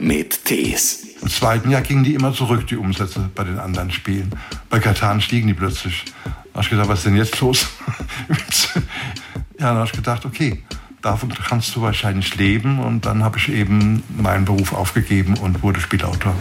mit 0.00 0.44
Tees. 0.44 1.06
Im 1.22 1.28
zweiten 1.28 1.70
Jahr 1.70 1.82
gingen 1.82 2.04
die 2.04 2.14
immer 2.14 2.32
zurück, 2.32 2.66
die 2.66 2.76
Umsätze 2.76 3.30
bei 3.34 3.44
den 3.44 3.58
anderen 3.58 3.90
Spielen. 3.90 4.30
Bei 4.70 4.78
Katan 4.80 5.20
stiegen 5.20 5.48
die 5.48 5.54
plötzlich. 5.54 6.04
Da 6.24 6.30
habe 6.54 6.62
ich 6.62 6.70
gedacht, 6.70 6.88
was 6.88 7.00
ist 7.00 7.06
denn 7.06 7.16
jetzt 7.16 7.40
los? 7.40 7.68
ja, 9.58 9.66
dann 9.66 9.76
habe 9.76 9.86
ich 9.86 9.92
gedacht, 9.92 10.24
okay, 10.24 10.62
davon 11.02 11.28
kannst 11.28 11.76
du 11.76 11.82
wahrscheinlich 11.82 12.36
leben. 12.36 12.78
Und 12.78 13.06
dann 13.06 13.22
habe 13.22 13.38
ich 13.38 13.50
eben 13.50 14.02
meinen 14.16 14.46
Beruf 14.46 14.72
aufgegeben 14.72 15.36
und 15.36 15.62
wurde 15.62 15.80
Spielautor. 15.80 16.34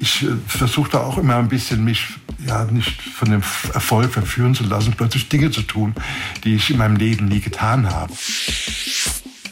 Ich 0.00 0.22
äh, 0.22 0.28
versuchte 0.46 1.00
auch 1.00 1.18
immer 1.18 1.36
ein 1.36 1.48
bisschen 1.48 1.84
mich 1.84 2.08
ja 2.46 2.64
nicht 2.64 3.02
von 3.02 3.30
dem 3.30 3.42
Erfolg 3.74 4.12
verführen 4.12 4.54
zu 4.54 4.64
lassen, 4.64 4.94
plötzlich 4.96 5.28
Dinge 5.28 5.50
zu 5.50 5.62
tun, 5.62 5.94
die 6.44 6.54
ich 6.54 6.70
in 6.70 6.78
meinem 6.78 6.96
Leben 6.96 7.26
nie 7.26 7.40
getan 7.40 7.90
habe. 7.90 8.12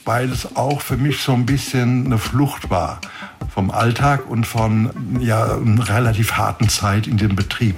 Weil 0.06 0.30
es 0.30 0.56
auch 0.56 0.80
für 0.80 0.96
mich 0.96 1.20
so 1.20 1.34
ein 1.34 1.44
bisschen 1.44 2.06
eine 2.06 2.16
Flucht 2.18 2.70
war 2.70 3.00
vom 3.52 3.70
Alltag 3.70 4.28
und 4.28 4.46
von 4.46 4.90
ja, 5.20 5.56
einer 5.56 5.88
relativ 5.88 6.32
harten 6.32 6.68
Zeit 6.68 7.06
in 7.06 7.16
dem 7.16 7.36
Betrieb. 7.36 7.74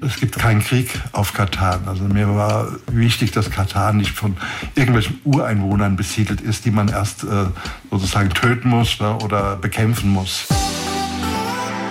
Es 0.00 0.16
gibt 0.20 0.38
keinen 0.38 0.62
Krieg 0.62 0.98
auf 1.12 1.34
Katan. 1.34 1.86
Also 1.86 2.04
mir 2.04 2.34
war 2.34 2.68
wichtig, 2.86 3.32
dass 3.32 3.50
Katan 3.50 3.98
nicht 3.98 4.12
von 4.12 4.36
irgendwelchen 4.74 5.20
Ureinwohnern 5.24 5.96
besiedelt 5.96 6.40
ist, 6.40 6.64
die 6.64 6.70
man 6.70 6.88
erst 6.88 7.24
äh, 7.24 7.46
sozusagen 7.90 8.30
töten 8.30 8.68
muss 8.68 8.98
ne, 9.00 9.16
oder 9.18 9.56
bekämpfen 9.56 10.10
muss. 10.10 10.46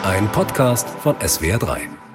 Ein 0.04 0.28
Podcast 0.32 0.88
von 1.04 1.16
SWR3. 1.18 2.07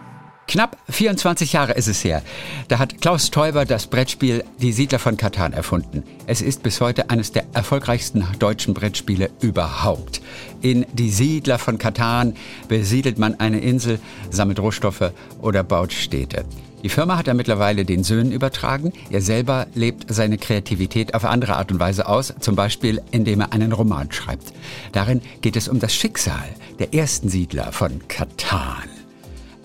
Knapp 0.49 0.77
24 0.91 1.53
Jahre 1.55 1.73
ist 1.73 1.89
es 1.89 2.05
her. 2.05 2.23
Da 2.69 2.79
hat 2.79 3.01
Klaus 3.01 3.31
Teuber 3.31 3.65
das 3.65 3.87
Brettspiel 3.87 4.45
Die 4.59 4.73
Siedler 4.73 4.99
von 4.99 5.17
Katan 5.17 5.53
erfunden. 5.53 6.03
Es 6.27 6.43
ist 6.43 6.63
bis 6.63 6.81
heute 6.81 7.11
eines 7.11 7.33
der 7.33 7.45
erfolgreichsten 7.55 8.27
deutschen 8.39 8.75
Brettspiele 8.75 9.31
überhaupt. 9.41 10.21
In 10.61 10.85
Die 10.93 11.11
Siedler 11.11 11.59
von 11.59 11.79
Katan 11.79 12.35
besiedelt 12.69 13.19
man 13.19 13.41
eine 13.41 13.61
Insel, 13.61 13.99
sammelt 14.31 14.61
Rohstoffe 14.61 15.13
oder 15.41 15.63
baut 15.63 15.93
Städte. 15.93 16.45
Die 16.83 16.89
Firma 16.89 17.17
hat 17.17 17.29
er 17.29 17.35
mittlerweile 17.35 17.85
den 17.85 18.03
Söhnen 18.03 18.33
übertragen. 18.33 18.93
Er 19.11 19.23
selber 19.23 19.69
lebt 19.75 20.13
seine 20.13 20.37
Kreativität 20.37 21.15
auf 21.15 21.25
andere 21.25 21.57
Art 21.57 21.71
und 21.71 21.79
Weise 21.79 22.09
aus, 22.09 22.35
zum 22.41 22.57
Beispiel 22.57 23.01
indem 23.13 23.41
er 23.41 23.53
einen 23.53 23.73
Roman 23.73 24.11
schreibt. 24.11 24.53
Darin 24.91 25.23
geht 25.41 25.57
es 25.57 25.69
um 25.69 25.79
das 25.79 25.95
Schicksal 25.95 26.49
der 26.81 26.93
ersten 26.93 27.29
Siedler 27.29 27.71
von 27.71 28.07
Katan. 28.09 29.02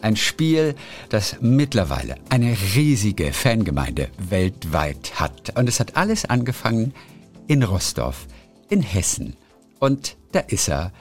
Ein 0.07 0.15
Spiel, 0.15 0.73
das 1.09 1.35
mittlerweile 1.41 2.15
eine 2.29 2.55
riesige 2.75 3.33
Fangemeinde 3.33 4.07
weltweit 4.17 5.19
hat. 5.19 5.51
Und 5.57 5.67
es 5.67 5.81
hat 5.81 5.97
alles 5.97 6.23
angefangen 6.23 6.93
in 7.47 7.61
Rostorf, 7.61 8.25
in 8.69 8.81
Hessen. 8.81 9.35
Und 9.79 10.15
da 10.31 10.39
ist 10.39 10.69
er. 10.69 10.93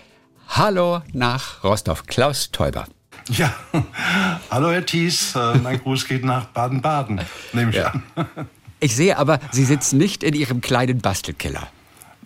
Hallo 0.49 1.03
nach 1.13 1.63
Rostorf, 1.63 2.07
Klaus 2.07 2.51
Teuber. 2.51 2.87
Ja, 3.29 3.55
hallo 4.51 4.73
Herr 4.73 4.85
Thies, 4.85 5.37
äh, 5.37 5.55
mein 5.59 5.79
Gruß 5.79 6.09
geht 6.09 6.25
nach 6.25 6.47
Baden-Baden, 6.47 7.21
nehme 7.53 7.71
ich 7.71 7.77
ja. 7.77 7.93
an. 7.93 8.03
Ich 8.81 8.97
sehe 8.97 9.17
aber, 9.17 9.39
Sie 9.53 9.65
sitzen 9.65 9.99
nicht 9.99 10.25
in 10.25 10.35
Ihrem 10.35 10.61
kleinen 10.61 10.99
Bastelkeller. 10.99 11.69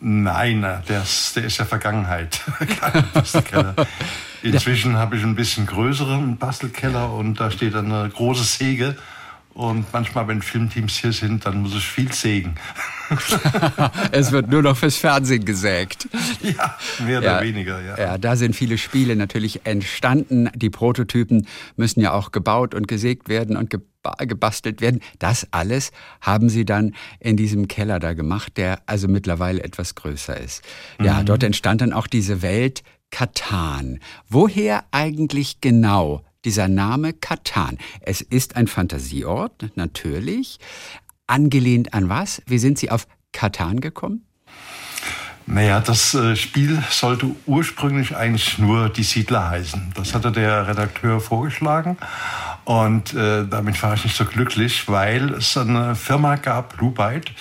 Nein, 0.01 0.62
der 0.89 1.03
ist, 1.03 1.36
der 1.36 1.45
ist 1.45 1.58
ja 1.58 1.67
Vergangenheit. 1.67 2.41
Bastelkeller. 3.12 3.75
Inzwischen 4.42 4.96
habe 4.96 5.16
ich 5.16 5.22
einen 5.22 5.34
bisschen 5.34 5.66
größeren 5.66 6.36
Bastelkeller 6.36 7.12
und 7.12 7.41
da 7.41 7.50
steht 7.50 7.74
eine 7.74 8.08
große 8.08 8.44
Säge. 8.44 8.96
Und 9.52 9.92
manchmal, 9.92 10.28
wenn 10.28 10.42
Filmteams 10.42 10.96
hier 10.98 11.12
sind, 11.12 11.44
dann 11.44 11.62
muss 11.62 11.74
ich 11.74 11.84
viel 11.84 12.12
sägen. 12.12 12.55
es 14.12 14.30
wird 14.30 14.48
nur 14.48 14.62
noch 14.62 14.77
fürs 14.77 14.96
Fernsehen 14.96 15.44
gesägt. 15.44 16.08
Ja, 16.41 16.78
mehr 17.05 17.18
oder 17.18 17.38
ja, 17.38 17.42
weniger, 17.42 17.83
ja. 17.83 17.98
Ja, 17.98 18.18
da 18.18 18.36
sind 18.36 18.55
viele 18.55 18.78
Spiele 18.78 19.16
natürlich 19.16 19.66
entstanden. 19.66 20.48
Die 20.55 20.70
Prototypen 20.70 21.46
müssen 21.77 22.00
ja 22.00 22.12
auch 22.12 22.30
gebaut 22.30 22.74
und 22.74 22.86
gesägt 22.86 23.28
werden 23.28 23.56
und 23.56 23.74
gebastelt 24.18 24.80
werden. 24.80 25.01
Das 25.18 25.48
alles 25.51 25.90
haben 26.20 26.48
sie 26.48 26.64
dann 26.64 26.95
in 27.18 27.36
diesem 27.36 27.67
Keller 27.67 27.98
da 27.98 28.14
gemacht, 28.14 28.57
der 28.57 28.80
also 28.86 29.08
mittlerweile 29.08 29.62
etwas 29.64 29.96
größer 29.96 30.39
ist. 30.39 30.62
Ja, 31.02 31.20
mhm. 31.20 31.27
dort 31.27 31.42
entstand 31.42 31.80
dann 31.80 31.92
auch 31.92 32.07
diese 32.07 32.40
Welt 32.40 32.84
Katan. 33.10 34.00
Woher 34.28 34.84
eigentlich 34.90 35.60
genau 35.60 36.24
dieser 36.44 36.68
Name 36.68 37.12
Katan? 37.12 37.78
Es 38.00 38.20
ist 38.20 38.56
ein 38.56 38.66
Fantasieort, 38.66 39.70
natürlich. 39.74 40.58
Angelehnt 41.26 41.94
an 41.94 42.08
was? 42.08 42.42
Wie 42.46 42.58
sind 42.58 42.78
Sie 42.78 42.90
auf 42.90 43.06
Katan 43.32 43.80
gekommen? 43.80 44.24
Naja, 45.46 45.80
das 45.80 46.14
äh, 46.14 46.36
Spiel 46.36 46.80
sollte 46.90 47.34
ursprünglich 47.46 48.14
eigentlich 48.16 48.58
nur 48.58 48.88
die 48.88 49.02
Siedler 49.02 49.50
heißen. 49.50 49.92
Das 49.96 50.14
hatte 50.14 50.30
der 50.30 50.68
Redakteur 50.68 51.20
vorgeschlagen. 51.20 51.96
Und 52.64 53.14
äh, 53.14 53.46
damit 53.48 53.82
war 53.82 53.94
ich 53.94 54.04
nicht 54.04 54.16
so 54.16 54.24
glücklich, 54.24 54.88
weil 54.88 55.34
es 55.34 55.56
eine 55.56 55.96
Firma 55.96 56.36
gab, 56.36 56.77
Blue 56.77 56.92
Byte, 56.92 57.32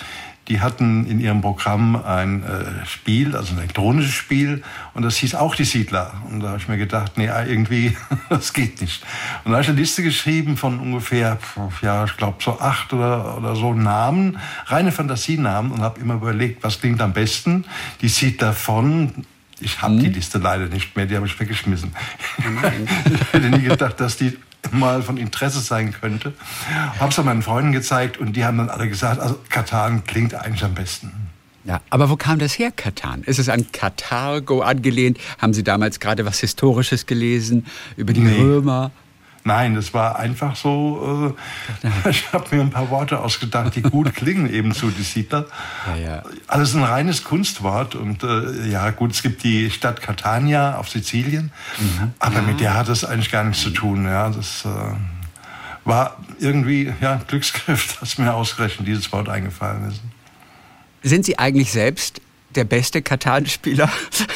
die 0.50 0.60
hatten 0.60 1.06
in 1.06 1.20
ihrem 1.20 1.40
Programm 1.40 1.94
ein 1.94 2.42
äh, 2.42 2.84
Spiel, 2.84 3.36
also 3.36 3.54
ein 3.54 3.58
elektronisches 3.58 4.12
Spiel, 4.12 4.62
und 4.94 5.02
das 5.02 5.16
hieß 5.16 5.36
auch 5.36 5.54
die 5.54 5.64
Siedler. 5.64 6.12
Und 6.28 6.40
da 6.40 6.48
habe 6.48 6.58
ich 6.58 6.66
mir 6.66 6.76
gedacht, 6.76 7.12
nee, 7.16 7.28
ah, 7.28 7.44
irgendwie, 7.44 7.96
das 8.28 8.52
geht 8.52 8.80
nicht. 8.80 9.02
Und 9.44 9.52
da 9.52 9.58
habe 9.58 9.62
ich 9.62 9.68
eine 9.68 9.78
Liste 9.78 10.02
geschrieben 10.02 10.56
von 10.56 10.80
ungefähr, 10.80 11.38
ja, 11.82 12.04
ich 12.04 12.16
glaube 12.16 12.38
so 12.40 12.58
acht 12.58 12.92
oder, 12.92 13.38
oder 13.38 13.54
so 13.54 13.72
Namen, 13.72 14.38
reine 14.66 14.90
Fantasienamen, 14.90 15.70
und 15.70 15.82
habe 15.82 16.00
immer 16.00 16.14
überlegt, 16.14 16.64
was 16.64 16.80
klingt 16.80 17.00
am 17.00 17.12
besten. 17.12 17.64
Die 18.02 18.08
Siedler 18.08 18.52
von 18.52 19.24
ich 19.62 19.82
habe 19.82 19.94
hm. 19.94 20.00
die 20.00 20.08
Liste 20.08 20.38
leider 20.38 20.66
nicht 20.66 20.96
mehr, 20.96 21.04
die 21.04 21.14
habe 21.14 21.26
ich 21.26 21.38
weggeschmissen. 21.38 21.94
ich 22.38 23.32
hätte 23.32 23.50
nie 23.50 23.62
gedacht, 23.62 24.00
dass 24.00 24.16
die 24.16 24.36
mal 24.72 25.02
von 25.02 25.16
Interesse 25.16 25.60
sein 25.60 25.92
könnte. 25.92 26.34
Habe 26.98 27.10
es 27.10 27.16
dann 27.16 27.24
meinen 27.24 27.42
Freunden 27.42 27.72
gezeigt 27.72 28.18
und 28.18 28.34
die 28.34 28.44
haben 28.44 28.58
dann 28.58 28.68
alle 28.68 28.88
gesagt, 28.88 29.20
also 29.20 29.38
Katan 29.48 30.04
klingt 30.04 30.34
eigentlich 30.34 30.64
am 30.64 30.74
besten. 30.74 31.12
Ja, 31.64 31.80
aber 31.90 32.08
wo 32.08 32.16
kam 32.16 32.38
das 32.38 32.58
her, 32.58 32.70
Katan? 32.70 33.22
Ist 33.24 33.38
es 33.38 33.48
an 33.48 33.70
Katargo 33.70 34.62
angelehnt? 34.62 35.18
Haben 35.38 35.52
Sie 35.52 35.62
damals 35.62 36.00
gerade 36.00 36.24
was 36.24 36.40
Historisches 36.40 37.06
gelesen 37.06 37.66
über 37.96 38.12
die 38.12 38.20
nee. 38.20 38.40
Römer? 38.40 38.90
Nein, 39.42 39.74
das 39.74 39.94
war 39.94 40.18
einfach 40.18 40.54
so, 40.54 41.34
äh, 42.04 42.08
ich 42.10 42.30
habe 42.32 42.54
mir 42.54 42.62
ein 42.62 42.70
paar 42.70 42.90
Worte 42.90 43.20
ausgedacht, 43.20 43.74
die 43.74 43.82
gut 43.82 44.14
klingen 44.14 44.52
eben 44.52 44.72
zu 44.72 44.90
die 44.90 45.02
Siedler. 45.02 45.46
Ja, 45.86 45.96
ja. 45.96 46.22
Alles 46.46 46.74
ein 46.74 46.82
reines 46.82 47.24
Kunstwort 47.24 47.94
und 47.94 48.22
äh, 48.22 48.68
ja 48.68 48.90
gut, 48.90 49.12
es 49.12 49.22
gibt 49.22 49.42
die 49.42 49.70
Stadt 49.70 50.02
Catania 50.02 50.76
auf 50.76 50.88
Sizilien, 50.88 51.52
mhm. 51.78 52.12
aber 52.18 52.36
ja. 52.36 52.42
mit 52.42 52.60
der 52.60 52.74
hat 52.74 52.88
es 52.88 53.04
eigentlich 53.04 53.30
gar 53.30 53.44
nichts 53.44 53.62
zu 53.62 53.70
tun. 53.70 54.04
Ja, 54.04 54.28
das 54.28 54.64
äh, 54.64 54.68
war 55.84 56.16
irgendwie 56.38 56.92
ja 57.00 57.20
Glücksgriff, 57.26 57.96
dass 58.00 58.18
mir 58.18 58.34
ausgerechnet 58.34 58.86
dieses 58.86 59.10
Wort 59.12 59.28
eingefallen 59.28 59.88
ist. 59.88 60.00
Sind 61.02 61.24
Sie 61.24 61.38
eigentlich 61.38 61.72
selbst 61.72 62.20
der 62.54 62.64
beste 62.64 63.02
Katan-Spieler? 63.02 63.90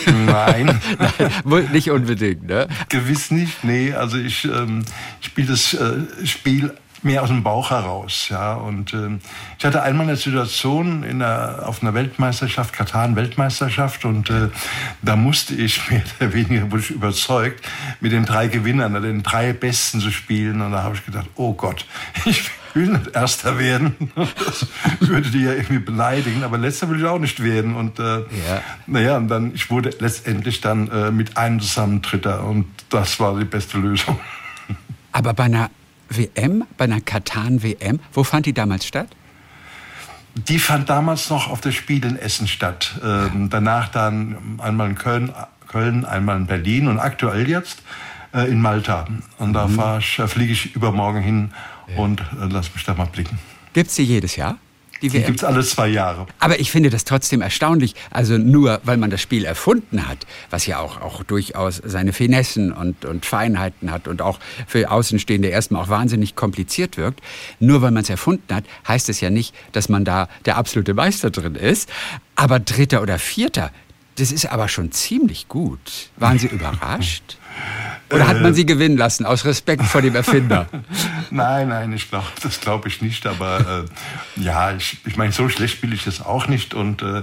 Nein. 0.07 0.81
Nein. 1.45 1.69
Nicht 1.73 1.91
unbedingt, 1.91 2.47
ne? 2.47 2.69
Gewiss 2.89 3.31
nicht, 3.31 3.65
nee. 3.65 3.93
Also 3.93 4.17
ich 4.17 4.45
ähm, 4.45 4.85
spiele 5.21 5.49
das 5.49 5.75
äh, 5.75 6.27
Spiel 6.27 6.73
mehr 7.05 7.23
aus 7.23 7.29
dem 7.29 7.43
Bauch 7.43 7.71
heraus. 7.71 8.29
Ja. 8.31 8.55
Und 8.55 8.93
ähm, 8.95 9.21
ich 9.59 9.65
hatte 9.65 9.83
einmal 9.83 10.07
eine 10.07 10.17
Situation 10.17 11.03
in 11.03 11.19
der, 11.21 11.63
auf 11.67 11.83
einer 11.83 11.95
Weltmeisterschaft, 11.95 12.73
Katan-Weltmeisterschaft, 12.73 14.05
und 14.05 14.31
äh, 14.31 14.49
da 15.03 15.17
musste 15.17 15.55
ich 15.55 15.91
mehr 15.91 16.03
oder 16.19 16.33
weniger, 16.33 16.71
wurde 16.71 16.83
ich 16.83 16.91
überzeugt, 16.91 17.65
mit 18.01 18.13
den 18.13 18.25
drei 18.25 18.49
Gewinnern, 18.49 19.01
den 19.03 19.23
drei 19.23 19.53
Besten 19.53 20.01
zu 20.01 20.11
spielen. 20.11 20.61
Und 20.63 20.73
da 20.73 20.83
habe 20.83 20.97
ich 20.97 21.05
gedacht, 21.05 21.29
oh 21.37 21.53
Gott, 21.53 21.87
ich 22.25 22.51
will 22.75 22.89
nicht 22.89 23.15
Erster 23.15 23.59
werden. 23.59 23.95
Das 24.17 24.67
würde 25.01 25.31
die 25.31 25.43
ja 25.43 25.53
irgendwie 25.53 25.79
beleidigen, 25.79 26.45
aber 26.45 26.59
Letzter 26.59 26.89
will 26.89 26.99
ich 26.99 27.07
auch 27.07 27.19
nicht 27.19 27.43
werden. 27.43 27.75
Und 27.77 27.99
äh, 27.99 28.19
ja. 28.19 28.63
naja, 28.87 29.17
und 29.17 29.29
dann, 29.29 29.55
ich 29.55 29.71
wurde 29.71 29.91
letztendlich 29.99 30.61
dann 30.61 30.89
äh, 30.89 31.11
mit 31.11 31.37
einem 31.37 31.61
zusammen 31.61 32.03
Dritter 32.03 32.45
und 32.45 32.67
das 32.91 33.21
war 33.21 33.39
die 33.39 33.45
beste 33.45 33.79
Lösung. 33.79 34.19
Aber 35.13 35.35
bei 35.35 35.45
einer 35.45 35.71
WM, 36.09 36.65
bei 36.77 36.85
einer 36.85 37.01
Katan-WM, 37.01 38.01
wo 38.13 38.25
fand 38.25 38.47
die 38.47 38.53
damals 38.53 38.87
statt? 38.87 39.09
Die 40.35 40.59
fand 40.59 40.91
damals 40.91 41.31
noch 41.31 41.49
auf 41.49 41.61
der 41.61 41.71
Spiel 41.71 42.05
in 42.05 42.17
Essen 42.17 42.49
statt. 42.49 42.99
Ähm, 43.05 43.49
danach 43.51 43.89
dann 43.89 44.59
einmal 44.59 44.91
in 44.91 44.97
Köln, 44.97 45.33
Köln, 45.69 46.05
einmal 46.05 46.37
in 46.37 46.47
Berlin 46.47 46.89
und 46.89 46.99
aktuell 46.99 47.49
jetzt 47.49 47.83
äh, 48.35 48.51
in 48.51 48.61
Malta. 48.61 49.07
Und 49.39 49.53
da 49.53 49.67
mhm. 49.67 49.99
ich, 49.99 50.21
fliege 50.27 50.53
ich 50.53 50.75
übermorgen 50.75 51.23
hin 51.23 51.51
ja. 51.89 52.03
und 52.03 52.21
äh, 52.21 52.49
lass 52.51 52.75
mich 52.75 52.85
da 52.85 52.95
mal 52.95 53.07
blicken. 53.07 53.39
Gibt 53.73 53.91
es 53.91 53.97
die 53.97 54.05
jedes 54.05 54.37
Jahr? 54.37 54.59
Die, 55.03 55.09
die 55.11 55.23
gibt 55.23 55.41
es 55.41 55.45
alle 55.45 55.63
zwei 55.63 55.89
Jahre. 55.89 56.27
Aber 56.39 56.61
ich 56.61 56.71
finde 56.71 56.89
das 56.89 57.05
trotzdem 57.05 57.43
erstaunlich. 57.43 57.95
Also 58.11 58.39
nur, 58.39 58.81
weil 58.85 58.97
man 58.97 59.11
das 59.11 59.21
Spiel 59.21 59.45
erfunden 59.45 60.09
hat, 60.09 60.19
was 60.49 60.67
ja 60.67 60.79
auch, 60.79 61.01
auch 61.01 61.23
durchaus 61.25 61.83
seine 61.85 62.15
Finessen 62.15 62.73
und, 62.73 63.05
und 63.05 63.27
Feinheiten 63.27 63.91
hat 63.91 64.09
und 64.09 64.23
auch 64.23 64.39
für 64.67 64.91
Außenstehende 64.91 65.49
erstmal 65.49 65.83
auch 65.83 65.89
wahnsinnig 65.89 66.37
kompliziert 66.37 66.97
wirkt. 66.97 67.21
Nur 67.61 67.83
weil 67.83 67.91
man 67.91 68.05
es 68.05 68.09
erfunden 68.09 68.55
hat, 68.55 68.65
heißt 68.89 69.11
es 69.11 69.21
ja 69.21 69.29
nicht, 69.29 69.55
dass 69.73 69.91
man 69.91 70.07
da 70.07 70.29
der 70.47 70.57
absolute 70.57 70.95
Meister 70.95 71.31
drin 71.31 71.55
ist. 71.55 71.91
Aber 72.35 72.59
Dritter 72.59 73.03
oder 73.03 73.19
Vierter, 73.19 73.73
Das 74.17 74.31
ist 74.31 74.47
aber 74.47 74.69
schon 74.69 74.93
ziemlich 74.93 75.49
gut. 75.49 76.09
Waren 76.17 76.39
Sie 76.39 76.47
überrascht? 76.59 77.37
Oder 78.15 78.29
hat 78.29 78.41
man 78.41 78.53
äh. 78.53 78.55
sie 78.55 78.67
gewinnen 78.67 78.97
lassen, 78.97 79.27
aus 79.27 79.45
Respekt 79.45 79.83
vor 79.85 80.03
dem 80.03 80.15
Erfinder? 80.15 80.67
nein, 81.31 81.69
nein, 81.69 81.93
ich 81.93 82.09
glaube, 82.11 82.27
das 82.43 82.61
glaube 82.61 82.89
ich 82.89 83.03
nicht. 83.03 83.27
Aber 83.27 83.87
äh, 84.39 84.41
ja, 84.43 84.73
ich, 84.73 84.99
ich 85.07 85.17
meine, 85.17 85.33
so 85.33 85.49
schlecht 85.49 85.75
spiele 85.75 85.95
ich 85.95 86.05
das 86.05 86.25
auch 86.25 86.47
nicht. 86.49 86.75
Und 86.75 87.03
äh, 87.03 87.23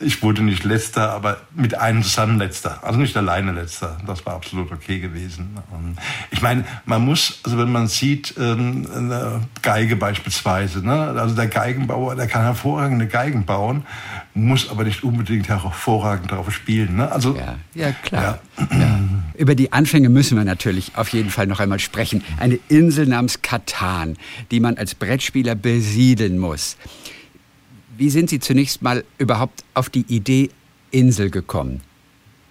ich 0.00 0.22
wurde 0.22 0.42
nicht 0.42 0.64
letzter, 0.64 1.10
aber 1.12 1.38
mit 1.54 1.78
einem 1.78 2.02
zusammen 2.02 2.38
letzter. 2.38 2.82
Also 2.82 2.98
nicht 2.98 3.16
alleine 3.16 3.52
letzter. 3.52 3.98
Das 4.06 4.24
war 4.26 4.34
absolut 4.34 4.72
okay 4.72 5.00
gewesen. 5.00 5.56
Und 5.70 5.96
ich 6.30 6.42
meine, 6.42 6.64
man 6.84 7.04
muss, 7.04 7.40
also 7.44 7.58
wenn 7.58 7.70
man 7.70 7.88
sieht, 7.88 8.34
ähm, 8.38 8.86
eine 8.94 9.40
Geige 9.62 9.96
beispielsweise, 9.96 10.84
ne? 10.84 11.14
also 11.18 11.34
der 11.34 11.48
Geigenbauer, 11.48 12.16
der 12.16 12.26
kann 12.26 12.42
hervorragende 12.42 13.06
Geigen 13.06 13.44
bauen, 13.44 13.84
muss 14.34 14.68
aber 14.68 14.84
nicht 14.84 15.04
unbedingt 15.04 15.48
hervorragend 15.48 16.32
darauf 16.32 16.52
spielen. 16.52 16.96
Ne? 16.96 17.10
Also, 17.10 17.36
ja, 17.36 17.56
ja 17.74 17.92
klar. 17.92 18.22
Ja. 18.22 18.38
Ja. 18.78 18.98
Über 19.36 19.54
die 19.54 19.72
Anfänge 19.72 20.08
müssen 20.08 20.23
wir 20.32 20.44
natürlich 20.44 20.92
auf 20.96 21.08
jeden 21.10 21.30
Fall 21.30 21.46
noch 21.46 21.60
einmal 21.60 21.78
sprechen. 21.78 22.24
Eine 22.38 22.58
Insel 22.68 23.06
namens 23.06 23.42
Katan, 23.42 24.16
die 24.50 24.60
man 24.60 24.76
als 24.76 24.94
Brettspieler 24.94 25.54
besiedeln 25.54 26.38
muss. 26.38 26.76
Wie 27.96 28.10
sind 28.10 28.30
Sie 28.30 28.40
zunächst 28.40 28.82
mal 28.82 29.04
überhaupt 29.18 29.64
auf 29.74 29.90
die 29.90 30.04
Idee 30.08 30.50
Insel 30.90 31.30
gekommen? 31.30 31.80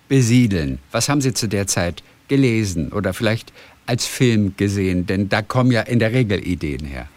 Besiedeln. 0.08 0.80
Was 0.92 1.10
haben 1.10 1.22
Sie 1.22 1.34
zu 1.34 1.48
der 1.48 1.68
Zeit 1.68 2.04
gelesen 2.28 2.92
oder 2.92 3.14
vielleicht 3.14 3.52
als 3.86 4.06
Film 4.06 4.54
gesehen? 4.58 5.06
Denn 5.06 5.30
da 5.30 5.42
kommen 5.42 5.72
ja 5.72 5.82
in 5.82 6.00
der 6.00 6.14
Regel 6.14 6.46
Ideen 6.46 6.86
her. 6.86 7.08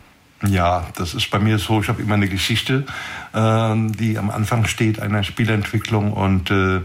Ja, 0.46 0.88
das 0.96 1.14
ist 1.14 1.30
bei 1.30 1.38
mir 1.38 1.58
so. 1.58 1.80
Ich 1.80 1.88
habe 1.88 2.02
immer 2.02 2.14
eine 2.14 2.28
Geschichte, 2.28 2.84
äh, 3.32 3.74
die 3.98 4.18
am 4.18 4.30
Anfang 4.30 4.66
steht 4.66 5.00
einer 5.00 5.22
Spielentwicklung 5.22 6.12
und 6.12 6.50
äh, 6.50 6.80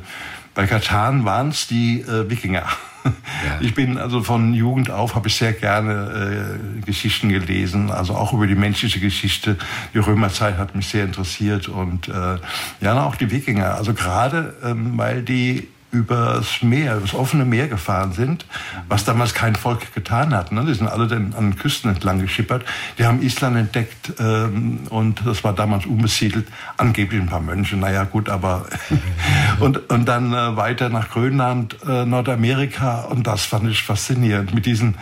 bei 0.54 0.68
Katan 0.68 1.26
waren 1.26 1.50
es 1.50 1.68
die 1.68 2.02
äh, 2.02 2.30
Wikinger. 2.30 2.66
Ja. 3.04 3.12
Ich 3.60 3.74
bin 3.74 3.98
also 3.98 4.22
von 4.22 4.54
Jugend 4.54 4.92
auf 4.92 5.16
habe 5.16 5.28
ich 5.28 5.36
sehr 5.36 5.54
gerne 5.54 6.58
äh, 6.80 6.86
Geschichten 6.86 7.30
gelesen, 7.30 7.90
also 7.90 8.14
auch 8.16 8.34
über 8.34 8.46
die 8.46 8.56
menschliche 8.56 9.00
Geschichte. 9.00 9.58
Die 9.94 10.00
Römerzeit 10.00 10.58
hat 10.58 10.76
mich 10.76 10.88
sehr 10.88 11.06
interessiert 11.06 11.68
und 11.68 12.08
äh, 12.08 12.38
ja 12.82 13.04
auch 13.04 13.16
die 13.16 13.32
Wikinger. 13.32 13.76
Also 13.76 13.94
gerade 13.94 14.54
ähm, 14.64 14.98
weil 14.98 15.24
die 15.24 15.68
übers 15.92 16.62
Meer, 16.62 17.00
das 17.00 17.14
offene 17.14 17.46
Meer 17.46 17.68
gefahren 17.68 18.14
sind, 18.14 18.46
was 18.88 19.04
damals 19.04 19.34
kein 19.34 19.56
Volk 19.56 19.94
getan 19.94 20.34
hat. 20.34 20.52
Ne? 20.52 20.66
Die 20.66 20.74
sind 20.74 20.88
alle 20.88 21.08
dann 21.08 21.34
an 21.34 21.52
den 21.52 21.56
Küsten 21.58 21.92
entlang 21.92 22.20
geschippert. 22.20 22.64
Die 22.98 23.06
haben 23.06 23.22
Island 23.22 23.58
entdeckt 23.58 24.14
ähm, 24.20 24.82
und 24.90 25.22
das 25.26 25.44
war 25.44 25.54
damals 25.54 25.86
unbesiedelt. 25.86 26.48
Angeblich 26.78 27.22
ein 27.22 27.28
paar 27.28 27.42
Mönche, 27.42 27.76
naja 27.76 28.06
gut, 28.06 28.30
aber 28.30 28.66
und, 29.60 29.90
und 29.90 30.06
dann 30.06 30.34
äh, 30.34 30.56
weiter 30.56 30.90
nach 30.90 31.10
Grönland, 31.10 31.78
äh, 31.88 32.06
Nordamerika 32.06 33.02
und 33.02 33.28
das 33.28 33.46
fand 33.46 33.70
ich 33.70 33.84
faszinierend 33.84 34.54
mit 34.54 34.66
diesen 34.66 34.96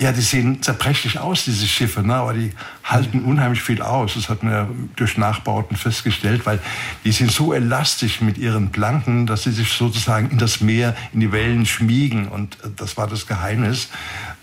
ja, 0.00 0.12
die 0.12 0.22
sehen 0.22 0.62
zerbrechlich 0.62 1.18
aus, 1.18 1.44
diese 1.44 1.66
Schiffe, 1.66 2.02
ne? 2.02 2.14
aber 2.14 2.32
die 2.32 2.52
halten 2.82 3.22
unheimlich 3.22 3.62
viel 3.62 3.82
aus. 3.82 4.14
Das 4.14 4.30
hat 4.30 4.42
man 4.42 4.88
durch 4.96 5.18
Nachbauten 5.18 5.76
festgestellt, 5.76 6.46
weil 6.46 6.58
die 7.04 7.12
sind 7.12 7.30
so 7.30 7.52
elastisch 7.52 8.22
mit 8.22 8.38
ihren 8.38 8.70
Planken, 8.70 9.26
dass 9.26 9.42
sie 9.42 9.50
sich 9.50 9.70
sozusagen 9.72 10.30
in 10.30 10.38
das 10.38 10.62
Meer, 10.62 10.96
in 11.12 11.20
die 11.20 11.32
Wellen 11.32 11.66
schmiegen. 11.66 12.28
Und 12.28 12.56
das 12.76 12.96
war 12.96 13.08
das 13.08 13.26
Geheimnis 13.26 13.90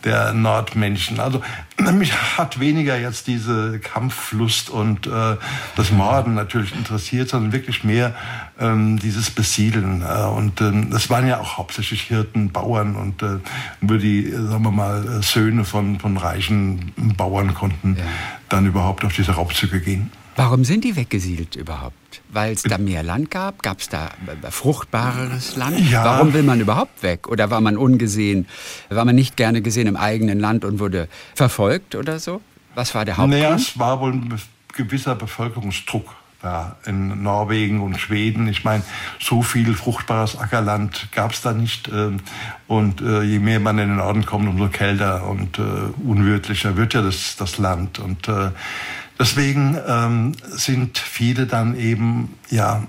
der 0.07 0.33
Nordmenschen. 0.33 1.19
Also 1.19 1.41
mich 1.93 2.13
hat 2.37 2.59
weniger 2.59 2.97
jetzt 2.97 3.27
diese 3.27 3.79
Kampfflust 3.79 4.69
und 4.69 5.05
äh, 5.05 5.35
das 5.75 5.91
Morden 5.91 6.33
natürlich 6.33 6.73
interessiert, 6.73 7.29
sondern 7.29 7.51
wirklich 7.51 7.83
mehr 7.83 8.15
ähm, 8.59 8.97
dieses 8.99 9.29
Besiedeln. 9.29 10.01
Äh, 10.01 10.27
und 10.27 10.61
ähm, 10.61 10.89
das 10.89 11.09
waren 11.09 11.27
ja 11.27 11.39
auch 11.39 11.57
hauptsächlich 11.57 12.03
Hirten, 12.03 12.51
Bauern 12.51 12.95
und 12.95 13.21
äh, 13.21 13.39
nur 13.81 13.97
die, 13.97 14.31
sagen 14.31 14.63
wir 14.63 14.71
mal, 14.71 15.21
Söhne 15.21 15.65
von, 15.65 15.99
von 15.99 16.15
reichen 16.17 16.93
Bauern 17.17 17.53
konnten 17.53 17.97
ja. 17.97 18.05
dann 18.49 18.65
überhaupt 18.65 19.03
auf 19.03 19.13
diese 19.13 19.33
Raubzüge 19.33 19.81
gehen. 19.81 20.09
Warum 20.37 20.63
sind 20.63 20.83
die 20.83 20.95
weggesiedelt 20.95 21.55
überhaupt? 21.55 21.95
Weil 22.29 22.53
es 22.53 22.61
da 22.61 22.77
mehr 22.77 23.01
Land 23.01 23.31
gab? 23.31 23.63
Gab 23.63 23.79
es 23.79 23.89
da 23.89 24.11
fruchtbareres 24.49 25.55
Land? 25.55 25.79
Ja. 25.89 26.05
Warum 26.05 26.33
will 26.33 26.43
man 26.43 26.61
überhaupt 26.61 27.01
weg? 27.01 27.27
Oder 27.27 27.49
war 27.49 27.59
man 27.59 27.75
ungesehen? 27.75 28.45
War 28.89 29.03
man 29.03 29.15
nicht 29.15 29.35
gerne 29.35 29.63
gesehen 29.63 29.87
im 29.87 29.97
eigenen 29.97 30.39
Land 30.39 30.63
und 30.63 30.79
wurde 30.79 31.09
verfolgt 31.33 31.95
oder 31.95 32.19
so? 32.19 32.41
Was 32.75 32.93
war 32.93 33.03
der 33.03 33.17
Hauptgrund? 33.17 33.41
Naja, 33.41 33.55
es 33.55 33.79
war 33.79 33.99
wohl 33.99 34.13
ein 34.13 34.39
gewisser 34.73 35.15
Bevölkerungsdruck 35.15 36.13
da 36.41 36.75
in 36.85 37.23
Norwegen 37.23 37.81
und 37.81 37.99
Schweden. 37.99 38.47
Ich 38.47 38.63
meine, 38.63 38.83
so 39.19 39.41
viel 39.41 39.73
fruchtbares 39.73 40.37
Ackerland 40.37 41.07
gab 41.11 41.31
es 41.31 41.41
da 41.41 41.53
nicht. 41.53 41.87
Ähm, 41.87 42.19
und 42.67 43.01
äh, 43.01 43.23
je 43.23 43.39
mehr 43.39 43.59
man 43.59 43.79
in 43.79 43.87
den 43.87 43.97
Norden 43.97 44.25
kommt, 44.25 44.47
umso 44.47 44.67
kälter 44.67 45.27
und 45.27 45.57
äh, 45.57 45.61
unwirtlicher 46.05 46.77
wird 46.77 46.93
ja 46.93 47.01
das, 47.01 47.37
das 47.37 47.57
Land. 47.57 47.97
Und 47.97 48.27
äh, 48.27 48.51
Deswegen 49.19 49.77
ähm, 49.87 50.33
sind 50.43 50.97
viele 50.97 51.47
dann 51.47 51.77
eben 51.77 52.35
ja 52.49 52.83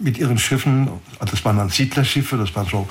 mit 0.00 0.18
ihren 0.18 0.38
Schiffen, 0.38 0.88
das 1.20 1.44
waren 1.44 1.58
dann 1.58 1.68
Siedlerschiffe, 1.68 2.36
das 2.36 2.54
waren 2.54 2.66
so 2.66 2.88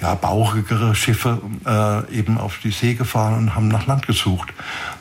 ja, 0.00 0.14
bauchigere 0.14 0.94
Schiffe, 0.94 1.40
äh, 1.66 2.18
eben 2.18 2.38
auf 2.38 2.58
die 2.58 2.70
See 2.70 2.94
gefahren 2.94 3.34
und 3.34 3.54
haben 3.54 3.68
nach 3.68 3.86
Land 3.86 4.06
gesucht, 4.06 4.52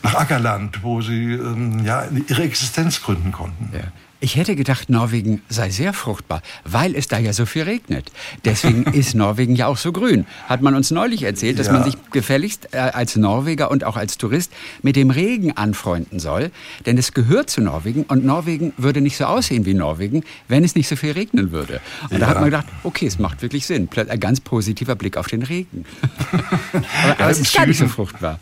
nach 0.04 0.16
Ackerland, 0.16 0.84
wo 0.84 1.02
sie 1.02 1.34
ähm, 1.34 1.84
ja 1.84 2.06
ihre 2.28 2.44
Existenz 2.44 3.02
gründen 3.02 3.32
konnten. 3.32 3.70
Ja. 3.74 3.86
Ich 4.24 4.38
hätte 4.38 4.56
gedacht, 4.56 4.90
Norwegen 4.90 5.42
sei 5.50 5.70
sehr 5.70 5.92
fruchtbar, 5.92 6.42
weil 6.64 6.96
es 6.96 7.10
da 7.10 7.20
ja 7.20 7.34
so 7.34 7.46
viel 7.46 7.64
regnet. 7.64 8.10
Deswegen 8.46 8.84
ist 8.94 9.16
Norwegen 9.16 9.54
ja 9.54 9.68
auch 9.68 9.76
so 9.76 9.92
grün. 9.92 10.26
Hat 10.48 10.62
man 10.62 10.76
uns 10.76 10.92
neulich 10.92 11.24
erzählt, 11.24 11.60
dass 11.60 11.68
ja. 11.68 11.74
man 11.74 11.84
sich 11.84 11.98
gefälligst 12.14 12.70
äh, 12.72 12.78
als 12.78 13.18
Norweger 13.18 13.70
und 13.70 13.84
auch 13.84 13.98
als 13.98 14.18
Tourist 14.18 14.54
mit 14.82 14.96
dem 14.96 15.10
Regen 15.10 15.58
anfreunden 15.58 16.22
soll. 16.22 16.52
Denn 16.86 16.98
es 16.98 17.12
gehört 17.12 17.50
zu 17.50 17.60
Norwegen 17.60 18.04
und 18.04 18.24
Norwegen 18.24 18.72
würde 18.78 19.02
nicht 19.02 19.18
so 19.18 19.26
aussehen 19.26 19.66
wie 19.66 19.74
Norwegen, 19.74 20.24
wenn 20.48 20.64
es 20.64 20.74
nicht 20.76 20.88
so 20.88 20.96
viel 20.96 21.12
regnen 21.12 21.52
würde. 21.52 21.82
Und 22.04 22.14
ja. 22.14 22.20
da 22.20 22.28
hat 22.28 22.36
man 22.36 22.46
gedacht, 22.46 22.68
okay, 22.86 23.08
es 23.08 23.20
macht 23.20 23.42
wirklich 23.42 23.66
Sinn. 23.66 23.90
Ein 23.94 24.20
ganz 24.22 24.40
positiver 24.40 24.96
Blick 24.96 25.18
auf 25.18 25.28
den 25.28 25.44
Regen. 25.44 25.84
aber, 26.32 26.44
aber 27.10 27.20
ja, 27.20 27.30
es 27.30 27.40
ist 27.40 27.54
gar 27.54 27.66
nicht 27.66 27.78
so 27.78 27.90
fruchtbar. 27.90 28.40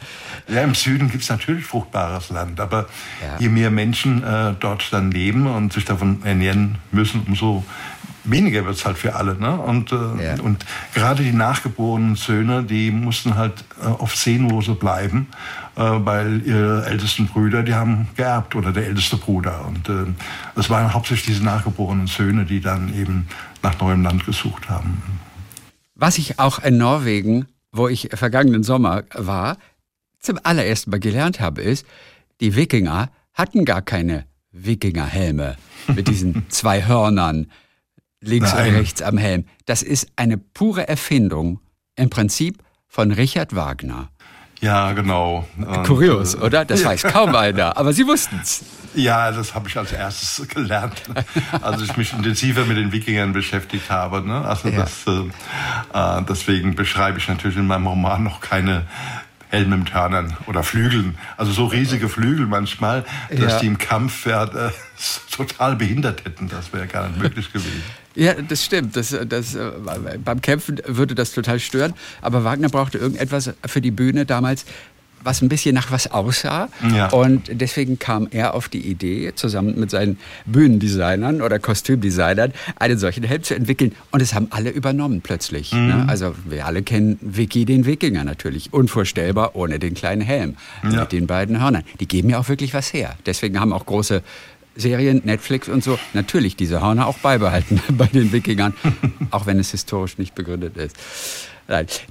Ja, 0.47 0.61
im 0.61 0.75
Süden 0.75 1.09
gibt 1.09 1.23
es 1.23 1.29
natürlich 1.29 1.65
fruchtbares 1.65 2.29
Land, 2.29 2.59
aber 2.59 2.87
je 3.39 3.49
mehr 3.49 3.71
Menschen 3.71 4.23
äh, 4.23 4.53
dort 4.59 4.93
dann 4.93 5.09
leben 5.09 5.47
und 5.47 5.70
sich 5.71 5.85
davon 5.85 6.23
ernähren 6.23 6.77
müssen, 6.91 7.21
umso 7.27 7.63
weniger 8.23 8.65
wird 8.65 8.75
es 8.75 8.85
halt 8.85 8.97
für 8.97 9.15
alle. 9.15 9.35
Ne? 9.35 9.51
Und, 9.59 9.91
äh, 9.91 9.95
ja. 9.95 10.41
und 10.41 10.65
gerade 10.93 11.23
die 11.23 11.31
nachgeborenen 11.31 12.15
Söhne, 12.15 12.63
die 12.63 12.91
mussten 12.91 13.35
halt 13.35 13.63
äh, 13.81 13.87
oft 13.87 14.17
sehnlose 14.17 14.75
bleiben, 14.75 15.27
äh, 15.75 15.81
weil 15.81 16.41
ihre 16.45 16.85
ältesten 16.85 17.27
Brüder, 17.27 17.63
die 17.63 17.73
haben 17.73 18.07
geerbt 18.15 18.55
oder 18.55 18.71
der 18.71 18.85
älteste 18.85 19.17
Bruder. 19.17 19.65
Und 19.67 19.89
äh, 19.89 20.05
es 20.55 20.69
waren 20.69 20.93
hauptsächlich 20.93 21.35
diese 21.35 21.45
nachgeborenen 21.45 22.07
Söhne, 22.07 22.45
die 22.45 22.61
dann 22.61 22.93
eben 22.95 23.27
nach 23.63 23.79
neuem 23.79 24.03
Land 24.03 24.25
gesucht 24.25 24.69
haben. 24.69 25.01
Was 25.95 26.17
ich 26.17 26.39
auch 26.39 26.59
in 26.59 26.77
Norwegen, 26.77 27.47
wo 27.71 27.87
ich 27.87 28.09
vergangenen 28.13 28.63
Sommer 28.63 29.03
war, 29.13 29.57
zum 30.19 30.39
allerersten 30.43 30.91
Mal 30.91 30.99
gelernt 30.99 31.39
habe, 31.39 31.61
ist, 31.61 31.85
die 32.41 32.55
Wikinger 32.55 33.09
hatten 33.33 33.65
gar 33.65 33.81
keine 33.81 34.25
Wikingerhelme 34.51 35.55
mit 35.87 36.07
diesen 36.07 36.45
zwei 36.49 36.85
Hörnern 36.85 37.47
links 38.21 38.53
Nein. 38.53 38.69
und 38.69 38.75
rechts 38.75 39.01
am 39.01 39.17
Helm. 39.17 39.45
Das 39.65 39.81
ist 39.81 40.07
eine 40.15 40.37
pure 40.37 40.87
Erfindung 40.87 41.59
im 41.95 42.09
Prinzip 42.09 42.61
von 42.87 43.11
Richard 43.11 43.55
Wagner. 43.55 44.09
Ja, 44.61 44.91
genau. 44.93 45.47
Und, 45.57 45.83
Kurios, 45.83 46.35
äh, 46.35 46.37
oder? 46.37 46.65
Das 46.65 46.85
weiß 46.85 47.03
kaum 47.03 47.35
einer, 47.35 47.77
aber 47.77 47.93
Sie 47.93 48.05
wussten 48.05 48.39
es. 48.41 48.63
Ja, 48.93 49.31
das 49.31 49.55
habe 49.55 49.69
ich 49.69 49.77
als 49.77 49.91
erstes 49.91 50.47
gelernt, 50.53 51.01
als 51.61 51.81
ich 51.81 51.97
mich 51.97 52.13
intensiver 52.13 52.65
mit 52.65 52.77
den 52.77 52.91
Wikingern 52.91 53.33
beschäftigt 53.33 53.89
habe. 53.89 54.21
Ne? 54.21 54.45
Also 54.45 54.69
ja. 54.69 54.81
das, 54.81 55.07
äh, 55.07 55.21
äh 55.93 56.23
deswegen 56.29 56.75
beschreibe 56.75 57.17
ich 57.17 57.27
natürlich 57.27 57.57
in 57.57 57.67
meinem 57.67 57.87
Roman 57.87 58.23
noch 58.23 58.39
keine 58.41 58.85
Helme 59.51 59.75
mit 59.75 59.93
Hörnern 59.93 60.35
oder 60.47 60.63
Flügeln. 60.63 61.17
Also 61.35 61.51
so 61.51 61.65
riesige 61.65 62.07
Flügel 62.07 62.47
manchmal, 62.47 63.03
dass 63.29 63.53
ja. 63.53 63.59
die 63.59 63.67
im 63.67 63.77
Kampf 63.77 64.25
ja, 64.25 64.45
äh, 64.45 64.71
total 65.31 65.75
behindert 65.75 66.23
hätten. 66.23 66.47
Das 66.47 66.71
wäre 66.71 66.87
gar 66.87 67.09
nicht 67.09 67.21
möglich 67.21 67.51
gewesen. 67.51 67.83
Ja, 68.15 68.33
das 68.33 68.63
stimmt. 68.63 68.95
Das, 68.95 69.15
das, 69.27 69.55
äh, 69.55 69.71
beim 70.23 70.41
Kämpfen 70.41 70.81
würde 70.85 71.15
das 71.15 71.33
total 71.33 71.59
stören. 71.59 71.93
Aber 72.21 72.43
Wagner 72.45 72.69
brauchte 72.69 72.97
irgendetwas 72.97 73.53
für 73.65 73.81
die 73.81 73.91
Bühne 73.91 74.25
damals, 74.25 74.65
was 75.23 75.41
ein 75.41 75.49
bisschen 75.49 75.75
nach 75.75 75.91
was 75.91 76.11
aussah. 76.11 76.69
Ja. 76.95 77.09
Und 77.09 77.49
deswegen 77.51 77.99
kam 77.99 78.27
er 78.31 78.53
auf 78.53 78.69
die 78.69 78.81
Idee, 78.81 79.33
zusammen 79.35 79.79
mit 79.79 79.91
seinen 79.91 80.17
Bühnendesignern 80.45 81.41
oder 81.41 81.59
Kostümdesignern, 81.59 82.53
einen 82.77 82.97
solchen 82.97 83.23
Helm 83.23 83.43
zu 83.43 83.55
entwickeln. 83.55 83.93
Und 84.11 84.21
es 84.21 84.33
haben 84.33 84.47
alle 84.49 84.69
übernommen 84.69 85.21
plötzlich. 85.21 85.73
Mhm. 85.73 85.87
Ne? 85.87 86.05
Also 86.07 86.35
wir 86.45 86.65
alle 86.65 86.83
kennen 86.83 87.17
Vicky 87.21 87.65
den 87.65 87.85
Wikinger 87.85 88.23
natürlich. 88.23 88.73
Unvorstellbar 88.73 89.55
ohne 89.55 89.79
den 89.79 89.93
kleinen 89.93 90.21
Helm 90.21 90.55
ja. 90.83 91.01
mit 91.01 91.11
den 91.11 91.27
beiden 91.27 91.61
Hörnern. 91.61 91.83
Die 91.99 92.07
geben 92.07 92.29
ja 92.29 92.39
auch 92.39 92.49
wirklich 92.49 92.73
was 92.73 92.93
her. 92.93 93.15
Deswegen 93.25 93.59
haben 93.59 93.73
auch 93.73 93.85
große 93.85 94.21
Serien, 94.75 95.21
Netflix 95.25 95.67
und 95.67 95.83
so, 95.83 95.99
natürlich 96.13 96.55
diese 96.55 96.81
Hörner 96.81 97.07
auch 97.07 97.17
beibehalten 97.17 97.81
bei 97.97 98.07
den 98.07 98.31
Wikingern, 98.31 98.73
auch 99.31 99.45
wenn 99.45 99.59
es 99.59 99.71
historisch 99.71 100.17
nicht 100.17 100.35
begründet 100.35 100.77
ist. 100.77 100.95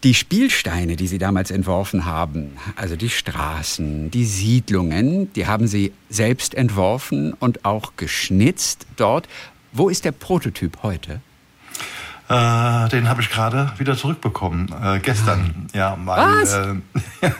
Die 0.03 0.15
Spielsteine, 0.15 0.97
die 0.97 1.07
Sie 1.07 1.19
damals 1.19 1.51
entworfen 1.51 2.05
haben, 2.07 2.57
also 2.77 2.97
die 2.97 3.11
Straßen, 3.11 4.11
die 4.11 4.25
Siedlungen, 4.25 5.33
die 5.35 5.47
haben 5.47 5.67
Sie 5.67 5.93
selbst 6.09 6.55
entworfen 6.55 7.35
und 7.35 7.65
auch 7.65 7.93
geschnitzt 7.97 8.87
dort. 8.97 9.29
Wo 9.73 9.89
ist 9.89 10.05
der 10.05 10.13
Prototyp 10.13 10.83
heute? 10.83 11.21
Äh, 12.31 12.89
den 12.91 13.09
habe 13.09 13.23
ich 13.23 13.29
gerade 13.29 13.73
wieder 13.79 13.97
zurückbekommen, 13.97 14.73
äh, 14.85 15.01
gestern. 15.01 15.67
Ja, 15.75 15.99
weil, 16.05 16.43
Was? 16.43 16.55
Äh, 16.55 16.75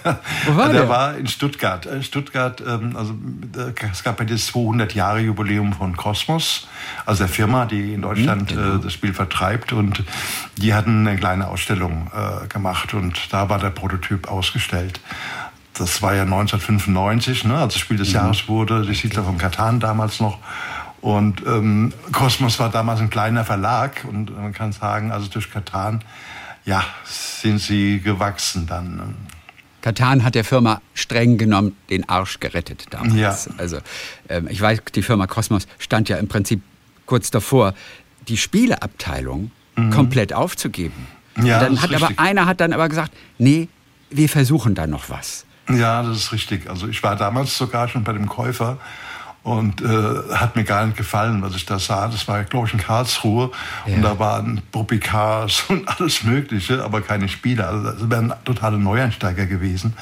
Wo 0.47 0.57
war 0.57 0.69
der? 0.73 0.81
Der 0.81 0.89
war 0.89 1.17
in 1.17 1.29
Stuttgart. 1.29 1.87
Äh, 1.87 2.03
Stuttgart, 2.03 2.61
ähm, 2.67 2.97
also 2.97 3.15
äh, 3.57 3.73
es 3.93 4.03
gab 4.03 4.19
ja 4.19 4.27
das 4.27 4.47
200 4.47 4.93
Jahre 4.93 5.21
Jubiläum 5.21 5.75
von 5.75 5.97
Cosmos, 5.97 6.67
also 7.07 7.23
der 7.23 7.33
Firma, 7.33 7.67
die 7.67 7.95
in 7.95 8.03
Deutschland 8.03 8.51
mhm, 8.51 8.57
genau. 8.57 8.77
das 8.79 8.93
Spiel 8.93 9.15
vertreibt. 9.15 9.73
Und 9.73 10.03
die 10.57 10.75
hatten 10.75 11.07
eine 11.07 11.17
kleine 11.17 11.47
Ausstellung 11.47 12.11
gemacht 12.49 12.93
und 12.93 13.33
da 13.33 13.49
war 13.49 13.59
der 13.59 13.71
Prototyp 13.71 14.29
ausgestellt. 14.29 15.01
Das 15.75 16.03
war 16.03 16.15
ja 16.15 16.23
1995, 16.23 17.45
ne, 17.45 17.57
als 17.57 17.75
das 17.75 17.81
Spiel 17.81 17.97
des 17.97 18.09
mhm. 18.09 18.15
Jahres 18.15 18.49
wurde, 18.49 18.85
die 18.85 18.95
Siedler 18.95 19.23
von 19.23 19.39
Katan 19.39 19.79
damals 19.79 20.19
noch. 20.21 20.39
Und 21.01 21.43
ähm, 21.47 21.93
Cosmos 22.13 22.59
war 22.59 22.71
damals 22.71 23.01
ein 23.01 23.11
kleiner 23.11 23.45
Verlag 23.45 24.05
und 24.05 24.37
man 24.37 24.53
kann 24.53 24.73
sagen, 24.73 25.13
also 25.13 25.29
durch 25.29 25.51
Katan, 25.51 26.05
ja, 26.67 26.85
sind 27.05 27.59
sie 27.59 28.01
gewachsen 28.01 28.67
dann. 28.67 28.97
Ne? 28.97 29.15
Katan 29.81 30.25
hat 30.25 30.35
der 30.35 30.45
Firma 30.45 30.83
streng 30.93 31.39
genommen 31.39 31.75
den 31.89 32.09
Arsch 32.09 32.39
gerettet 32.39 32.87
damals. 32.91 33.15
Ja. 33.47 33.55
Also 33.57 33.79
ähm, 34.29 34.47
ich 34.51 34.61
weiß, 34.61 34.81
die 34.95 35.03
Firma 35.03 35.27
Cosmos 35.27 35.67
stand 35.79 36.11
ja 36.11 36.19
im 36.19 36.29
Prinzip 36.29 36.61
kurz 37.07 37.31
davor, 37.31 37.75
die 38.29 38.37
Spieleabteilung 38.37 39.51
mhm. 39.77 39.91
komplett 39.91 40.35
aufzugeben. 40.35 41.07
Ja, 41.43 41.61
dann 41.61 41.81
hat 41.81 41.95
aber 41.95 42.11
einer 42.17 42.45
hat 42.45 42.61
dann 42.61 42.75
aber 42.75 42.89
gesagt, 42.89 43.13
nee, 43.39 43.69
wir 44.11 44.29
versuchen 44.29 44.75
da 44.75 44.87
noch 44.87 45.09
was. 45.09 45.47
Ja, 45.69 46.03
das 46.03 46.17
ist 46.19 46.33
richtig. 46.33 46.69
Also 46.69 46.89
ich 46.89 47.03
war 47.03 47.17
damals 47.17 47.57
sogar 47.57 47.89
schon 47.89 48.05
bei 48.05 48.13
dem 48.13 48.27
Käufer 48.27 48.79
und 49.43 49.81
äh, 49.81 50.35
hat 50.35 50.57
mir 50.57 50.65
gar 50.65 50.85
nicht 50.85 50.97
gefallen, 50.97 51.43
was 51.43 51.55
ich 51.55 51.65
da 51.65 51.79
sah. 51.79 52.09
Das 52.09 52.29
war, 52.29 52.45
glaube 52.45 52.67
ich, 52.67 52.75
in 52.75 52.81
Karlsruhe 52.81 53.51
ja. 53.87 53.95
und 53.95 54.03
da 54.03 54.19
waren 54.19 54.61
Bobicars 54.71 55.65
und 55.69 55.89
alles 55.89 56.25
Mögliche, 56.25 56.85
aber 56.85 57.01
keine 57.01 57.29
Spiele. 57.29 57.67
Also 57.67 57.91
das 57.91 58.11
wären 58.11 58.33
totale 58.45 58.79
Neueinsteiger 58.79 59.47
gewesen 59.47 59.95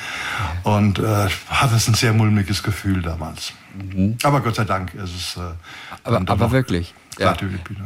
ja. 0.65 0.73
und 0.73 0.99
äh, 0.99 1.29
hatte 1.49 1.77
es 1.77 1.89
ein 1.89 1.95
sehr 1.95 2.13
mulmiges 2.13 2.63
Gefühl 2.63 3.03
damals. 3.03 3.53
Mhm. 3.75 4.17
Aber 4.23 4.41
Gott 4.41 4.57
sei 4.57 4.65
Dank 4.65 4.95
ist 4.95 5.15
es. 5.15 5.37
Äh, 5.37 5.41
aber, 6.05 6.23
aber 6.27 6.51
wirklich. 6.51 6.95
Ja. 7.19 7.37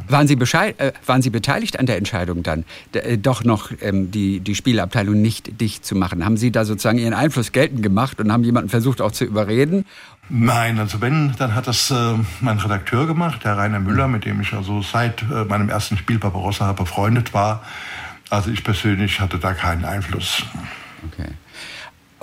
Waren, 0.09 0.27
Sie 0.27 0.35
äh, 0.35 0.91
waren 1.07 1.21
Sie 1.23 1.29
beteiligt 1.31 1.79
an 1.79 1.87
der 1.87 1.97
Entscheidung 1.97 2.43
dann, 2.43 2.65
äh, 2.93 3.17
doch 3.17 3.43
noch 3.43 3.71
ähm, 3.81 4.11
die, 4.11 4.39
die 4.41 4.53
Spielabteilung 4.53 5.19
nicht 5.19 5.59
dicht 5.59 5.85
zu 5.85 5.95
machen? 5.95 6.23
Haben 6.23 6.37
Sie 6.37 6.51
da 6.51 6.65
sozusagen 6.65 6.99
Ihren 6.99 7.15
Einfluss 7.15 7.51
geltend 7.51 7.81
gemacht 7.81 8.19
und 8.19 8.31
haben 8.31 8.43
jemanden 8.43 8.69
versucht 8.69 9.01
auch 9.01 9.11
zu 9.11 9.25
überreden? 9.25 9.85
Nein, 10.29 10.79
also 10.79 11.01
wenn, 11.01 11.33
dann 11.37 11.53
hat 11.53 11.67
das 11.67 11.91
äh, 11.91 12.15
mein 12.41 12.57
Redakteur 12.57 13.07
gemacht, 13.07 13.43
der 13.43 13.57
Rainer 13.57 13.79
Müller, 13.79 14.07
mit 14.07 14.25
dem 14.25 14.41
ich 14.41 14.53
also 14.53 14.81
seit 14.81 15.21
äh, 15.23 15.43
meinem 15.45 15.69
ersten 15.69 15.97
Spiel 15.97 16.17
Barbarossa 16.17 16.71
befreundet 16.73 17.33
war. 17.33 17.61
Also 18.29 18.49
ich 18.49 18.63
persönlich 18.63 19.19
hatte 19.19 19.37
da 19.37 19.53
keinen 19.53 19.85
Einfluss. 19.85 20.43
Okay. 21.05 21.29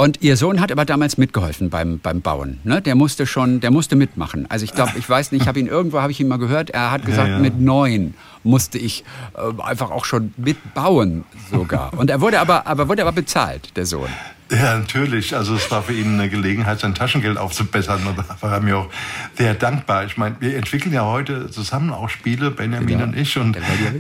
Und 0.01 0.23
Ihr 0.23 0.39
Sohn 0.39 0.63
hat 0.63 0.73
aber 0.73 0.87
damals 0.87 1.19
mitgeholfen 1.19 1.69
beim, 1.69 1.99
beim 1.99 2.23
Bauen. 2.23 2.59
Ne? 2.65 2.81
Der 2.81 2.95
musste 2.95 3.27
schon, 3.27 3.61
der 3.61 3.71
musste 3.71 3.97
mitmachen. 3.97 4.47
Also 4.49 4.65
ich 4.65 4.73
glaube, 4.73 4.93
ich 4.97 5.07
weiß 5.07 5.31
nicht, 5.31 5.43
ich 5.43 5.47
habe 5.47 5.61
ihn 5.61 5.67
irgendwo, 5.67 6.01
habe 6.01 6.11
ich 6.11 6.19
ihn 6.19 6.27
mal 6.27 6.39
gehört, 6.39 6.71
er 6.71 6.91
hat 6.91 7.05
gesagt, 7.05 7.29
ja, 7.29 7.35
ja. 7.35 7.39
mit 7.39 7.61
neun 7.61 8.15
musste 8.43 8.79
ich 8.79 9.05
äh, 9.35 9.63
einfach 9.63 9.91
auch 9.91 10.07
schon 10.07 10.33
mitbauen 10.39 11.27
sogar. 11.51 11.93
Und 11.99 12.09
er 12.09 12.23
wurde 12.23 12.41
aber, 12.41 12.67
aber 12.67 12.89
wurde 12.89 13.03
aber 13.03 13.13
bezahlt, 13.13 13.77
der 13.77 13.85
Sohn. 13.85 14.09
Ja, 14.51 14.79
natürlich. 14.79 15.37
Also 15.37 15.55
es 15.55 15.71
war 15.71 15.83
für 15.83 15.93
ihn 15.93 16.15
eine 16.15 16.29
Gelegenheit, 16.29 16.81
sein 16.81 16.95
Taschengeld 16.95 17.39
aufzubessern. 17.39 18.05
Und 18.07 18.19
da 18.19 18.25
war 18.41 18.53
er 18.55 18.61
mir 18.61 18.79
auch 18.79 18.89
sehr 19.37 19.55
dankbar. 19.55 20.05
Ich 20.07 20.17
meine, 20.17 20.35
wir 20.41 20.57
entwickeln 20.57 20.93
ja 20.93 21.05
heute 21.05 21.51
zusammen 21.51 21.91
auch 21.91 22.09
Spiele, 22.09 22.51
Benjamin 22.51 22.89
genau. 22.89 23.05
und 23.05 23.17
ich. 23.17 23.37
Und 23.39 23.57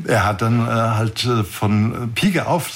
er 0.06 0.26
hat 0.26 0.42
dann 0.42 0.60
äh, 0.60 0.70
halt 0.70 1.24
äh, 1.24 1.44
von 1.44 2.10
Pike 2.14 2.46
auf 2.46 2.72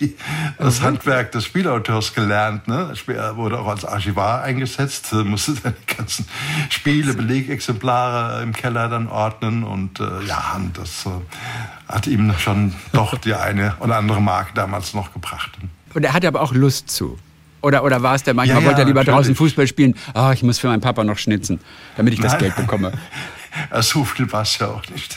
die, 0.00 0.16
das 0.58 0.78
okay. 0.78 0.86
Handwerk 0.86 1.32
des 1.32 1.44
Spielauteurs 1.44 2.14
gelernt. 2.14 2.68
Ne? 2.68 2.92
Er 3.08 3.36
wurde 3.36 3.58
auch 3.58 3.68
als 3.68 3.84
Archivar 3.84 4.42
eingesetzt, 4.42 5.12
musste 5.12 5.54
seine 5.54 5.76
ganzen 5.96 6.26
Spiele, 6.70 7.14
Belegexemplare 7.14 8.42
im 8.42 8.52
Keller 8.52 8.88
dann 8.88 9.08
ordnen. 9.08 9.64
Und 9.64 10.00
äh, 10.00 10.04
ja, 10.26 10.54
und 10.56 10.76
das 10.78 11.06
äh, 11.06 11.92
hat 11.92 12.06
ihm 12.06 12.32
schon 12.38 12.74
doch 12.92 13.16
die 13.18 13.34
eine 13.34 13.74
oder 13.80 13.96
andere 13.96 14.20
Mark 14.20 14.54
damals 14.54 14.94
noch 14.94 15.12
gebracht. 15.12 15.50
Und 15.94 16.04
er 16.04 16.12
hatte 16.12 16.28
aber 16.28 16.40
auch 16.40 16.52
Lust 16.52 16.90
zu. 16.90 17.18
Oder, 17.62 17.82
oder 17.82 18.02
war 18.02 18.14
es 18.14 18.22
der 18.22 18.34
manchmal, 18.34 18.58
ja, 18.58 18.62
ja, 18.62 18.66
wollte 18.66 18.82
er 18.82 18.86
lieber 18.86 19.00
natürlich. 19.00 19.16
draußen 19.16 19.34
Fußball 19.34 19.66
spielen? 19.66 19.96
Ah, 20.14 20.28
oh, 20.28 20.32
ich 20.32 20.42
muss 20.42 20.58
für 20.58 20.68
meinen 20.68 20.80
Papa 20.80 21.02
noch 21.02 21.18
schnitzen, 21.18 21.58
damit 21.96 22.12
ich 22.12 22.20
das 22.20 22.32
Nein. 22.32 22.42
Geld 22.42 22.56
bekomme. 22.56 22.92
so 23.80 24.04
viel 24.04 24.30
war 24.32 24.42
es 24.42 24.58
ja 24.58 24.68
auch 24.68 24.86
nicht. 24.88 25.16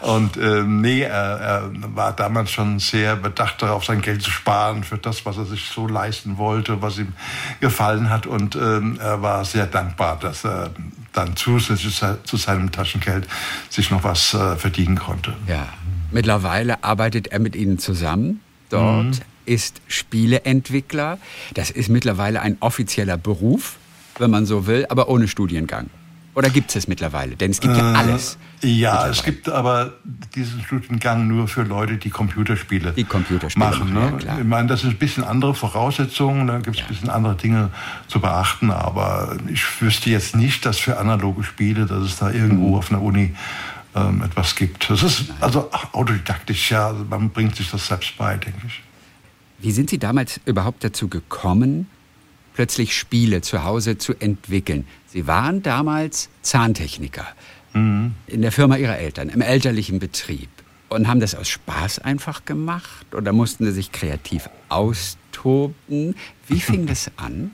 Und 0.00 0.36
ähm, 0.36 0.80
nee, 0.80 1.02
er, 1.02 1.12
er, 1.12 1.70
war 1.94 2.12
damals 2.12 2.50
schon 2.50 2.78
sehr 2.78 3.16
bedacht 3.16 3.62
darauf, 3.62 3.84
sein 3.84 4.00
Geld 4.00 4.22
zu 4.22 4.30
sparen 4.30 4.84
für 4.84 4.98
das, 4.98 5.26
was 5.26 5.36
er 5.36 5.44
sich 5.44 5.66
so 5.66 5.86
leisten 5.86 6.38
wollte, 6.38 6.82
was 6.82 6.98
ihm 6.98 7.12
gefallen 7.60 8.10
hat. 8.10 8.26
Und 8.26 8.56
ähm, 8.56 8.98
er 9.00 9.22
war 9.22 9.44
sehr 9.44 9.66
dankbar, 9.66 10.18
dass 10.18 10.44
er 10.44 10.70
dann 11.12 11.36
zusätzlich 11.36 12.00
zu 12.24 12.36
seinem 12.36 12.70
Taschengeld 12.70 13.26
sich 13.68 13.90
noch 13.90 14.04
was 14.04 14.34
äh, 14.34 14.56
verdienen 14.56 14.98
konnte. 14.98 15.34
Ja. 15.46 15.68
Mittlerweile 16.12 16.82
arbeitet 16.82 17.28
er 17.28 17.38
mit 17.38 17.54
Ihnen 17.54 17.78
zusammen 17.78 18.40
dort. 18.68 19.04
Mhm 19.04 19.20
ist 19.46 19.82
Spieleentwickler. 19.88 21.18
Das 21.54 21.70
ist 21.70 21.88
mittlerweile 21.88 22.40
ein 22.40 22.56
offizieller 22.60 23.16
Beruf, 23.16 23.78
wenn 24.18 24.30
man 24.30 24.46
so 24.46 24.66
will, 24.66 24.86
aber 24.88 25.08
ohne 25.08 25.26
Studiengang. 25.26 25.90
Oder 26.40 26.48
gibt 26.48 26.70
es 26.70 26.76
es 26.76 26.88
mittlerweile? 26.88 27.36
Denn 27.36 27.50
es 27.50 27.60
gibt 27.60 27.76
ja 27.76 27.92
äh, 27.92 27.96
alles. 27.96 28.38
Ja, 28.62 29.06
es 29.08 29.22
gibt 29.22 29.50
aber 29.50 29.92
diesen 30.34 30.62
Studiengang 30.62 31.28
nur 31.28 31.48
für 31.48 31.64
Leute, 31.64 31.98
die 31.98 32.08
Computerspiele, 32.08 32.92
die 32.92 33.04
Computerspiele 33.04 33.66
machen. 33.66 33.92
Ne? 33.92 34.18
Ja, 34.24 34.38
ich 34.38 34.44
meine, 34.44 34.66
das 34.68 34.80
sind 34.80 34.92
ein 34.92 34.98
bisschen 34.98 35.22
andere 35.22 35.54
Voraussetzungen, 35.54 36.46
da 36.46 36.56
gibt 36.60 36.76
es 36.76 36.78
ja. 36.78 36.86
ein 36.86 36.88
bisschen 36.88 37.10
andere 37.10 37.34
Dinge 37.34 37.68
zu 38.08 38.20
beachten, 38.20 38.70
aber 38.70 39.36
ich 39.52 39.82
wüsste 39.82 40.08
jetzt 40.08 40.34
nicht, 40.34 40.64
dass 40.64 40.78
für 40.78 40.98
analoge 40.98 41.44
Spiele, 41.44 41.84
dass 41.84 42.04
es 42.04 42.16
da 42.16 42.30
irgendwo 42.30 42.68
mhm. 42.68 42.74
auf 42.76 42.90
einer 42.90 43.02
Uni 43.02 43.34
ähm, 43.94 44.22
etwas 44.22 44.56
gibt. 44.56 44.88
Das 44.88 45.02
ist 45.02 45.26
also 45.42 45.70
autodidaktisch, 45.92 46.70
ja, 46.70 46.86
also 46.86 47.04
man 47.04 47.28
bringt 47.28 47.54
sich 47.54 47.70
das 47.70 47.86
selbst 47.86 48.16
bei, 48.16 48.38
denke 48.38 48.66
ich. 48.66 48.80
Wie 49.58 49.72
sind 49.72 49.90
Sie 49.90 49.98
damals 49.98 50.40
überhaupt 50.46 50.84
dazu 50.84 51.08
gekommen, 51.08 51.86
plötzlich 52.60 52.94
Spiele 52.94 53.40
zu 53.40 53.64
Hause 53.64 53.96
zu 53.96 54.12
entwickeln? 54.20 54.86
Sie 55.06 55.26
waren 55.26 55.62
damals 55.62 56.28
Zahntechniker 56.42 57.26
mhm. 57.72 58.12
in 58.26 58.42
der 58.42 58.52
Firma 58.52 58.76
Ihrer 58.76 58.98
Eltern, 58.98 59.30
im 59.30 59.40
elterlichen 59.40 59.98
Betrieb. 59.98 60.50
Und 60.90 61.08
haben 61.08 61.20
das 61.20 61.34
aus 61.34 61.48
Spaß 61.48 62.00
einfach 62.00 62.44
gemacht 62.44 63.14
oder 63.14 63.32
mussten 63.32 63.64
Sie 63.64 63.72
sich 63.72 63.92
kreativ 63.92 64.50
austoben? 64.68 66.14
Wie 66.48 66.60
fing 66.60 66.84
das 66.84 67.10
an? 67.16 67.52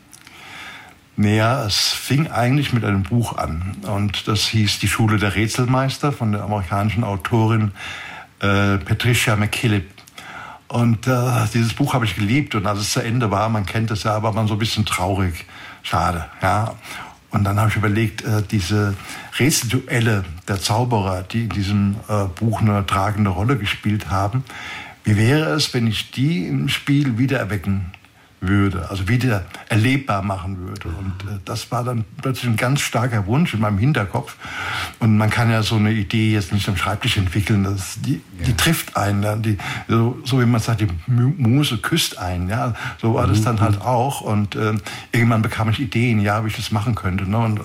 Naja, 1.14 1.64
es 1.64 1.92
fing 1.92 2.26
eigentlich 2.26 2.72
mit 2.72 2.82
einem 2.82 3.04
Buch 3.04 3.36
an. 3.36 3.76
Und 3.82 4.26
das 4.26 4.48
hieß 4.48 4.80
Die 4.80 4.88
Schule 4.88 5.18
der 5.18 5.36
Rätselmeister 5.36 6.10
von 6.10 6.32
der 6.32 6.42
amerikanischen 6.42 7.04
Autorin 7.04 7.70
äh, 8.40 8.78
Patricia 8.78 9.36
McKillip. 9.36 9.86
Und 10.68 11.06
äh, 11.06 11.46
dieses 11.54 11.75
Buch 11.75 11.94
habe 11.94 12.04
ich 12.04 12.16
geliebt 12.16 12.54
und 12.54 12.66
als 12.66 12.80
es 12.80 12.92
zu 12.92 13.00
Ende 13.00 13.30
war, 13.30 13.49
man 13.49 13.66
kennt 13.66 13.90
es 13.90 14.02
ja, 14.02 14.23
war 14.23 14.32
man 14.32 14.49
so 14.49 14.54
ein 14.54 14.58
bisschen 14.58 14.85
traurig. 14.85 15.46
Schade, 15.82 16.26
ja. 16.42 16.75
Und 17.30 17.44
dann 17.44 17.58
habe 17.58 17.70
ich 17.70 17.76
überlegt, 17.76 18.25
äh, 18.25 18.42
diese 18.50 18.94
Rätselduelle 19.38 20.25
der 20.49 20.61
Zauberer, 20.61 21.23
die 21.23 21.44
in 21.44 21.50
diesem 21.50 21.96
äh, 22.08 22.25
Buch 22.25 22.61
eine 22.61 22.85
tragende 22.87 23.30
Rolle 23.30 23.56
gespielt 23.58 24.11
haben, 24.11 24.42
wie 25.04 25.16
wäre 25.16 25.50
es, 25.50 25.73
wenn 25.73 25.87
ich 25.87 26.11
die 26.11 26.49
im 26.49 26.68
Spiel 26.68 27.18
wiedererwecken 27.18 27.92
würde, 28.49 28.88
also 28.91 29.09
wieder 29.09 29.45
erlebbar 29.69 30.23
machen 30.23 30.59
würde. 30.59 30.88
Und 30.88 31.31
äh, 31.31 31.38
das 31.45 31.71
war 31.71 31.85
dann 31.85 32.05
plötzlich 32.21 32.50
ein 32.50 32.57
ganz 32.57 32.81
starker 32.81 33.26
Wunsch 33.26 33.55
in 33.55 33.61
meinem 33.61 33.79
Hinterkopf. 33.79 34.37
Und 34.99 35.17
man 35.17 35.31
kann 35.31 35.50
ja 35.50 35.62
so 35.62 35.76
eine 35.76 35.93
Idee 35.93 36.33
jetzt 36.33 36.53
nicht 36.53 36.69
am 36.69 36.76
Schreibtisch 36.76 37.17
entwickeln. 37.17 37.65
Das, 37.65 37.99
die, 38.00 38.15
ja. 38.38 38.47
die 38.47 38.57
trifft 38.57 38.97
einen 38.97 39.23
dann. 39.23 39.43
Die, 39.43 39.59
so, 39.88 40.19
so, 40.25 40.41
wie 40.41 40.47
man 40.47 40.61
sagt, 40.61 40.81
die 40.81 40.88
Muse 41.07 41.79
küsst 41.79 42.19
einen. 42.19 42.49
Ja? 42.49 42.75
So 43.00 43.15
war 43.15 43.26
das 43.26 43.43
dann 43.43 43.61
halt 43.61 43.81
auch. 43.81 44.21
Und 44.21 44.55
äh, 44.55 44.75
irgendwann 45.12 45.43
bekam 45.43 45.69
ich 45.71 45.81
Ideen, 45.81 46.21
ja, 46.21 46.45
wie 46.45 46.49
ich 46.49 46.57
das 46.57 46.71
machen 46.71 46.95
könnte. 46.95 47.29
Ne? 47.29 47.38
Und, 47.38 47.61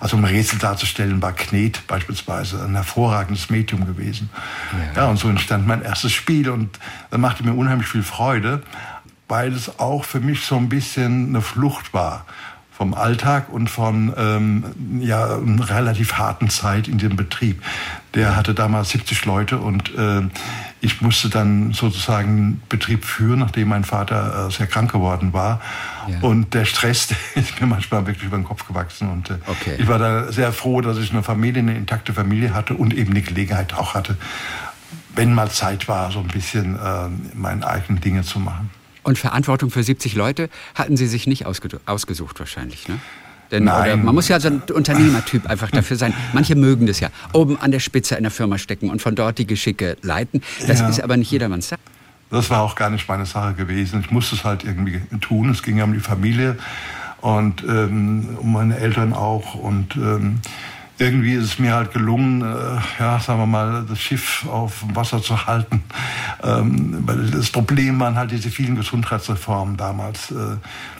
also 0.00 0.16
um 0.16 0.24
Rätsel 0.24 0.58
darzustellen, 0.58 1.20
war 1.22 1.32
Knet 1.32 1.86
beispielsweise 1.86 2.62
ein 2.64 2.74
hervorragendes 2.74 3.50
Medium 3.50 3.86
gewesen. 3.86 4.30
Ja. 4.94 5.02
ja, 5.02 5.08
und 5.08 5.18
so 5.18 5.28
entstand 5.28 5.66
mein 5.66 5.82
erstes 5.82 6.12
Spiel. 6.12 6.48
Und 6.50 6.78
das 7.10 7.20
machte 7.20 7.44
mir 7.44 7.54
unheimlich 7.54 7.88
viel 7.88 8.02
Freude 8.02 8.62
weil 9.28 9.52
es 9.52 9.78
auch 9.78 10.04
für 10.04 10.20
mich 10.20 10.44
so 10.44 10.56
ein 10.56 10.68
bisschen 10.68 11.28
eine 11.28 11.40
Flucht 11.40 11.94
war 11.94 12.24
vom 12.76 12.92
Alltag 12.92 13.50
und 13.50 13.70
von 13.70 14.12
ähm, 14.18 14.64
ja, 15.00 15.36
einer 15.36 15.70
relativ 15.70 16.14
harten 16.14 16.50
Zeit 16.50 16.88
in 16.88 16.98
dem 16.98 17.14
Betrieb. 17.14 17.62
Der 18.14 18.34
hatte 18.34 18.52
damals 18.52 18.90
70 18.90 19.24
Leute 19.26 19.58
und 19.58 19.94
äh, 19.94 20.22
ich 20.80 21.00
musste 21.00 21.28
dann 21.28 21.72
sozusagen 21.72 22.36
den 22.36 22.62
Betrieb 22.68 23.04
führen, 23.04 23.38
nachdem 23.38 23.68
mein 23.68 23.84
Vater 23.84 24.48
äh, 24.48 24.50
sehr 24.50 24.66
krank 24.66 24.90
geworden 24.90 25.32
war. 25.32 25.60
Ja. 26.08 26.18
Und 26.22 26.52
der 26.54 26.64
Stress 26.64 27.06
der 27.06 27.16
ist 27.36 27.60
mir 27.60 27.68
manchmal 27.68 28.08
wirklich 28.08 28.24
über 28.24 28.36
den 28.36 28.44
Kopf 28.44 28.66
gewachsen. 28.66 29.08
Und 29.08 29.30
äh, 29.30 29.34
okay. 29.46 29.76
ich 29.78 29.86
war 29.86 30.00
da 30.00 30.32
sehr 30.32 30.52
froh, 30.52 30.80
dass 30.80 30.98
ich 30.98 31.12
eine 31.12 31.22
Familie, 31.22 31.62
eine 31.62 31.76
intakte 31.76 32.12
Familie 32.12 32.54
hatte 32.54 32.74
und 32.74 32.92
eben 32.92 33.14
die 33.14 33.22
Gelegenheit 33.22 33.74
auch 33.74 33.94
hatte, 33.94 34.16
wenn 35.14 35.32
mal 35.32 35.48
Zeit 35.48 35.86
war, 35.86 36.10
so 36.10 36.18
ein 36.18 36.26
bisschen 36.26 36.74
äh, 36.74 37.08
meine 37.34 37.64
eigenen 37.64 38.00
Dinge 38.00 38.22
zu 38.22 38.40
machen. 38.40 38.70
Und 39.04 39.18
Verantwortung 39.18 39.70
für 39.70 39.82
70 39.82 40.16
Leute 40.16 40.48
hatten 40.74 40.96
Sie 40.96 41.06
sich 41.06 41.26
nicht 41.26 41.46
ausge 41.46 41.80
ausgesucht 41.86 42.38
wahrscheinlich, 42.40 42.88
ne? 42.88 42.98
Denn 43.50 43.64
oder, 43.68 43.96
man 43.96 44.14
muss 44.14 44.28
ja 44.28 44.40
so 44.40 44.48
ein 44.48 44.62
Unternehmertyp 44.72 45.46
einfach 45.48 45.70
dafür 45.70 45.96
sein. 45.96 46.14
Manche 46.32 46.56
mögen 46.56 46.86
das 46.86 46.98
ja. 46.98 47.10
Oben 47.32 47.58
an 47.60 47.70
der 47.70 47.78
Spitze 47.78 48.16
einer 48.16 48.30
Firma 48.30 48.58
stecken 48.58 48.90
und 48.90 49.02
von 49.02 49.14
dort 49.14 49.38
die 49.38 49.46
Geschicke 49.46 49.96
leiten. 50.02 50.42
Das 50.66 50.80
ja. 50.80 50.88
ist 50.88 51.00
aber 51.00 51.16
nicht 51.16 51.30
jedermanns 51.30 51.68
Sache. 51.68 51.80
Das 52.30 52.50
war 52.50 52.62
auch 52.62 52.74
gar 52.74 52.90
nicht 52.90 53.06
meine 53.06 53.26
Sache 53.26 53.54
gewesen. 53.54 54.00
Ich 54.00 54.10
musste 54.10 54.34
es 54.34 54.44
halt 54.44 54.64
irgendwie 54.64 55.00
tun. 55.20 55.50
Es 55.50 55.62
ging 55.62 55.76
ja 55.76 55.84
um 55.84 55.92
die 55.92 56.00
Familie 56.00 56.56
und 57.20 57.62
ähm, 57.62 58.36
um 58.40 58.52
meine 58.52 58.78
Eltern 58.78 59.12
auch. 59.12 59.54
Und 59.54 59.94
ähm, 59.96 60.40
irgendwie 60.98 61.32
ist 61.32 61.44
es 61.44 61.58
mir 61.58 61.74
halt 61.74 61.92
gelungen, 61.92 62.42
äh, 62.42 63.02
ja, 63.02 63.18
sagen 63.18 63.40
wir 63.40 63.46
mal, 63.46 63.84
das 63.88 64.00
Schiff 64.00 64.46
auf 64.48 64.80
dem 64.80 64.94
Wasser 64.94 65.20
zu 65.20 65.46
halten. 65.46 65.82
Ähm, 66.42 67.04
das 67.32 67.50
Problem 67.50 67.98
waren 67.98 68.14
halt 68.14 68.30
diese 68.30 68.50
vielen 68.50 68.76
Gesundheitsreformen 68.76 69.76
damals. 69.76 70.30
Äh, 70.30 70.56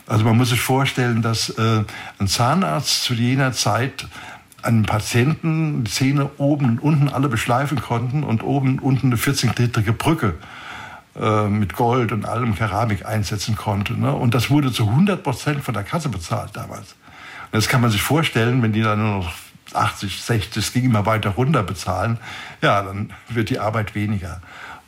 also 0.06 0.24
man 0.24 0.36
muss 0.36 0.50
sich 0.50 0.60
vorstellen, 0.60 1.22
dass 1.22 1.50
äh, 1.50 1.84
ein 2.18 2.26
Zahnarzt 2.26 3.04
zu 3.04 3.14
jener 3.14 3.52
Zeit 3.52 4.08
einen 4.62 4.84
Patienten 4.84 5.84
die 5.84 5.90
Zähne 5.90 6.30
oben 6.38 6.66
und 6.66 6.78
unten 6.80 7.08
alle 7.08 7.28
beschleifen 7.28 7.80
konnten 7.80 8.24
und 8.24 8.42
oben 8.42 8.78
und 8.78 8.82
unten 8.82 9.06
eine 9.08 9.16
14-gliedrige 9.16 9.92
Brücke 9.92 10.34
äh, 11.20 11.46
mit 11.46 11.74
Gold 11.74 12.10
und 12.10 12.24
allem 12.24 12.56
Keramik 12.56 13.06
einsetzen 13.06 13.54
konnte. 13.54 13.92
Ne? 13.92 14.12
Und 14.12 14.34
das 14.34 14.50
wurde 14.50 14.72
zu 14.72 14.88
100 14.88 15.22
Prozent 15.22 15.62
von 15.62 15.74
der 15.74 15.84
Kasse 15.84 16.08
bezahlt 16.08 16.50
damals. 16.54 16.96
Und 17.52 17.58
das 17.58 17.68
kann 17.68 17.80
man 17.80 17.90
sich 17.90 18.02
vorstellen, 18.02 18.62
wenn 18.62 18.72
die 18.72 18.82
dann 18.82 19.00
nur 19.00 19.18
noch 19.18 19.32
80, 19.74 20.22
60, 20.22 20.56
es 20.56 20.72
ging 20.72 20.84
immer 20.84 21.06
weiter 21.06 21.30
runter 21.30 21.62
bezahlen, 21.62 22.18
ja, 22.62 22.82
dann 22.82 23.12
wird 23.28 23.50
die 23.50 23.58
Arbeit 23.58 23.94
weniger. 23.94 24.40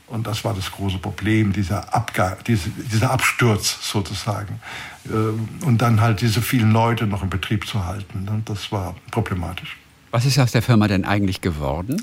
Und 0.09 0.27
das 0.27 0.45
war 0.45 0.55
das 0.55 0.71
große 0.71 0.99
Problem, 0.99 1.53
dieser, 1.53 1.93
Abgang, 1.93 2.37
diese, 2.47 2.71
dieser 2.71 3.11
Absturz 3.11 3.79
sozusagen. 3.83 4.61
Ähm, 5.07 5.49
und 5.65 5.83
dann 5.83 6.01
halt 6.01 6.21
diese 6.21 6.43
vielen 6.43 6.71
Leute 6.71 7.07
noch 7.07 7.23
im 7.23 7.31
Betrieb 7.31 7.67
zu 7.67 7.85
halten. 7.85 8.29
Und 8.29 8.49
das 8.49 8.71
war 8.71 8.95
problematisch. 9.11 9.77
Was 10.13 10.25
ist 10.25 10.39
aus 10.39 10.53
der 10.53 10.63
Firma 10.63 10.87
denn 10.87 11.05
eigentlich 11.05 11.41
geworden? 11.41 12.01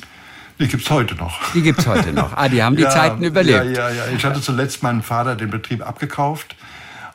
Die 0.60 0.68
gibt 0.68 0.84
es 0.84 0.92
heute 0.92 1.16
noch. 1.16 1.40
Die 1.54 1.62
gibt 1.62 1.80
es 1.80 1.88
heute 1.88 2.12
noch. 2.12 2.36
Ah, 2.36 2.50
die 2.50 2.62
haben 2.62 2.76
die 2.76 2.84
ja, 2.84 2.90
Zeiten 2.90 3.24
überlebt. 3.24 3.76
Ja, 3.76 3.90
ja, 3.90 4.06
ja. 4.06 4.08
Ich 4.16 4.24
hatte 4.24 4.42
zuletzt 4.42 4.84
meinen 4.84 5.02
Vater 5.02 5.36
den 5.36 5.50
Betrieb 5.50 5.86
abgekauft 5.86 6.56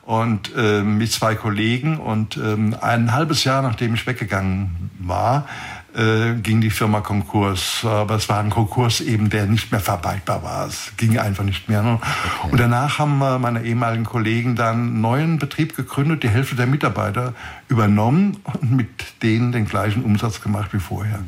und 0.09 0.53
äh, 0.57 0.81
mit 0.81 1.13
zwei 1.13 1.35
Kollegen 1.35 1.99
und 1.99 2.39
ähm, 2.39 2.75
ein 2.81 3.13
halbes 3.13 3.45
Jahr 3.45 3.61
nachdem 3.61 3.93
ich 3.93 4.07
weggegangen 4.07 4.91
war, 4.99 5.47
äh, 5.95 6.33
ging 6.37 6.63
die 6.63 6.71
Firma 6.71 7.03
Konkurs. 7.03 7.85
Aber 7.85 8.15
es 8.15 8.27
war 8.31 8.41
ein 8.41 8.49
Konkurs 8.49 9.03
eben, 9.03 9.29
der 9.29 9.45
nicht 9.45 9.71
mehr 9.71 9.83
vermeidbar 9.83 10.43
war. 10.43 10.67
Es 10.67 10.95
ging 10.97 11.19
einfach 11.19 11.45
nicht 11.45 11.69
mehr. 11.69 11.83
Ne? 11.83 11.99
Okay. 12.39 12.53
Und 12.53 12.59
danach 12.59 12.99
haben 12.99 13.21
äh, 13.21 13.39
meine 13.39 13.63
ehemaligen 13.65 14.05
Kollegen 14.05 14.57
dann 14.57 14.77
einen 14.77 15.01
neuen 15.03 15.39
Betrieb 15.39 15.77
gegründet, 15.77 16.23
die 16.23 16.31
Hälfte 16.31 16.57
der 16.57 16.67
Mitarbeiter 16.67 17.35
übernommen 17.69 18.39
und 18.45 18.73
mit 18.73 18.89
denen 19.23 19.53
den 19.53 19.67
gleichen 19.67 20.05
Umsatz 20.05 20.41
gemacht 20.41 20.73
wie 20.73 20.81
vorher. 20.81 21.19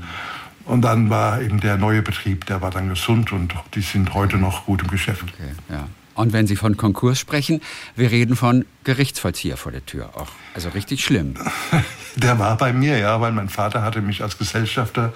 Und 0.64 0.80
dann 0.86 1.10
war 1.10 1.42
eben 1.42 1.60
der 1.60 1.76
neue 1.76 2.00
Betrieb, 2.00 2.46
der 2.46 2.62
war 2.62 2.70
dann 2.70 2.88
gesund 2.88 3.30
und 3.30 3.52
die 3.74 3.82
sind 3.82 4.14
heute 4.14 4.38
noch 4.38 4.64
gut 4.64 4.80
im 4.80 4.88
Geschäft. 4.88 5.24
Okay, 5.24 5.52
ja. 5.68 5.86
Und 6.20 6.34
wenn 6.34 6.46
Sie 6.46 6.56
von 6.56 6.76
Konkurs 6.76 7.18
sprechen, 7.18 7.62
wir 7.96 8.10
reden 8.10 8.36
von 8.36 8.66
Gerichtsvollzieher 8.84 9.56
vor 9.56 9.72
der 9.72 9.86
Tür 9.86 10.10
auch. 10.16 10.28
Also 10.54 10.68
richtig 10.68 11.02
schlimm. 11.02 11.32
Der 12.16 12.38
war 12.38 12.58
bei 12.58 12.74
mir, 12.74 12.98
ja, 12.98 13.22
weil 13.22 13.32
mein 13.32 13.48
Vater 13.48 13.82
hatte 13.82 14.02
mich 14.02 14.22
als 14.22 14.36
Gesellschafter 14.36 15.14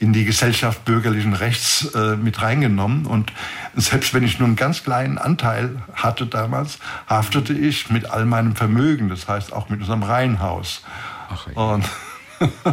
in 0.00 0.12
die 0.12 0.24
Gesellschaft 0.24 0.84
bürgerlichen 0.84 1.34
Rechts 1.34 1.94
äh, 1.94 2.16
mit 2.16 2.42
reingenommen. 2.42 3.06
Und 3.06 3.32
selbst 3.76 4.12
wenn 4.12 4.24
ich 4.24 4.40
nur 4.40 4.48
einen 4.48 4.56
ganz 4.56 4.82
kleinen 4.82 5.18
Anteil 5.18 5.82
hatte 5.94 6.26
damals, 6.26 6.80
haftete 7.06 7.52
ich 7.52 7.88
mit 7.90 8.10
all 8.10 8.24
meinem 8.24 8.56
Vermögen, 8.56 9.08
das 9.08 9.28
heißt 9.28 9.52
auch 9.52 9.68
mit 9.68 9.78
unserem 9.78 10.02
Reihenhaus. 10.02 10.82
Ach, 11.28 11.46
ja. 11.46 11.62
Und 11.62 11.84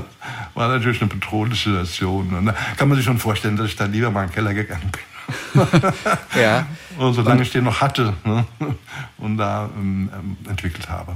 war 0.56 0.68
natürlich 0.70 1.00
eine 1.00 1.12
bedrohliche 1.12 1.86
Situation. 1.86 2.34
Und 2.34 2.48
da 2.48 2.56
kann 2.76 2.88
man 2.88 2.98
sich 2.98 3.06
schon 3.06 3.20
vorstellen, 3.20 3.56
dass 3.56 3.68
ich 3.68 3.76
dann 3.76 3.92
lieber 3.92 4.10
mal 4.10 4.24
in 4.24 4.30
den 4.30 4.34
Keller 4.34 4.56
gegangen 4.56 4.90
bin. 4.92 5.17
ja. 6.40 6.68
Und 6.98 7.14
solange 7.14 7.44
ich 7.44 7.52
den 7.52 7.64
noch 7.64 7.82
hatte 7.82 8.16
ne? 8.26 8.46
und 9.20 9.38
da 9.38 9.70
ähm, 9.78 10.10
ähm, 10.14 10.38
entwickelt 10.50 10.90
habe. 10.90 11.16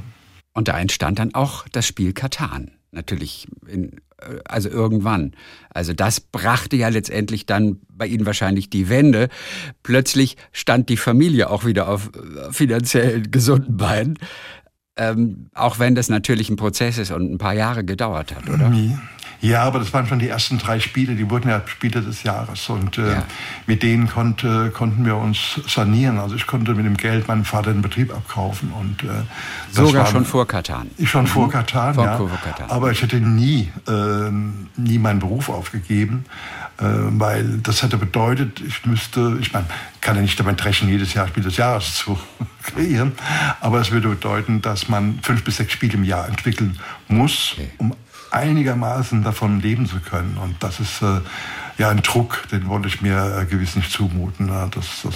Und 0.53 0.67
da 0.67 0.77
entstand 0.77 1.17
dann 1.17 1.33
auch 1.33 1.65
das 1.71 1.87
Spiel 1.87 2.13
Katan. 2.13 2.69
Natürlich, 2.91 3.47
in, 3.67 3.93
äh, 4.17 4.39
also 4.45 4.69
irgendwann. 4.69 5.31
Also 5.69 5.93
das 5.93 6.19
brachte 6.19 6.75
ja 6.75 6.89
letztendlich 6.89 7.45
dann 7.45 7.79
bei 7.89 8.05
Ihnen 8.05 8.25
wahrscheinlich 8.25 8.69
die 8.69 8.89
Wende. 8.89 9.29
Plötzlich 9.81 10.37
stand 10.51 10.89
die 10.89 10.97
Familie 10.97 11.49
auch 11.49 11.65
wieder 11.65 11.87
auf 11.87 12.11
äh, 12.15 12.51
finanziell 12.51 13.23
gesunden 13.23 13.77
Beinen. 13.77 14.19
Ähm, 14.97 15.49
auch 15.55 15.79
wenn 15.79 15.95
das 15.95 16.09
natürlich 16.09 16.49
ein 16.49 16.57
Prozess 16.57 16.97
ist 16.97 17.11
und 17.11 17.31
ein 17.31 17.37
paar 17.37 17.53
Jahre 17.53 17.83
gedauert 17.83 18.35
hat, 18.35 18.49
oder? 18.49 18.69
Ja, 19.41 19.63
aber 19.63 19.79
das 19.79 19.91
waren 19.91 20.07
schon 20.07 20.19
die 20.19 20.29
ersten 20.29 20.59
drei 20.59 20.79
Spiele, 20.79 21.15
die 21.15 21.29
wurden 21.29 21.49
ja 21.49 21.61
Spiele 21.65 22.01
des 22.01 22.23
Jahres. 22.23 22.69
Und 22.69 22.97
äh, 22.97 23.13
ja. 23.13 23.23
mit 23.65 23.81
denen 23.81 24.07
konnte, 24.07 24.69
konnten 24.69 25.03
wir 25.03 25.17
uns 25.17 25.59
sanieren. 25.67 26.19
Also 26.19 26.35
ich 26.35 26.45
konnte 26.45 26.75
mit 26.75 26.85
dem 26.85 26.95
Geld 26.95 27.27
meinem 27.27 27.43
Vater 27.43 27.73
den 27.73 27.81
Betrieb 27.81 28.13
abkaufen. 28.13 28.71
Und, 28.71 29.03
äh, 29.03 29.07
Sogar 29.71 30.03
war, 30.03 30.11
schon 30.11 30.25
vor 30.25 30.47
Katan. 30.47 30.91
Schon 31.03 31.25
vor 31.25 31.47
mhm. 31.47 31.51
Katan, 31.51 31.95
vor 31.95 32.05
ja. 32.05 32.17
Katan. 32.43 32.69
Aber 32.69 32.91
ich 32.91 33.01
hätte 33.01 33.19
nie, 33.19 33.71
äh, 33.87 34.31
nie 34.77 34.99
meinen 34.99 35.19
Beruf 35.19 35.49
aufgegeben. 35.49 36.25
Äh, 36.81 36.85
weil 36.85 37.59
das 37.59 37.83
hätte 37.83 37.97
bedeutet, 37.97 38.59
ich 38.59 38.85
müsste, 38.87 39.37
ich 39.39 39.53
meine, 39.53 39.67
kann 40.01 40.15
ja 40.15 40.21
nicht 40.23 40.39
damit 40.39 40.63
rechnen, 40.65 40.89
jedes 40.89 41.13
Jahr 41.13 41.27
Spiel 41.27 41.43
des 41.43 41.57
Jahres 41.57 41.95
zu 41.95 42.17
kreieren, 42.63 43.11
aber 43.59 43.81
es 43.81 43.91
würde 43.91 44.09
bedeuten, 44.09 44.63
dass 44.63 44.89
man 44.89 45.19
fünf 45.21 45.43
bis 45.43 45.57
sechs 45.57 45.73
Spiele 45.73 45.93
im 45.93 46.03
Jahr 46.03 46.27
entwickeln 46.27 46.79
muss, 47.07 47.53
okay. 47.53 47.69
um 47.77 47.93
einigermaßen 48.31 49.23
davon 49.23 49.59
leben 49.59 49.85
zu 49.85 49.99
können. 49.99 50.37
Und 50.41 50.63
das 50.63 50.79
ist 50.79 51.01
äh, 51.01 51.19
ja 51.77 51.89
ein 51.89 52.01
Druck, 52.01 52.47
den 52.51 52.67
wollte 52.67 52.87
ich 52.87 53.01
mir 53.01 53.39
äh, 53.41 53.45
gewiss 53.45 53.75
nicht 53.75 53.91
zumuten. 53.91 54.47
Ja, 54.47 54.67
das, 54.67 55.01
das 55.03 55.15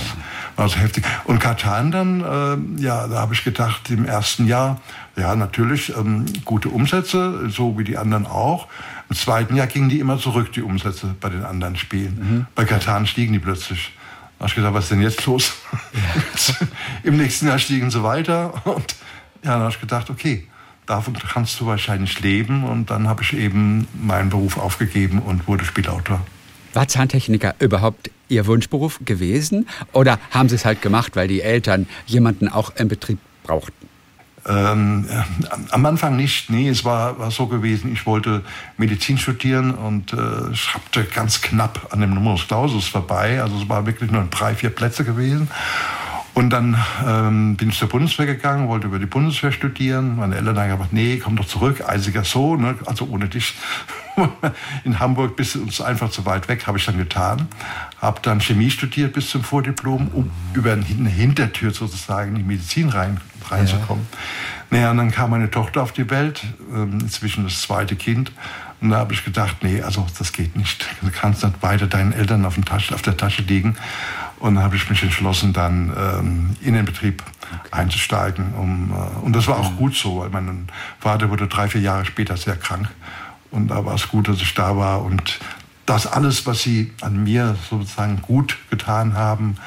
war 0.55 0.67
so 0.69 0.77
heftig. 0.77 1.05
Und 1.23 1.39
Katan 1.39 1.91
dann, 1.91 2.21
äh, 2.21 2.81
ja, 2.81 3.07
da 3.07 3.19
habe 3.19 3.33
ich 3.33 3.43
gedacht, 3.43 3.89
im 3.89 4.05
ersten 4.05 4.47
Jahr, 4.47 4.81
ja, 5.15 5.35
natürlich 5.35 5.95
ähm, 5.95 6.25
gute 6.43 6.69
Umsätze, 6.69 7.49
so 7.49 7.77
wie 7.77 7.83
die 7.83 7.97
anderen 7.97 8.25
auch. 8.25 8.67
Im 9.09 9.15
zweiten 9.15 9.55
Jahr 9.55 9.67
gingen 9.67 9.89
die 9.89 9.99
immer 9.99 10.19
zurück, 10.19 10.51
die 10.51 10.61
Umsätze 10.61 11.15
bei 11.19 11.29
den 11.29 11.45
anderen 11.45 11.77
Spielen. 11.77 12.17
Mhm. 12.17 12.45
Bei 12.55 12.65
Katan 12.65 13.07
stiegen 13.07 13.33
die 13.33 13.39
plötzlich. 13.39 13.93
Da 14.37 14.43
habe 14.43 14.49
ich 14.49 14.55
gedacht, 14.55 14.73
was 14.73 14.85
ist 14.85 14.91
denn 14.91 15.01
jetzt 15.01 15.25
los? 15.25 15.53
Ja. 15.93 16.55
Im 17.03 17.17
nächsten 17.17 17.47
Jahr 17.47 17.59
stiegen 17.59 17.89
sie 17.91 18.03
weiter. 18.03 18.65
Und 18.65 18.95
ja, 19.43 19.51
dann 19.51 19.61
habe 19.61 19.69
ich 19.69 19.79
gedacht, 19.79 20.09
okay, 20.09 20.47
davon 20.85 21.13
kannst 21.13 21.59
du 21.59 21.65
wahrscheinlich 21.65 22.19
leben. 22.21 22.63
Und 22.63 22.89
dann 22.89 23.07
habe 23.07 23.23
ich 23.23 23.33
eben 23.33 23.87
meinen 24.01 24.29
Beruf 24.29 24.57
aufgegeben 24.57 25.19
und 25.19 25.47
wurde 25.47 25.65
Spielautor. 25.65 26.21
War 26.73 26.87
Zahntechniker 26.87 27.55
überhaupt 27.59 28.11
Ihr 28.27 28.47
Wunschberuf 28.47 28.99
gewesen? 29.05 29.67
Oder 29.93 30.19
haben 30.31 30.49
Sie 30.49 30.55
es 30.55 30.65
halt 30.65 30.81
gemacht, 30.81 31.15
weil 31.15 31.27
die 31.27 31.41
Eltern 31.41 31.87
jemanden 32.05 32.49
auch 32.49 32.75
im 32.75 32.87
Betrieb 32.87 33.19
brauchten? 33.43 33.85
Ähm, 34.47 35.07
am 35.71 35.85
Anfang 35.87 36.15
nicht, 36.15 36.51
nee, 36.51 36.69
es 36.69 36.85
war, 36.85 37.17
war 37.17 37.31
so 37.31 37.47
gewesen, 37.47 37.91
ich 37.91 38.05
wollte 38.05 38.43
Medizin 38.77 39.17
studieren 39.17 39.73
und 39.73 40.13
äh, 40.13 40.53
schraubte 40.53 41.03
ganz 41.03 41.41
knapp 41.41 41.87
an 41.91 42.01
dem 42.01 42.13
Numerus 42.13 42.47
Clausus 42.47 42.87
vorbei, 42.87 43.41
also 43.41 43.57
es 43.57 43.67
war 43.67 43.87
wirklich 43.87 44.11
nur 44.11 44.23
drei, 44.29 44.53
vier 44.53 44.69
Plätze 44.69 45.03
gewesen. 45.03 45.49
Und 46.35 46.49
dann 46.49 46.77
ähm, 47.07 47.55
bin 47.55 47.69
ich 47.69 47.79
zur 47.79 47.87
Bundeswehr 47.87 48.25
gegangen, 48.25 48.67
wollte 48.67 48.87
über 48.87 48.99
die 48.99 49.05
Bundeswehr 49.05 49.53
studieren. 49.53 50.17
Meine 50.17 50.35
Eltern 50.35 50.59
haben 50.59 50.69
gesagt, 50.69 50.91
nee, 50.91 51.17
komm 51.17 51.37
doch 51.37 51.45
zurück, 51.45 51.81
eisiger 51.87 52.25
so, 52.25 52.57
ne? 52.57 52.75
also 52.85 53.07
ohne 53.09 53.29
dich. 53.29 53.55
In 54.83 54.99
Hamburg 54.99 55.37
bist 55.37 55.55
du 55.55 55.61
uns 55.61 55.79
einfach 55.79 56.09
zu 56.09 56.25
weit 56.25 56.49
weg, 56.49 56.67
habe 56.67 56.77
ich 56.77 56.85
dann 56.85 56.97
getan. 56.97 57.47
Habe 58.01 58.19
dann 58.21 58.41
Chemie 58.41 58.69
studiert 58.69 59.13
bis 59.13 59.29
zum 59.29 59.45
Vordiplom, 59.45 60.09
um 60.09 60.29
über 60.53 60.73
eine 60.73 60.83
Hintertür 60.83 61.71
sozusagen 61.71 62.31
in 62.31 62.35
die 62.35 62.43
Medizin 62.43 62.89
rein, 62.89 63.21
reinzukommen. 63.49 64.05
Ja. 64.11 64.17
Naja, 64.71 64.91
und 64.91 64.97
dann 64.97 65.11
kam 65.11 65.29
meine 65.29 65.49
Tochter 65.49 65.83
auf 65.83 65.93
die 65.93 66.09
Welt, 66.09 66.43
ähm, 66.73 66.99
inzwischen 66.99 67.45
das 67.45 67.61
zweite 67.61 67.95
Kind. 67.95 68.33
Und 68.81 68.89
da 68.89 68.97
habe 68.97 69.13
ich 69.13 69.23
gedacht, 69.23 69.57
nee, 69.61 69.81
also 69.81 70.05
das 70.17 70.33
geht 70.33 70.57
nicht. 70.57 70.85
Du 71.01 71.09
kannst 71.09 71.43
nicht 71.43 71.63
weiter 71.63 71.87
deinen 71.87 72.11
Eltern 72.11 72.45
auf, 72.45 72.55
Tasche, 72.65 72.93
auf 72.93 73.01
der 73.01 73.15
Tasche 73.15 73.41
liegen. 73.43 73.77
Und 74.39 74.55
dann 74.55 74.63
habe 74.63 74.75
ich 74.75 74.89
mich 74.89 75.01
entschlossen, 75.01 75.53
dann 75.53 75.93
ähm, 75.97 76.55
in 76.61 76.73
den 76.73 76.85
Betrieb 76.85 77.23
okay. 77.41 77.69
einzusteigen. 77.71 78.53
Um, 78.53 78.91
äh, 78.91 79.25
und 79.25 79.33
das 79.33 79.47
war 79.47 79.57
auch 79.59 79.71
mhm. 79.71 79.77
gut 79.77 79.95
so, 79.95 80.19
weil 80.19 80.29
mein 80.29 80.67
Vater 80.99 81.29
wurde 81.29 81.47
drei, 81.47 81.67
vier 81.67 81.81
Jahre 81.81 82.05
später 82.05 82.35
sehr 82.37 82.57
krank. 82.57 82.89
Und 83.51 83.69
da 83.69 83.85
war 83.85 83.95
es 83.95 84.09
gut, 84.09 84.27
dass 84.27 84.41
ich 84.41 84.53
da 84.53 84.75
war. 84.75 85.03
Und 85.03 85.39
das 85.85 86.07
alles, 86.07 86.45
was 86.45 86.61
sie 86.61 86.91
an 87.01 87.23
mir 87.23 87.55
sozusagen 87.69 88.21
gut 88.21 88.57
getan 88.69 89.13
haben, 89.13 89.57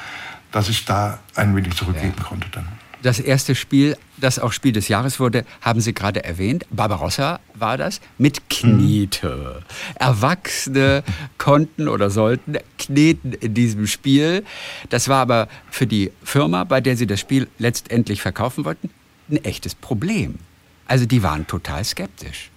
dass 0.51 0.69
ich 0.69 0.85
da 0.85 1.19
ein 1.35 1.55
wenig 1.55 1.75
zurückgeben 1.75 2.15
ja. 2.17 2.23
konnte 2.23 2.47
dann. 2.51 2.67
Das 3.01 3.19
erste 3.19 3.55
Spiel, 3.55 3.97
das 4.19 4.39
auch 4.39 4.51
Spiel 4.51 4.71
des 4.71 4.87
Jahres 4.87 5.19
wurde, 5.19 5.45
haben 5.61 5.81
Sie 5.81 5.93
gerade 5.93 6.23
erwähnt. 6.23 6.65
Barbarossa 6.69 7.39
war 7.53 7.77
das 7.77 8.01
mit 8.17 8.49
Knete. 8.49 9.61
Mhm. 9.61 9.95
Erwachsene 9.95 11.03
konnten 11.37 11.87
oder 11.87 12.09
sollten 12.09 12.57
kneten 12.77 13.33
in 13.33 13.53
diesem 13.53 13.87
Spiel. 13.87 14.43
Das 14.89 15.07
war 15.07 15.21
aber 15.21 15.47
für 15.69 15.87
die 15.87 16.11
Firma, 16.23 16.63
bei 16.63 16.81
der 16.81 16.97
Sie 16.97 17.07
das 17.07 17.19
Spiel 17.19 17.47
letztendlich 17.57 18.21
verkaufen 18.21 18.65
wollten, 18.65 18.89
ein 19.29 19.43
echtes 19.43 19.75
Problem. 19.75 20.35
Also 20.87 21.05
die 21.05 21.21
waren 21.21 21.45
total 21.45 21.83
skeptisch. 21.83 22.49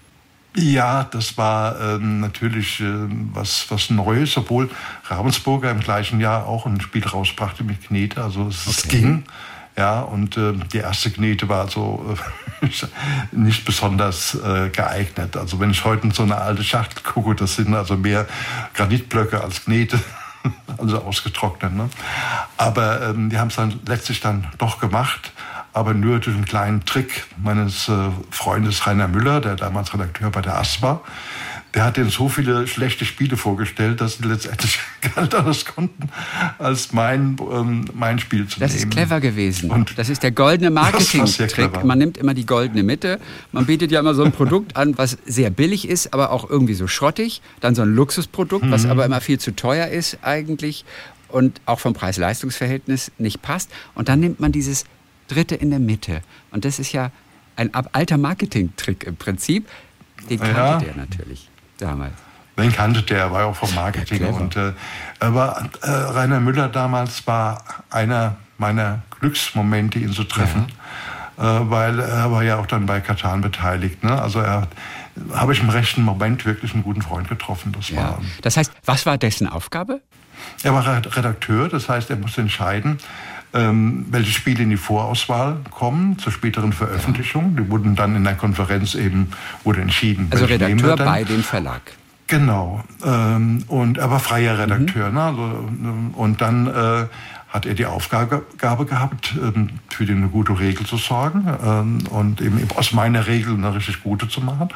Ja, 0.55 1.05
das 1.05 1.39
war 1.39 1.81
ähm, 1.81 2.21
natürlich 2.21 2.81
äh, 2.81 2.85
was, 3.33 3.67
was 3.71 3.89
Neues, 3.89 4.37
obwohl 4.37 4.71
Ravensburger 5.05 5.71
im 5.71 5.81
gleichen 5.81 6.21
Jahr 6.21 6.47
auch 6.47 6.67
ein 6.67 6.81
Spiel 6.81 7.07
rausbrachte 7.07 7.65
mit 7.65 7.87
Knete. 7.87 8.23
Also 8.23 8.49
es, 8.49 8.67
okay. 8.67 8.77
es 8.77 8.89
ging. 8.89 9.25
Ja, 9.77 10.01
und 10.01 10.37
äh, 10.37 10.53
die 10.73 10.79
erste 10.79 11.11
Knete 11.11 11.49
war 11.49 11.69
so 11.69 12.17
äh, 12.63 12.67
nicht 13.33 13.65
besonders 13.65 14.35
äh, 14.35 14.69
geeignet. 14.69 15.37
Also 15.37 15.61
wenn 15.61 15.71
ich 15.71 15.85
heute 15.85 16.07
in 16.07 16.11
so 16.11 16.23
eine 16.23 16.37
alte 16.37 16.63
Schachtel 16.63 17.03
gucke, 17.03 17.35
das 17.35 17.57
sind 17.57 17.75
also 17.75 17.97
mehr 17.97 18.27
Granitblöcke 18.75 19.41
als 19.41 19.65
Knete, 19.65 19.99
also 20.79 20.99
ausgetrocknet. 21.03 21.73
Ne? 21.73 21.89
Aber 22.59 23.09
ähm, 23.09 23.31
die 23.31 23.39
haben 23.39 23.49
es 23.49 23.57
dann 23.57 23.81
letztlich 23.87 24.21
dann 24.21 24.47
doch 24.59 24.79
gemacht 24.79 25.33
aber 25.73 25.95
nur 25.95 26.19
durch 26.21 26.37
einen 26.37 26.45
kleinen 26.45 26.85
Trick 26.85 27.27
meines 27.39 27.89
äh, 27.89 28.11
Freundes 28.31 28.87
Rainer 28.87 29.09
Müller, 29.09 29.41
der 29.41 29.57
damals 29.57 29.95
Redakteur 29.95 30.31
bei 30.31 30.43
der 30.43 30.59
AS 30.59 30.83
war. 30.83 31.01
Der 31.75 31.85
hat 31.85 31.97
denen 31.97 32.11
so 32.11 32.29
viele 32.29 32.67
schlechte 32.67 33.07
Spiele 33.07 33.39
vorgestellt, 33.39 34.03
dass 34.03 34.19
sie 34.19 34.25
letztendlich 34.25 34.79
gar 35.15 35.23
nicht 35.23 35.35
anders 35.35 35.65
konnten, 35.65 36.11
als 36.59 36.93
mein, 36.93 37.39
ähm, 37.51 37.87
mein 37.95 38.19
Spiel 38.19 38.47
zu 38.47 38.61
das 38.61 38.73
nehmen. 38.73 38.83
Das 38.83 38.85
ist 38.85 38.91
clever 38.91 39.21
gewesen. 39.21 39.71
Und 39.71 39.99
das 39.99 40.11
ist 40.11 40.23
der 40.23 40.33
goldene 40.33 40.71
Marketing-Trick. 40.83 41.83
Man 41.85 41.99
nimmt 41.99 42.19
immer 42.19 42.35
die 42.35 42.45
goldene 42.45 42.83
Mitte. 42.83 43.19
Man 43.53 43.65
bietet 43.65 43.91
ja 43.91 44.01
immer 44.01 44.15
so 44.15 44.23
ein 44.23 44.33
Produkt 44.43 44.77
an, 44.77 44.99
was 44.99 45.17
sehr 45.25 45.49
billig 45.49 45.89
ist, 45.89 46.13
aber 46.13 46.31
auch 46.31 46.49
irgendwie 46.49 46.75
so 46.75 46.87
schrottig. 46.87 47.41
Dann 47.61 47.75
so 47.75 47.83
ein 47.83 47.95
Luxusprodukt, 47.95 48.71
was 48.71 48.85
mhm. 48.85 48.91
aber 48.91 49.07
immer 49.07 49.23
viel 49.23 49.41
zu 49.41 49.57
teuer 49.57 49.87
ist 49.87 50.19
eigentlich 50.23 50.85
und 51.29 51.63
auch 51.65 51.81
vom 51.81 51.95
Preis-Leistungs-Verhältnis 51.95 53.13
nicht 53.17 53.41
passt. 53.41 53.71
Und 53.95 54.11
dann 54.11 54.21
nimmt 54.21 54.41
man 54.41 54.53
dieses 54.53 54.85
Dritte 55.29 55.55
in 55.55 55.71
der 55.71 55.79
Mitte. 55.79 56.21
Und 56.51 56.67
das 56.67 56.79
ist 56.79 56.93
ja 56.93 57.11
ein 57.57 57.73
alter 57.73 58.19
Marketing-Trick 58.19 59.05
im 59.05 59.17
Prinzip. 59.17 59.67
Den 60.29 60.39
kannte 60.39 60.57
ja. 60.57 60.79
der 60.79 60.97
natürlich 60.97 61.49
damals. 61.83 62.15
Den 62.59 62.73
kannte 62.73 63.03
der, 63.03 63.33
war 63.33 63.41
ja 63.41 63.47
auch 63.47 63.57
vom 63.57 63.75
Marketing. 63.75 64.25
und, 64.27 64.57
äh, 64.57 64.73
aber 65.21 65.65
äh, 65.83 65.91
Rainer 65.91 66.41
Müller 66.41 66.69
damals 66.69 67.27
war 67.27 67.63
einer 67.91 68.37
meiner 68.59 69.03
Glücksmomente, 69.21 69.99
ihn 69.99 70.13
zu 70.13 70.25
treffen. 70.25 70.67
Ja. 71.39 71.61
Äh, 71.61 71.71
weil 71.71 71.99
er 71.99 72.31
war 72.31 72.43
ja 72.43 72.59
auch 72.59 72.67
dann 72.67 72.87
bei 72.87 73.01
Katan 73.01 73.41
beteiligt. 73.41 74.05
Ne? 74.05 74.21
Also 74.21 74.41
er 74.41 74.69
habe 75.33 75.53
ich 75.53 75.61
im 75.61 75.71
rechten 75.71 76.03
Moment 76.03 76.45
wirklich 76.45 76.75
einen 76.75 76.83
guten 76.83 77.03
Freund 77.03 77.29
getroffen. 77.29 77.73
Das, 77.73 77.89
ja. 77.89 77.97
war, 77.97 78.21
das 78.43 78.57
heißt, 78.57 78.73
was 78.85 79.07
war 79.07 79.19
dessen 79.19 79.49
Aufgabe? 79.49 80.01
Er 80.63 80.75
war 80.75 80.87
Redakteur, 80.87 81.69
das 81.69 81.89
heißt, 81.89 82.11
er 82.11 82.17
musste 82.17 82.41
entscheiden, 82.41 82.99
ähm, 83.55 84.07
welche 84.11 84.33
Spiele 84.33 84.63
in 84.63 84.71
die 84.71 84.77
Vorauswahl 84.77 85.59
kommen 85.71 86.19
zur 86.19 86.33
späteren 86.33 86.73
Veröffentlichung. 86.73 87.57
Die 87.57 87.69
wurden 87.71 87.95
dann 87.97 88.17
in 88.17 88.25
der 88.25 88.35
Konferenz 88.35 88.95
eben 88.95 89.29
wurde 89.65 89.81
entschieden. 89.81 90.29
Also 90.31 90.47
Redakteur 90.47 90.97
bei 90.97 91.25
dem 91.25 91.43
Verlag. 91.43 91.83
Genau. 92.27 92.83
Ähm, 93.05 93.65
und 93.69 93.99
er 93.99 94.11
war 94.11 94.21
freier 94.21 94.59
Redakteur. 94.59 95.09
Mhm. 95.09 95.15
Ne? 95.15 95.23
Also, 95.23 95.43
ähm, 95.43 96.11
und 96.15 96.41
dann 96.41 96.67
äh, 96.67 97.07
hat 97.49 97.67
er 97.67 97.75
die 97.75 97.85
Aufgabe 97.85 98.43
gehabt, 98.57 99.35
ähm, 99.37 99.69
für 99.91 100.07
die 100.07 100.13
eine 100.13 100.29
gute 100.29 100.59
Regel 100.59 100.87
zu 100.87 100.97
sorgen 100.97 101.47
ähm, 101.63 101.99
und 102.09 102.41
eben 102.41 102.67
aus 102.77 102.93
meiner 102.93 103.27
Regel 103.27 103.55
eine 103.55 103.75
richtig 103.75 104.03
gute 104.03 104.29
zu 104.29 104.41
machen 104.41 104.71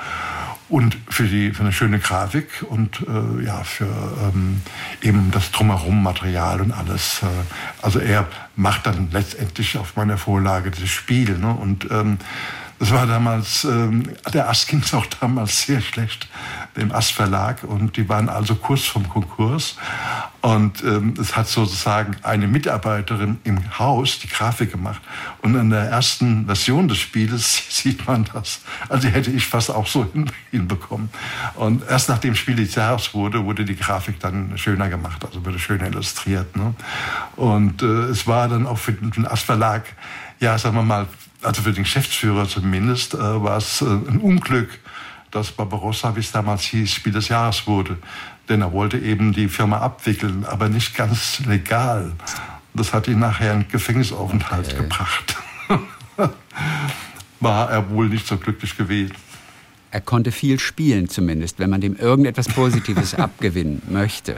und 0.68 0.96
für, 1.08 1.24
die, 1.24 1.52
für 1.52 1.62
eine 1.62 1.72
schöne 1.72 1.98
Grafik 1.98 2.64
und 2.68 3.04
äh, 3.08 3.44
ja, 3.44 3.62
für 3.62 3.84
ähm, 3.84 4.62
eben 5.00 5.30
das 5.30 5.52
Drumherum, 5.52 6.02
Material 6.02 6.60
und 6.60 6.72
alles. 6.72 7.22
Äh, 7.22 7.26
also 7.82 8.00
er 8.00 8.26
macht 8.56 8.86
dann 8.86 9.08
letztendlich 9.12 9.78
auf 9.78 9.96
meiner 9.96 10.18
Vorlage 10.18 10.70
das 10.70 10.88
Spiel. 10.88 11.38
Ne? 11.38 11.52
Und 11.52 11.88
ähm, 11.90 12.18
das 12.78 12.90
war 12.90 13.06
damals, 13.06 13.64
ähm, 13.64 14.02
der 14.32 14.48
Ast 14.48 14.68
ging 14.68 14.80
es 14.80 14.92
auch 14.94 15.06
damals 15.06 15.62
sehr 15.62 15.80
schlecht, 15.80 16.28
dem 16.76 16.92
Ast 16.92 17.12
Verlag. 17.12 17.64
Und 17.64 17.96
die 17.96 18.08
waren 18.08 18.28
also 18.28 18.54
kurz 18.54 18.84
vom 18.84 19.08
Konkurs. 19.08 19.76
Und 20.42 20.84
ähm, 20.84 21.14
es 21.18 21.36
hat 21.36 21.48
sozusagen 21.48 22.16
eine 22.22 22.46
Mitarbeiterin 22.46 23.38
im 23.44 23.78
Haus 23.78 24.18
die 24.18 24.28
Grafik 24.28 24.72
gemacht. 24.72 25.00
Und 25.42 25.54
in 25.54 25.70
der 25.70 25.84
ersten 25.84 26.46
Version 26.46 26.86
des 26.86 26.98
Spieles 26.98 27.62
sieht 27.70 28.06
man 28.06 28.26
das. 28.32 28.60
Also 28.88 29.08
hätte 29.08 29.30
ich 29.30 29.46
fast 29.46 29.70
auch 29.70 29.86
so 29.86 30.06
hinbekommen. 30.50 31.08
Und 31.54 31.82
erst 31.88 32.10
nachdem 32.10 32.32
das 32.32 32.38
Spiel 32.38 32.56
des 32.56 32.74
Jahres 32.74 33.14
wurde, 33.14 33.44
wurde 33.44 33.64
die 33.64 33.76
Grafik 33.76 34.20
dann 34.20 34.56
schöner 34.58 34.88
gemacht. 34.88 35.24
Also 35.24 35.44
wurde 35.44 35.58
schöner 35.58 35.86
illustriert. 35.86 36.54
Ne? 36.56 36.74
Und 37.36 37.82
äh, 37.82 37.86
es 38.10 38.26
war 38.26 38.48
dann 38.48 38.66
auch 38.66 38.78
für 38.78 38.92
den 38.92 39.26
Ast 39.26 39.44
Verlag, 39.44 39.84
ja, 40.38 40.58
sagen 40.58 40.76
wir 40.76 40.82
mal, 40.82 41.06
also 41.42 41.62
für 41.62 41.72
den 41.72 41.84
Geschäftsführer 41.84 42.48
zumindest, 42.48 43.14
äh, 43.14 43.18
war 43.18 43.58
es 43.58 43.82
äh, 43.82 43.86
ein 43.86 44.18
Unglück, 44.18 44.78
dass 45.30 45.52
Barbarossa, 45.52 46.16
wie 46.16 46.20
es 46.20 46.32
damals 46.32 46.62
hieß, 46.62 46.90
Spiel 46.90 47.12
des 47.12 47.28
Jahres 47.28 47.66
wurde. 47.66 47.98
Denn 48.48 48.62
er 48.62 48.72
wollte 48.72 48.98
eben 48.98 49.32
die 49.32 49.48
Firma 49.48 49.78
abwickeln, 49.78 50.44
aber 50.44 50.68
nicht 50.68 50.94
ganz 50.94 51.40
legal. 51.40 52.12
Das 52.74 52.92
hat 52.92 53.08
ihn 53.08 53.18
nachher 53.18 53.54
in 53.54 53.68
Gefängnisaufenthalt 53.68 54.68
okay. 54.68 54.82
gebracht. 54.82 55.36
war 57.40 57.70
er 57.70 57.90
wohl 57.90 58.08
nicht 58.08 58.26
so 58.26 58.36
glücklich 58.36 58.76
gewesen. 58.76 59.14
Er 59.90 60.00
konnte 60.00 60.32
viel 60.32 60.58
spielen 60.58 61.08
zumindest, 61.08 61.58
wenn 61.58 61.70
man 61.70 61.80
dem 61.80 61.96
irgendetwas 61.96 62.48
Positives 62.48 63.14
abgewinnen 63.18 63.82
möchte. 63.88 64.36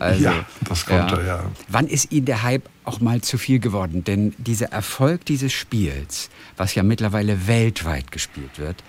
Also, 0.00 0.24
ja, 0.24 0.46
das 0.68 0.86
konnte 0.86 1.16
ja. 1.16 1.26
ja. 1.26 1.44
Wann 1.68 1.86
ist 1.86 2.10
Ihnen 2.10 2.24
der 2.24 2.42
Hype 2.42 2.68
auch 2.84 3.00
mal 3.00 3.20
zu 3.20 3.36
viel 3.38 3.60
geworden? 3.60 4.02
Denn 4.02 4.34
dieser 4.38 4.72
Erfolg 4.72 5.26
dieses 5.26 5.52
Spiels, 5.52 6.30
was 6.56 6.74
ja 6.74 6.82
mittlerweile 6.82 7.46
weltweit 7.46 8.10
gespielt 8.10 8.58
wird, 8.58 8.82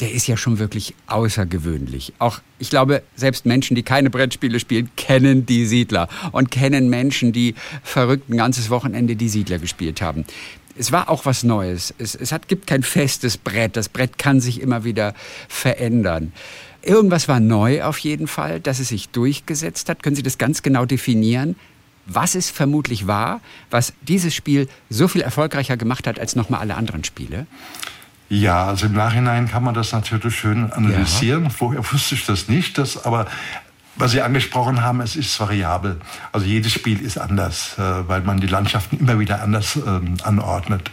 der 0.00 0.10
ist 0.10 0.26
ja 0.26 0.36
schon 0.36 0.58
wirklich 0.58 0.94
außergewöhnlich. 1.06 2.14
Auch 2.18 2.40
ich 2.58 2.70
glaube, 2.70 3.02
selbst 3.14 3.44
Menschen, 3.46 3.74
die 3.74 3.82
keine 3.82 4.10
Brettspiele 4.10 4.58
spielen, 4.58 4.90
kennen 4.96 5.44
die 5.44 5.66
Siedler 5.66 6.08
und 6.32 6.50
kennen 6.50 6.88
Menschen, 6.88 7.32
die 7.32 7.54
verrückt 7.82 8.30
ein 8.30 8.38
ganzes 8.38 8.70
Wochenende 8.70 9.16
die 9.16 9.28
Siedler 9.28 9.58
gespielt 9.58 10.00
haben. 10.00 10.24
Es 10.76 10.90
war 10.90 11.10
auch 11.10 11.26
was 11.26 11.44
Neues. 11.44 11.94
Es, 11.98 12.14
es 12.14 12.32
hat, 12.32 12.48
gibt 12.48 12.66
kein 12.66 12.82
festes 12.82 13.36
Brett. 13.36 13.76
Das 13.76 13.90
Brett 13.90 14.16
kann 14.16 14.40
sich 14.40 14.60
immer 14.62 14.84
wieder 14.84 15.14
verändern. 15.46 16.32
Irgendwas 16.82 17.28
war 17.28 17.40
neu 17.40 17.82
auf 17.82 17.98
jeden 17.98 18.26
Fall, 18.26 18.60
dass 18.60 18.80
es 18.80 18.88
sich 18.88 19.08
durchgesetzt 19.10 19.88
hat. 19.88 20.02
Können 20.02 20.16
Sie 20.16 20.22
das 20.22 20.38
ganz 20.38 20.62
genau 20.62 20.84
definieren? 20.84 21.56
Was 22.06 22.34
es 22.34 22.50
vermutlich 22.50 23.06
war, 23.06 23.40
was 23.70 23.92
dieses 24.02 24.34
Spiel 24.34 24.68
so 24.90 25.06
viel 25.06 25.20
erfolgreicher 25.20 25.76
gemacht 25.76 26.06
hat 26.08 26.18
als 26.18 26.34
nochmal 26.34 26.60
alle 26.60 26.74
anderen 26.74 27.04
Spiele? 27.04 27.46
Ja, 28.28 28.64
also 28.64 28.86
im 28.86 28.94
Nachhinein 28.94 29.48
kann 29.48 29.62
man 29.62 29.74
das 29.74 29.92
natürlich 29.92 30.34
schön 30.34 30.72
analysieren. 30.72 31.44
Ja. 31.44 31.50
Vorher 31.50 31.84
wusste 31.92 32.14
ich 32.16 32.26
das 32.26 32.48
nicht, 32.48 32.78
das, 32.78 33.04
aber 33.04 33.26
was 33.94 34.12
Sie 34.12 34.22
angesprochen 34.22 34.82
haben, 34.82 35.00
es 35.02 35.16
ist 35.16 35.38
variabel. 35.38 36.00
Also 36.32 36.46
jedes 36.46 36.72
Spiel 36.72 37.00
ist 37.00 37.18
anders, 37.18 37.76
äh, 37.78 38.08
weil 38.08 38.22
man 38.22 38.40
die 38.40 38.46
Landschaften 38.46 38.98
immer 38.98 39.18
wieder 39.18 39.42
anders 39.42 39.76
ähm, 39.76 40.16
anordnet. 40.22 40.90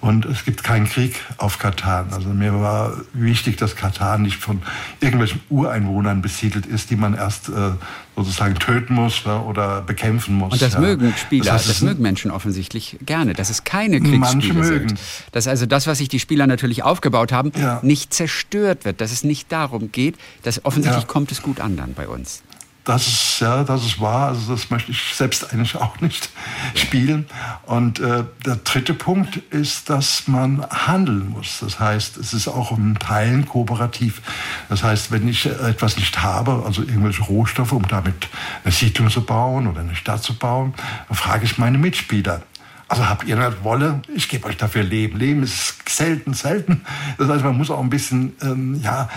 Und 0.00 0.24
es 0.26 0.44
gibt 0.44 0.62
keinen 0.62 0.88
Krieg 0.88 1.16
auf 1.38 1.58
Katan. 1.58 2.12
Also 2.12 2.28
mir 2.28 2.60
war 2.60 2.92
wichtig, 3.12 3.56
dass 3.56 3.74
Katan 3.74 4.22
nicht 4.22 4.36
von 4.36 4.62
irgendwelchen 5.00 5.40
Ureinwohnern 5.48 6.22
besiedelt 6.22 6.66
ist, 6.66 6.90
die 6.90 6.96
man 6.96 7.14
erst 7.14 7.48
äh, 7.48 7.72
sozusagen 8.14 8.54
töten 8.56 8.94
muss 8.94 9.24
ne, 9.26 9.40
oder 9.40 9.82
bekämpfen 9.82 10.36
muss. 10.36 10.52
Und 10.52 10.62
das 10.62 10.74
ja. 10.74 10.80
mögen 10.80 11.12
Spieler, 11.16 11.44
das, 11.44 11.54
heißt, 11.54 11.68
das 11.70 11.80
mögen 11.82 12.02
Menschen 12.02 12.30
offensichtlich 12.30 12.98
gerne, 13.04 13.34
dass 13.34 13.50
es 13.50 13.64
keine 13.64 14.00
Kriegsspiele 14.00 14.64
sind. 14.64 14.94
Dass 15.32 15.48
also 15.48 15.66
das, 15.66 15.86
was 15.86 15.98
sich 15.98 16.08
die 16.08 16.20
Spieler 16.20 16.46
natürlich 16.46 16.82
aufgebaut 16.84 17.32
haben, 17.32 17.52
ja. 17.58 17.80
nicht 17.82 18.14
zerstört 18.14 18.84
wird, 18.84 19.00
dass 19.00 19.10
es 19.10 19.24
nicht 19.24 19.50
darum 19.50 19.90
geht, 19.90 20.16
dass 20.42 20.64
offensichtlich 20.64 21.06
kommt 21.06 21.32
es 21.32 21.42
gut 21.42 21.60
an 21.60 21.76
dann 21.76 21.94
bei 21.94 22.06
uns. 22.06 22.42
Das 22.88 23.06
ist, 23.06 23.40
ja, 23.40 23.64
das 23.64 23.84
ist 23.84 24.00
wahr. 24.00 24.28
Also 24.28 24.52
das 24.52 24.70
möchte 24.70 24.92
ich 24.92 25.14
selbst 25.14 25.52
eigentlich 25.52 25.76
auch 25.76 26.00
nicht 26.00 26.30
spielen. 26.74 27.26
Und 27.66 28.00
äh, 28.00 28.24
der 28.46 28.56
dritte 28.56 28.94
Punkt 28.94 29.36
ist, 29.50 29.90
dass 29.90 30.26
man 30.26 30.64
handeln 30.70 31.28
muss. 31.28 31.58
Das 31.60 31.78
heißt, 31.78 32.16
es 32.16 32.32
ist 32.32 32.48
auch 32.48 32.72
im 32.72 32.98
Teilen 32.98 33.46
kooperativ. 33.46 34.22
Das 34.70 34.82
heißt, 34.82 35.10
wenn 35.10 35.28
ich 35.28 35.44
etwas 35.44 35.98
nicht 35.98 36.22
habe, 36.22 36.62
also 36.64 36.80
irgendwelche 36.80 37.24
Rohstoffe, 37.24 37.72
um 37.72 37.86
damit 37.86 38.28
eine 38.64 38.72
Siedlung 38.72 39.10
zu 39.10 39.20
bauen 39.20 39.66
oder 39.66 39.80
eine 39.80 39.94
Stadt 39.94 40.22
zu 40.22 40.34
bauen, 40.34 40.72
dann 41.08 41.16
frage 41.16 41.44
ich 41.44 41.58
meine 41.58 41.76
Mitspieler. 41.76 42.40
Also 42.88 43.06
habt 43.06 43.24
ihr 43.24 43.36
nicht 43.36 43.64
Wolle? 43.64 44.00
Ich 44.14 44.28
gebe 44.28 44.46
euch 44.46 44.56
dafür 44.56 44.82
Leben. 44.82 45.18
Leben 45.18 45.42
ist 45.42 45.88
selten, 45.88 46.32
selten. 46.32 46.82
Das 47.18 47.28
heißt, 47.28 47.44
man 47.44 47.56
muss 47.56 47.70
auch 47.70 47.80
ein 47.80 47.90
bisschen, 47.90 48.32
ähm, 48.42 48.80
ja, 48.82 49.10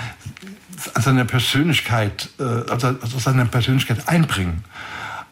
seine 1.00 1.26
Persönlichkeit, 1.26 2.30
äh, 2.40 2.44
also, 2.70 2.88
also 2.88 3.20
seine 3.20 3.46
Persönlichkeit 3.46 4.08
einbringen. 4.10 4.64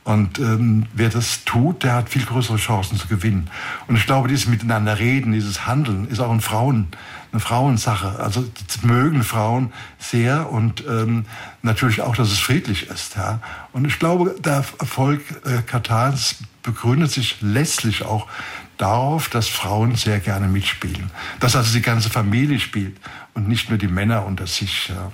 Und 0.05 0.39
ähm, 0.39 0.85
wer 0.93 1.09
das 1.09 1.43
tut, 1.43 1.83
der 1.83 1.93
hat 1.93 2.09
viel 2.09 2.25
größere 2.25 2.57
Chancen 2.57 2.97
zu 2.97 3.07
gewinnen. 3.07 3.49
Und 3.87 3.95
ich 3.95 4.05
glaube, 4.05 4.27
dieses 4.27 4.47
Miteinander 4.47 4.97
reden, 4.97 5.33
dieses 5.33 5.67
Handeln 5.67 6.07
ist 6.07 6.19
auch 6.19 6.31
ein 6.31 6.41
Frauen, 6.41 6.87
eine 7.31 7.39
Frauensache. 7.39 8.19
Also 8.19 8.45
das 8.67 8.81
mögen 8.81 9.23
Frauen 9.23 9.71
sehr 9.99 10.51
und 10.51 10.83
ähm, 10.87 11.25
natürlich 11.61 12.01
auch, 12.01 12.15
dass 12.15 12.31
es 12.31 12.39
friedlich 12.39 12.89
ist. 12.89 13.17
Ja. 13.17 13.39
Und 13.71 13.85
ich 13.85 13.99
glaube, 13.99 14.35
der 14.39 14.63
Erfolg 14.79 15.21
äh, 15.45 15.61
Katars 15.61 16.37
begründet 16.69 17.11
sich 17.11 17.37
letztlich 17.41 18.03
auch 18.03 18.27
darauf, 18.77 19.27
dass 19.29 19.47
Frauen 19.47 19.95
sehr 19.95 20.19
gerne 20.19 20.47
mitspielen. 20.47 21.09
Dass 21.39 21.55
also 21.55 21.73
die 21.73 21.81
ganze 21.81 22.09
Familie 22.09 22.59
spielt 22.59 22.95
und 23.33 23.47
nicht 23.47 23.69
nur 23.69 23.77
die 23.77 23.87
Männer 23.87 24.25
unter 24.25 24.45
sich. 24.45 24.89
Ja. 24.89 25.11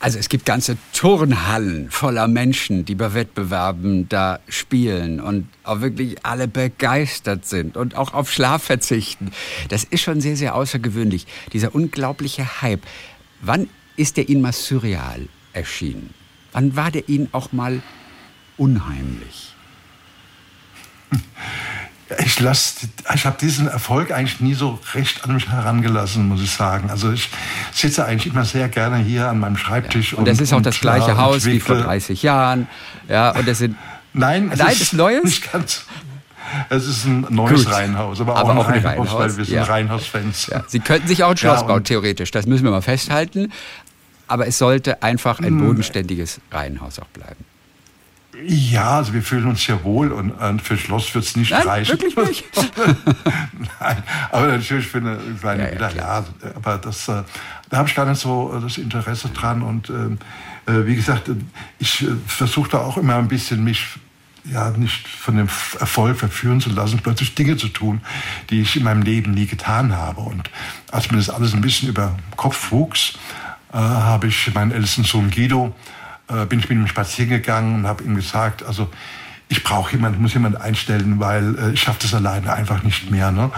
Also 0.00 0.18
es 0.18 0.28
gibt 0.28 0.44
ganze 0.44 0.76
Turnhallen 0.92 1.90
voller 1.90 2.28
Menschen, 2.28 2.84
die 2.84 2.94
bei 2.94 3.14
Wettbewerben 3.14 4.08
da 4.08 4.40
spielen 4.48 5.20
und 5.20 5.46
auch 5.64 5.80
wirklich 5.80 6.26
alle 6.26 6.46
begeistert 6.48 7.46
sind 7.46 7.76
und 7.76 7.96
auch 7.96 8.12
auf 8.12 8.30
Schlaf 8.30 8.64
verzichten. 8.64 9.30
Das 9.68 9.84
ist 9.84 10.02
schon 10.02 10.20
sehr, 10.20 10.36
sehr 10.36 10.54
außergewöhnlich. 10.54 11.26
Dieser 11.52 11.74
unglaubliche 11.74 12.62
Hype. 12.62 12.82
Wann 13.40 13.68
ist 13.96 14.16
der 14.16 14.28
Ihnen 14.28 14.42
mal 14.42 14.52
surreal 14.52 15.28
erschienen? 15.52 16.12
Wann 16.52 16.76
war 16.76 16.90
der 16.90 17.08
Ihnen 17.08 17.28
auch 17.32 17.52
mal 17.52 17.80
unheimlich? 18.56 19.54
Ich 22.18 22.40
lasse, 22.40 22.88
ich 23.14 23.26
habe 23.26 23.36
diesen 23.40 23.68
Erfolg 23.68 24.10
eigentlich 24.10 24.40
nie 24.40 24.54
so 24.54 24.78
recht 24.94 25.24
an 25.24 25.34
mich 25.34 25.48
herangelassen, 25.48 26.28
muss 26.28 26.42
ich 26.42 26.50
sagen. 26.50 26.90
Also 26.90 27.12
ich 27.12 27.28
sitze 27.72 28.04
eigentlich 28.04 28.32
immer 28.32 28.44
sehr 28.44 28.68
gerne 28.68 28.96
hier 28.96 29.28
an 29.28 29.38
meinem 29.38 29.56
Schreibtisch. 29.56 30.12
Ja. 30.12 30.18
Und, 30.18 30.22
und 30.22 30.28
das 30.28 30.40
ist 30.40 30.52
auch 30.52 30.62
das 30.62 30.80
gleiche 30.80 31.16
Haus 31.16 31.44
wie 31.44 31.60
vor 31.60 31.76
30 31.76 32.22
Jahren. 32.22 32.68
Ja, 33.08 33.30
und 33.30 33.46
das 33.46 33.58
sind 33.58 33.76
Nein, 34.14 34.50
es 34.52 34.58
Nein, 34.58 34.72
ist, 34.72 34.82
ist 34.82 34.92
Neues? 34.92 35.24
Nicht 35.24 35.52
ganz. 35.52 35.84
Es 36.68 36.86
ist 36.86 37.06
ein 37.06 37.26
neues 37.30 37.64
Gut. 37.64 37.72
Reihenhaus, 37.72 38.20
aber, 38.20 38.36
aber 38.36 38.56
auch, 38.58 38.68
ein 38.68 38.84
Reihenhaus, 38.84 38.84
Reihenhaus, 38.84 39.18
weil 39.18 39.36
wir 39.38 39.44
sind 39.44 39.54
ja. 39.54 39.62
Reihenhausfans. 39.62 40.48
Ja. 40.48 40.64
Sie 40.66 40.80
könnten 40.80 41.08
sich 41.08 41.24
auch 41.24 41.30
ein 41.30 41.36
Schloss 41.36 41.60
ja, 41.60 41.66
bauen, 41.66 41.84
theoretisch. 41.84 42.30
Das 42.30 42.46
müssen 42.46 42.64
wir 42.64 42.70
mal 42.70 42.82
festhalten. 42.82 43.52
Aber 44.28 44.46
es 44.46 44.58
sollte 44.58 45.02
einfach 45.02 45.40
ein 45.40 45.46
hm. 45.46 45.66
bodenständiges 45.66 46.40
Reihenhaus 46.50 46.98
auch 46.98 47.06
bleiben. 47.06 47.44
Ja, 48.44 48.96
also 48.96 49.12
wir 49.12 49.22
fühlen 49.22 49.46
uns 49.46 49.66
ja 49.66 49.84
wohl 49.84 50.10
und, 50.10 50.30
und 50.30 50.62
für 50.62 50.78
Schloss 50.78 51.14
wird 51.14 51.24
es 51.24 51.36
nicht 51.36 51.50
Nein, 51.50 51.66
reichen. 51.66 52.00
Wirklich 52.00 52.16
nicht? 52.16 52.44
Nein, 53.80 54.02
aber 54.30 54.46
natürlich 54.46 54.86
für 54.86 54.98
eine 54.98 55.18
kleine 55.38 55.64
ja, 55.64 55.72
Villa, 55.72 55.90
ja, 55.90 55.96
ja, 56.20 56.24
aber 56.54 56.78
das, 56.78 57.08
äh, 57.08 57.22
da 57.68 57.76
habe 57.76 57.88
ich 57.88 57.94
gar 57.94 58.06
nicht 58.06 58.20
so 58.20 58.58
das 58.58 58.78
Interesse 58.78 59.28
dran 59.28 59.60
und 59.60 59.90
ähm, 59.90 60.18
äh, 60.66 60.86
wie 60.86 60.96
gesagt, 60.96 61.30
ich 61.78 62.02
äh, 62.02 62.06
versuche 62.26 62.70
da 62.70 62.78
auch 62.78 62.96
immer 62.96 63.16
ein 63.16 63.28
bisschen 63.28 63.62
mich 63.64 63.98
ja, 64.44 64.70
nicht 64.70 65.06
von 65.06 65.36
dem 65.36 65.48
Erfolg 65.78 66.18
verführen 66.18 66.60
zu 66.60 66.70
lassen, 66.70 67.00
plötzlich 67.00 67.34
Dinge 67.34 67.56
zu 67.56 67.68
tun, 67.68 68.00
die 68.50 68.62
ich 68.62 68.76
in 68.76 68.82
meinem 68.82 69.02
Leben 69.02 69.32
nie 69.32 69.46
getan 69.46 69.96
habe. 69.96 70.22
Und 70.22 70.50
als 70.90 71.10
mir 71.10 71.18
das 71.18 71.30
alles 71.30 71.54
ein 71.54 71.60
bisschen 71.60 71.88
über 71.88 72.16
den 72.16 72.36
Kopf 72.36 72.72
wuchs, 72.72 73.18
äh, 73.72 73.76
habe 73.76 74.26
ich 74.26 74.52
meinen 74.52 74.72
ältesten 74.72 75.04
Sohn 75.04 75.30
Guido 75.30 75.74
äh, 76.32 76.46
bin 76.46 76.58
ich 76.58 76.68
mit 76.68 76.78
ihm 76.78 76.86
spazieren 76.86 77.30
gegangen 77.30 77.76
und 77.76 77.86
habe 77.86 78.02
ihm 78.04 78.14
gesagt, 78.14 78.62
also 78.64 78.88
ich 79.48 79.62
brauche 79.62 79.92
jemanden, 79.92 80.22
muss 80.22 80.34
jemanden 80.34 80.60
einstellen, 80.60 81.20
weil 81.20 81.58
äh, 81.58 81.70
ich 81.72 81.82
schaffe 81.82 81.98
das 82.02 82.14
alleine 82.14 82.52
einfach 82.52 82.82
nicht 82.82 83.10
mehr. 83.10 83.30
Ne? 83.30 83.50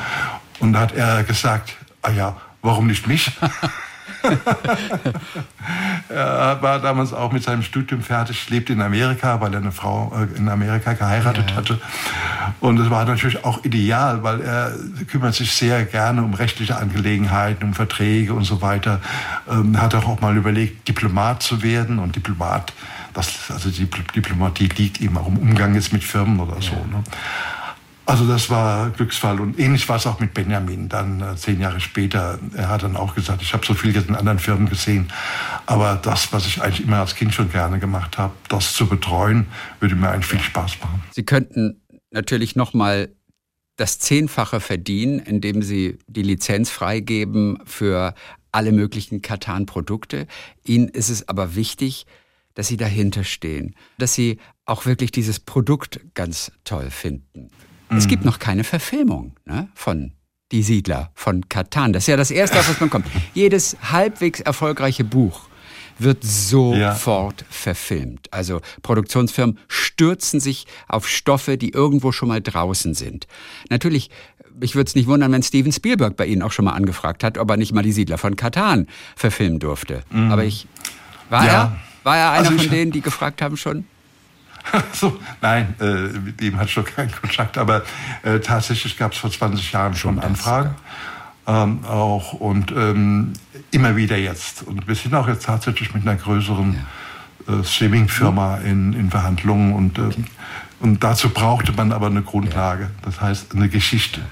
Und 0.59 0.73
da 0.73 0.81
hat 0.81 0.93
er 0.93 1.23
gesagt, 1.25 1.77
ah 2.03 2.11
ja, 2.11 2.37
warum 2.63 2.87
nicht 2.87 3.07
mich? 3.07 3.31
er 6.09 6.63
war 6.63 6.81
damals 6.81 7.13
auch 7.13 7.33
mit 7.33 7.43
seinem 7.43 7.63
Studium 7.63 8.03
fertig, 8.03 8.49
lebte 8.51 8.73
in 8.73 8.81
Amerika, 8.81 9.41
weil 9.41 9.53
er 9.53 9.61
eine 9.61 9.73
Frau 9.73 10.13
äh, 10.17 10.37
in 10.37 10.49
Amerika 10.49 10.95
geheiratet 10.95 11.51
ja. 11.51 11.57
hatte. 11.57 11.81
Und 12.61 12.79
es 12.79 12.91
war 12.91 13.05
natürlich 13.05 13.45
auch 13.45 13.65
ideal, 13.65 14.23
weil 14.23 14.41
er 14.41 14.73
kümmert 15.11 15.35
sich 15.35 15.53
sehr 15.53 15.85
gerne 15.85 16.23
um 16.23 16.35
rechtliche 16.35 16.77
Angelegenheiten, 16.77 17.65
um 17.65 17.75
Verträge 17.75 18.35
und 18.35 18.45
so 18.45 18.63
weiter. 18.63 19.01
Ähm, 19.51 19.81
hat 19.81 19.95
auch 19.95 20.21
mal 20.21 20.37
überlegt, 20.37 20.89
Diplomat 20.89 21.43
zu 21.43 21.63
werden. 21.63 21.99
Und 21.99 22.17
Diplomat, 22.17 22.73
das, 23.13 23.51
also 23.51 23.71
die 23.71 23.89
Diplomatie 24.15 24.69
liegt 24.77 25.01
eben 25.01 25.17
auch 25.19 25.29
im 25.29 25.39
Umgang 25.39 25.75
jetzt 25.75 25.93
mit 25.93 26.05
Firmen 26.05 26.41
oder 26.41 26.61
so. 26.61 26.75
Ne? 26.75 27.03
Also 28.07 28.27
das 28.27 28.51
war 28.51 28.91
Glücksfall 28.91 29.41
und 29.41 29.59
ähnlich 29.59 29.89
war 29.89 29.97
es 29.97 30.07
auch 30.07 30.21
mit 30.21 30.35
Benjamin. 30.35 30.89
Dann 30.89 31.23
äh, 31.23 31.37
zehn 31.37 31.61
Jahre 31.61 31.81
später, 31.81 32.39
er 32.55 32.69
hat 32.69 32.83
dann 32.83 32.97
auch 32.97 33.15
gesagt, 33.15 33.41
ich 33.41 33.55
habe 33.55 33.65
so 33.65 33.73
viel 33.73 33.95
jetzt 33.95 34.09
in 34.09 34.15
anderen 34.15 34.39
Firmen 34.39 34.69
gesehen, 34.69 35.11
aber 35.67 35.97
das, 36.03 36.33
was 36.33 36.47
ich 36.47 36.61
eigentlich 36.61 36.87
immer 36.87 36.99
als 37.01 37.15
Kind 37.15 37.33
schon 37.33 37.51
gerne 37.51 37.79
gemacht 37.79 38.19
habe, 38.19 38.35
das 38.49 38.75
zu 38.75 38.87
betreuen, 38.87 39.47
würde 39.81 39.95
mir 39.95 40.11
eigentlich 40.11 40.27
viel 40.27 40.41
Spaß 40.41 40.81
machen. 40.81 41.03
Sie 41.13 41.25
könnten 41.25 41.81
natürlich 42.11 42.57
noch 42.57 42.75
mal 42.75 43.09
das 43.77 43.99
Zehnfache 43.99 44.61
verdienen, 44.61 45.19
indem 45.19 45.63
Sie 45.63 45.99
die 46.07 46.23
Lizenz 46.23 46.71
freigeben 46.71 47.59
für 47.65 48.15
alle 48.53 48.73
möglichen 48.73 49.23
Katan-Produkte. 49.23 50.27
Ihnen 50.65 50.89
ist 50.89 51.09
es 51.09 51.29
aber 51.29 51.57
wichtig, 51.57 52.07
dass 52.55 52.69
Sie 52.69 52.77
dahinter 52.77 53.25
stehen, 53.25 53.75
dass 53.99 54.15
Sie 54.15 54.39
auch 54.65 54.87
wirklich 54.87 55.11
dieses 55.11 55.41
Produkt 55.41 56.01
ganz 56.15 56.53
toll 56.63 56.91
finden. 56.91 57.51
Mhm. 57.95 57.99
Es 57.99 58.09
gibt 58.09 58.25
noch 58.25 58.39
keine 58.39 58.65
Verfilmung 58.65 59.37
ne, 59.45 59.69
von 59.75 60.13
Die 60.53 60.63
Siedler 60.63 61.11
von 61.15 61.49
Katan. 61.49 61.93
Das 61.93 62.05
ist 62.05 62.09
ja 62.09 62.17
das 62.17 62.31
Erste, 62.31 62.59
auf 62.59 62.69
was 62.69 62.81
man 62.81 62.91
kommt. 62.91 63.07
Jedes 63.35 63.77
halbwegs 63.91 64.41
erfolgreiche 64.41 65.05
Buch 65.05 65.49
wird 65.99 66.25
sofort 66.25 67.41
ja. 67.43 67.47
verfilmt. 67.49 68.33
Also 68.33 68.61
Produktionsfirmen 68.83 69.59
stürzen 69.69 70.41
sich 70.41 70.67
auf 70.89 71.09
Stoffe, 71.09 71.57
die 71.57 71.71
irgendwo 71.71 72.11
schon 72.11 72.29
mal 72.29 72.41
draußen 72.41 72.95
sind. 72.95 73.29
Natürlich, 73.71 74.11
ich 74.61 74.75
würde 74.75 74.89
es 74.89 74.97
nicht 74.97 75.07
wundern, 75.07 75.31
wenn 75.31 75.43
Steven 75.43 75.73
Spielberg 75.73 76.17
bei 76.17 76.27
Ihnen 76.27 76.43
auch 76.43 76.53
schon 76.53 76.65
mal 76.65 76.73
angefragt 76.73 77.23
hat, 77.23 77.39
ob 77.39 77.49
er 77.49 77.57
nicht 77.57 77.73
mal 77.73 77.83
die 77.83 77.93
Siedler 77.93 78.19
von 78.19 78.35
Katan 78.35 78.89
verfilmen 79.15 79.61
durfte. 79.61 80.03
Mhm. 80.11 80.33
Aber 80.33 80.45
ich 80.45 80.67
war 81.31 81.47
ja. 81.47 81.53
er 81.53 81.77
war 82.05 82.19
er 82.19 82.31
einer 82.33 82.51
also 82.51 82.59
von 82.59 82.71
denen, 82.71 82.93
die 82.93 83.01
gefragt 83.01 83.41
haben 83.43 83.57
schon? 83.57 83.87
so, 84.93 85.19
nein, 85.41 85.75
äh, 85.81 86.19
mit 86.19 86.41
dem 86.41 86.59
hat 86.59 86.71
schon 86.71 86.85
keinen 86.85 87.13
Kontakt, 87.13 87.59
aber 87.59 87.83
äh, 88.23 88.41
tatsächlich 88.41 88.97
gab 88.97 89.13
es 89.13 89.19
vor 89.19 89.31
20 89.31 89.73
Jahren 89.73 89.95
schon, 89.95 90.17
schon 90.17 90.25
Anfragen. 90.25 90.75
Ähm, 91.47 91.85
auch 91.85 92.33
und 92.33 92.73
ähm, 92.73 93.35
immer 93.71 93.97
wieder 93.97 94.17
jetzt. 94.17 94.63
Und 94.63 94.89
wir 94.89 94.95
sind 94.95 95.15
auch 95.15 95.29
jetzt 95.29 95.45
tatsächlich 95.45 95.93
mit 95.95 96.07
einer 96.07 96.17
größeren 96.17 96.79
ja. 97.47 97.61
äh, 97.61 97.65
Streaming-Firma 97.65 98.59
in, 98.59 98.95
in 98.95 99.11
Verhandlungen 99.11 99.75
und, 99.75 99.99
äh, 99.99 100.03
okay. 100.03 100.25
und 100.81 101.05
dazu 101.05 101.29
brauchte 101.29 101.73
man 101.73 101.93
aber 101.93 102.07
eine 102.07 102.23
Grundlage, 102.23 102.91
das 103.03 103.21
heißt 103.21 103.55
eine 103.55 103.69
Geschichte. 103.69 104.23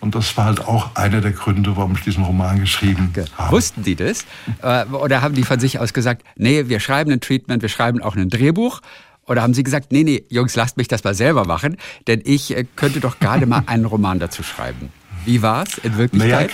Und 0.00 0.14
das 0.14 0.36
war 0.36 0.44
halt 0.44 0.60
auch 0.60 0.94
einer 0.94 1.20
der 1.20 1.32
Gründe, 1.32 1.76
warum 1.76 1.94
ich 1.94 2.02
diesen 2.02 2.22
Roman 2.22 2.60
geschrieben 2.60 3.12
habe. 3.36 3.52
Wussten 3.52 3.82
die 3.82 3.96
das? 3.96 4.26
Äh, 4.62 4.84
oder 4.84 5.22
haben 5.22 5.34
die 5.34 5.42
von 5.42 5.58
sich 5.58 5.80
aus 5.80 5.92
gesagt, 5.92 6.22
nee, 6.36 6.68
wir 6.68 6.80
schreiben 6.80 7.10
ein 7.10 7.20
Treatment, 7.20 7.62
wir 7.62 7.68
schreiben 7.68 8.02
auch 8.02 8.14
ein 8.14 8.28
Drehbuch 8.28 8.80
oder 9.28 9.42
haben 9.42 9.54
Sie 9.54 9.62
gesagt, 9.62 9.92
nee, 9.92 10.04
nee, 10.04 10.24
Jungs, 10.28 10.56
lasst 10.56 10.76
mich 10.76 10.88
das 10.88 11.04
mal 11.04 11.14
selber 11.14 11.44
machen, 11.44 11.76
denn 12.06 12.22
ich 12.24 12.56
äh, 12.56 12.64
könnte 12.76 13.00
doch 13.00 13.18
gerade 13.18 13.46
mal 13.46 13.62
einen 13.66 13.84
Roman 13.84 14.18
dazu 14.18 14.42
schreiben. 14.42 14.90
Wie 15.24 15.42
war 15.42 15.64
es 15.64 15.78
in 15.78 15.96
Wirklichkeit? 15.96 16.50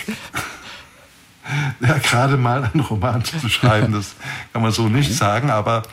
Naja, 1.79 1.93
ja, 1.95 1.97
gerade 1.99 2.37
mal 2.37 2.63
einen 2.63 2.83
Roman 2.83 3.23
zu 3.23 3.49
schreiben, 3.49 3.93
das 3.93 4.15
kann 4.53 4.61
man 4.61 4.71
so 4.71 4.89
nicht 4.89 5.09
mhm. 5.11 5.15
sagen, 5.15 5.49
aber 5.49 5.83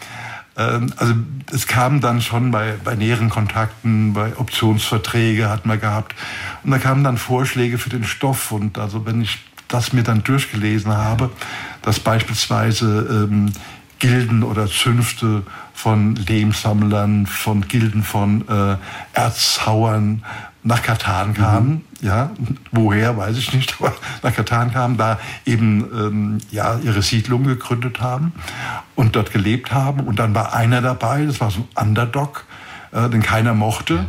ähm, 0.57 0.93
also 0.97 1.15
es 1.53 1.67
kam 1.67 2.01
dann 2.01 2.21
schon 2.21 2.51
bei, 2.51 2.75
bei 2.83 2.95
näheren 2.95 3.31
Kontakten, 3.31 4.13
bei 4.13 4.37
Optionsverträge 4.37 5.49
hatten 5.49 5.69
wir 5.69 5.79
gehabt 5.79 6.15
und 6.65 6.71
da 6.71 6.79
kamen 6.79 7.05
dann 7.05 7.17
Vorschläge 7.17 7.79
für 7.79 7.91
den 7.91 8.05
Stoff 8.05 8.53
und 8.53 8.79
also 8.79 9.07
wenn 9.07 9.23
ich 9.23 9.39
das 9.69 9.93
mir 9.93 10.03
dann 10.03 10.23
durchgelesen 10.23 10.93
habe, 10.93 11.31
dass 11.81 11.99
beispielsweise 11.99 13.27
ähm, 13.31 13.53
Gilden 14.03 14.43
oder 14.43 14.67
Zünfte 14.67 15.45
von 15.73 16.17
Lehmsammlern, 16.17 17.25
von 17.27 17.69
Gilden 17.69 18.03
von 18.03 18.43
äh, 18.49 18.77
Erzhauern 19.13 20.25
nach 20.65 20.83
Katan 20.83 21.35
kamen. 21.35 21.69
Mhm. 22.01 22.07
Ja, 22.09 22.31
woher 22.73 23.17
weiß 23.17 23.39
ich 23.39 23.55
nicht, 23.55 23.77
aber 23.81 23.95
nach 24.25 24.35
Katan 24.35 24.73
kamen, 24.73 24.97
da 24.97 25.21
eben 25.47 25.85
ähm, 25.97 26.39
ja, 26.51 26.81
ihre 26.83 27.01
Siedlung 27.01 27.45
gegründet 27.45 28.01
haben 28.01 28.33
und 28.97 29.15
dort 29.15 29.33
gelebt 29.33 29.73
haben. 29.73 30.01
Und 30.01 30.19
dann 30.19 30.35
war 30.35 30.53
einer 30.53 30.83
dabei, 30.83 31.25
das 31.25 31.41
war 31.41 31.53
so 31.53 31.65
ein 31.77 31.87
Underdog, 31.91 32.45
äh, 32.91 33.09
den 33.09 33.23
keiner 33.23 33.55
mochte. 33.55 34.05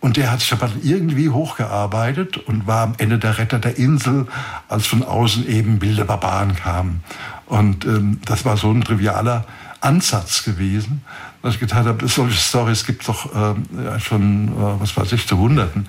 Und 0.00 0.16
der 0.16 0.32
hat 0.32 0.40
sich 0.40 0.52
aber 0.52 0.70
irgendwie 0.82 1.28
hochgearbeitet 1.28 2.36
und 2.38 2.66
war 2.66 2.82
am 2.82 2.94
Ende 2.98 3.18
der 3.18 3.38
Retter 3.38 3.60
der 3.60 3.78
Insel, 3.78 4.26
als 4.66 4.88
von 4.88 5.04
außen 5.04 5.46
eben 5.46 5.80
wilde 5.82 6.04
Barbaren 6.04 6.56
kamen. 6.56 7.04
Und 7.50 7.84
ähm, 7.84 8.20
das 8.24 8.44
war 8.44 8.56
so 8.56 8.70
ein 8.70 8.82
trivialer 8.82 9.44
Ansatz 9.80 10.44
gewesen, 10.44 11.02
dass 11.42 11.54
ich 11.54 11.60
gedacht 11.60 11.84
habe, 11.84 12.06
solche 12.06 12.38
Stories 12.38 12.86
gibt 12.86 13.00
es 13.00 13.08
doch 13.08 13.28
ähm, 13.34 13.64
ja, 13.84 13.98
schon, 13.98 14.48
äh, 14.48 14.80
was 14.80 14.96
weiß 14.96 15.10
ich, 15.12 15.26
zu 15.26 15.36
Hunderten. 15.36 15.88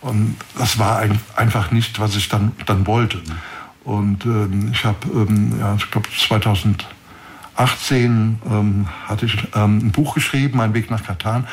Und 0.00 0.36
das 0.56 0.78
war 0.78 1.00
ein, 1.00 1.20
einfach 1.36 1.70
nicht, 1.70 2.00
was 2.00 2.16
ich 2.16 2.30
dann, 2.30 2.52
dann 2.64 2.86
wollte. 2.86 3.20
Und 3.84 4.24
ähm, 4.24 4.70
ich 4.72 4.86
habe, 4.86 4.96
ähm, 5.14 5.58
ja, 5.60 5.74
ich 5.74 5.90
glaube 5.90 6.08
2018 6.08 8.38
ähm, 8.50 8.88
hatte 9.06 9.26
ich 9.26 9.36
ähm, 9.54 9.78
ein 9.78 9.92
Buch 9.92 10.14
geschrieben, 10.14 10.56
Mein 10.56 10.72
Weg 10.72 10.90
nach 10.90 11.04
Katan 11.04 11.46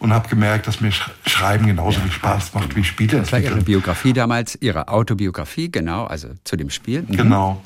und 0.00 0.12
habe 0.12 0.28
gemerkt, 0.28 0.66
dass 0.66 0.80
mir 0.80 0.90
Schreiben 1.24 1.66
genauso 1.66 2.00
viel 2.00 2.10
Spaß 2.10 2.52
macht 2.54 2.74
wie 2.74 2.82
Spiele. 2.82 3.20
Das 3.20 3.30
war 3.30 3.38
Ihre 3.38 3.60
Biografie 3.60 4.12
damals, 4.12 4.58
Ihre 4.60 4.88
Autobiografie, 4.88 5.70
genau, 5.70 6.04
also 6.04 6.30
zu 6.42 6.56
dem 6.56 6.70
Spiel. 6.70 7.02
Mhm. 7.02 7.16
Genau. 7.16 7.62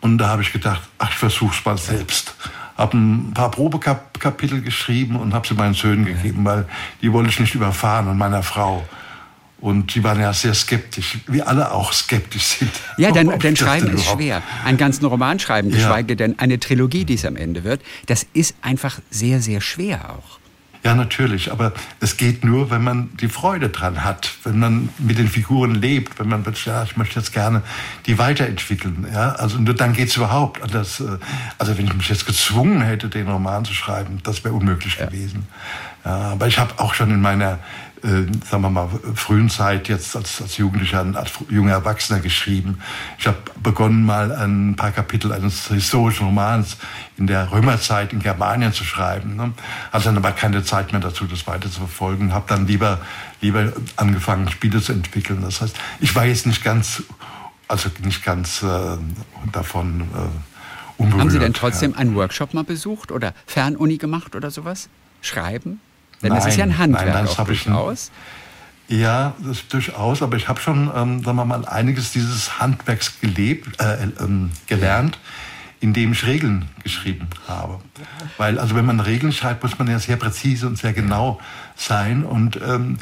Und 0.00 0.18
da 0.18 0.28
habe 0.28 0.42
ich 0.42 0.52
gedacht, 0.52 0.82
ach, 0.98 1.10
ich 1.10 1.16
versuch's 1.16 1.64
mal 1.64 1.76
selbst. 1.76 2.34
Habe 2.76 2.96
ein 2.96 3.32
paar 3.34 3.50
Probekapitel 3.50 4.62
geschrieben 4.62 5.16
und 5.16 5.34
habe 5.34 5.46
sie 5.46 5.54
meinen 5.54 5.74
Söhnen 5.74 6.04
gegeben, 6.04 6.44
weil 6.44 6.66
die 7.02 7.12
wollte 7.12 7.30
ich 7.30 7.40
nicht 7.40 7.54
überfahren 7.54 8.06
und 8.08 8.16
meiner 8.16 8.42
Frau. 8.42 8.86
Und 9.60 9.96
die 9.96 10.04
waren 10.04 10.20
ja 10.20 10.32
sehr 10.32 10.54
skeptisch, 10.54 11.18
wie 11.26 11.42
alle 11.42 11.72
auch 11.72 11.92
skeptisch 11.92 12.44
sind. 12.44 12.70
Ja, 12.96 13.10
denn, 13.10 13.36
denn 13.40 13.56
Schreiben 13.56 13.92
ist 13.92 14.04
schwer. 14.04 14.40
Einen 14.64 14.78
ganzen 14.78 15.04
Roman 15.04 15.40
schreiben, 15.40 15.70
geschweige 15.70 16.12
ja. 16.12 16.16
denn 16.16 16.38
eine 16.38 16.60
Trilogie, 16.60 17.04
die 17.04 17.14
es 17.14 17.24
am 17.24 17.34
Ende 17.34 17.64
wird, 17.64 17.82
das 18.06 18.24
ist 18.34 18.54
einfach 18.62 19.00
sehr, 19.10 19.42
sehr 19.42 19.60
schwer 19.60 20.10
auch. 20.10 20.38
Ja, 20.84 20.94
natürlich, 20.94 21.50
aber 21.50 21.72
es 22.00 22.16
geht 22.16 22.44
nur, 22.44 22.70
wenn 22.70 22.82
man 22.82 23.10
die 23.16 23.28
Freude 23.28 23.68
dran 23.68 24.04
hat, 24.04 24.30
wenn 24.44 24.58
man 24.58 24.88
mit 24.98 25.18
den 25.18 25.28
Figuren 25.28 25.74
lebt, 25.74 26.18
wenn 26.18 26.28
man 26.28 26.44
ja, 26.64 26.82
ich 26.84 26.96
möchte 26.96 27.18
jetzt 27.18 27.32
gerne 27.32 27.62
die 28.06 28.18
weiterentwickeln. 28.18 29.06
Ja, 29.12 29.32
also 29.32 29.58
nur 29.58 29.74
dann 29.74 29.92
geht's 29.92 30.16
überhaupt. 30.16 30.60
Das, 30.72 31.00
äh, 31.00 31.18
also 31.58 31.76
wenn 31.76 31.86
ich 31.86 31.94
mich 31.94 32.08
jetzt 32.08 32.26
gezwungen 32.26 32.80
hätte, 32.80 33.08
den 33.08 33.28
Roman 33.28 33.64
zu 33.64 33.74
schreiben, 33.74 34.20
das 34.22 34.44
wäre 34.44 34.54
unmöglich 34.54 34.96
ja. 34.98 35.06
gewesen. 35.06 35.46
Ja, 36.04 36.32
aber 36.32 36.46
ich 36.46 36.58
habe 36.58 36.78
auch 36.78 36.94
schon 36.94 37.10
in 37.10 37.20
meiner 37.20 37.58
äh, 38.02 38.26
sagen 38.48 38.62
wir 38.62 38.70
mal, 38.70 38.88
frühen 39.14 39.50
Zeit 39.50 39.88
jetzt 39.88 40.14
als, 40.16 40.40
als 40.40 40.56
Jugendlicher, 40.56 41.04
als 41.14 41.32
junger 41.48 41.72
Erwachsener 41.72 42.20
geschrieben. 42.20 42.78
Ich 43.18 43.26
habe 43.26 43.38
begonnen, 43.62 44.04
mal 44.04 44.32
ein 44.32 44.76
paar 44.76 44.92
Kapitel 44.92 45.32
eines 45.32 45.68
historischen 45.68 46.26
Romans 46.26 46.76
in 47.16 47.26
der 47.26 47.50
Römerzeit 47.50 48.12
in 48.12 48.20
Germanien 48.20 48.72
zu 48.72 48.84
schreiben. 48.84 49.36
Ne? 49.36 49.52
Hatte 49.92 50.06
dann 50.06 50.16
aber 50.16 50.32
keine 50.32 50.62
Zeit 50.64 50.92
mehr 50.92 51.00
dazu, 51.00 51.26
das 51.26 51.46
weiter 51.46 51.70
zu 51.70 51.80
verfolgen. 51.80 52.32
Habe 52.32 52.44
dann 52.48 52.66
lieber, 52.66 53.00
lieber 53.40 53.72
angefangen, 53.96 54.48
Spiele 54.50 54.80
zu 54.80 54.92
entwickeln. 54.92 55.42
Das 55.42 55.60
heißt, 55.60 55.76
ich 56.00 56.14
war 56.14 56.24
jetzt 56.24 56.46
nicht 56.46 56.62
ganz, 56.62 57.02
also 57.66 57.90
nicht 58.04 58.24
ganz 58.24 58.62
äh, 58.62 58.96
davon 59.52 60.02
äh, 60.02 61.02
unberührt. 61.02 61.20
Haben 61.20 61.30
Sie 61.30 61.38
denn 61.38 61.54
trotzdem 61.54 61.92
ja. 61.92 61.98
einen 61.98 62.14
Workshop 62.14 62.54
mal 62.54 62.64
besucht 62.64 63.12
oder 63.12 63.34
Fernuni 63.46 63.96
gemacht 63.96 64.36
oder 64.36 64.50
sowas? 64.50 64.88
Schreiben? 65.20 65.80
Denn 66.22 66.30
nein, 66.30 66.38
das 66.38 66.46
ist 66.46 66.56
ja 66.56 66.64
ein 66.64 66.78
Handwerk 66.78 67.06
nein, 67.06 67.24
das 67.24 67.38
auch 67.38 67.46
durchaus. 67.46 68.10
Ja, 68.88 69.34
das 69.40 69.58
ist 69.58 69.72
durchaus, 69.72 70.22
aber 70.22 70.36
ich 70.36 70.48
habe 70.48 70.60
schon, 70.60 70.90
ähm, 70.94 71.22
sagen 71.22 71.36
wir 71.36 71.44
mal, 71.44 71.66
einiges 71.66 72.12
dieses 72.12 72.58
Handwerks 72.58 73.20
gelebt, 73.20 73.80
äh, 73.80 74.08
ähm, 74.18 74.50
gelernt, 74.66 75.18
indem 75.80 76.12
ich 76.12 76.24
Regeln 76.24 76.68
geschrieben 76.82 77.28
habe. 77.46 77.80
Weil, 78.38 78.58
also 78.58 78.74
wenn 78.74 78.86
man 78.86 79.00
Regeln 79.00 79.32
schreibt, 79.32 79.62
muss 79.62 79.78
man 79.78 79.88
ja 79.88 79.98
sehr 79.98 80.16
präzise 80.16 80.66
und 80.66 80.78
sehr 80.78 80.94
genau 80.94 81.38
sein 81.76 82.24
und, 82.24 82.58
ähm, 82.66 82.98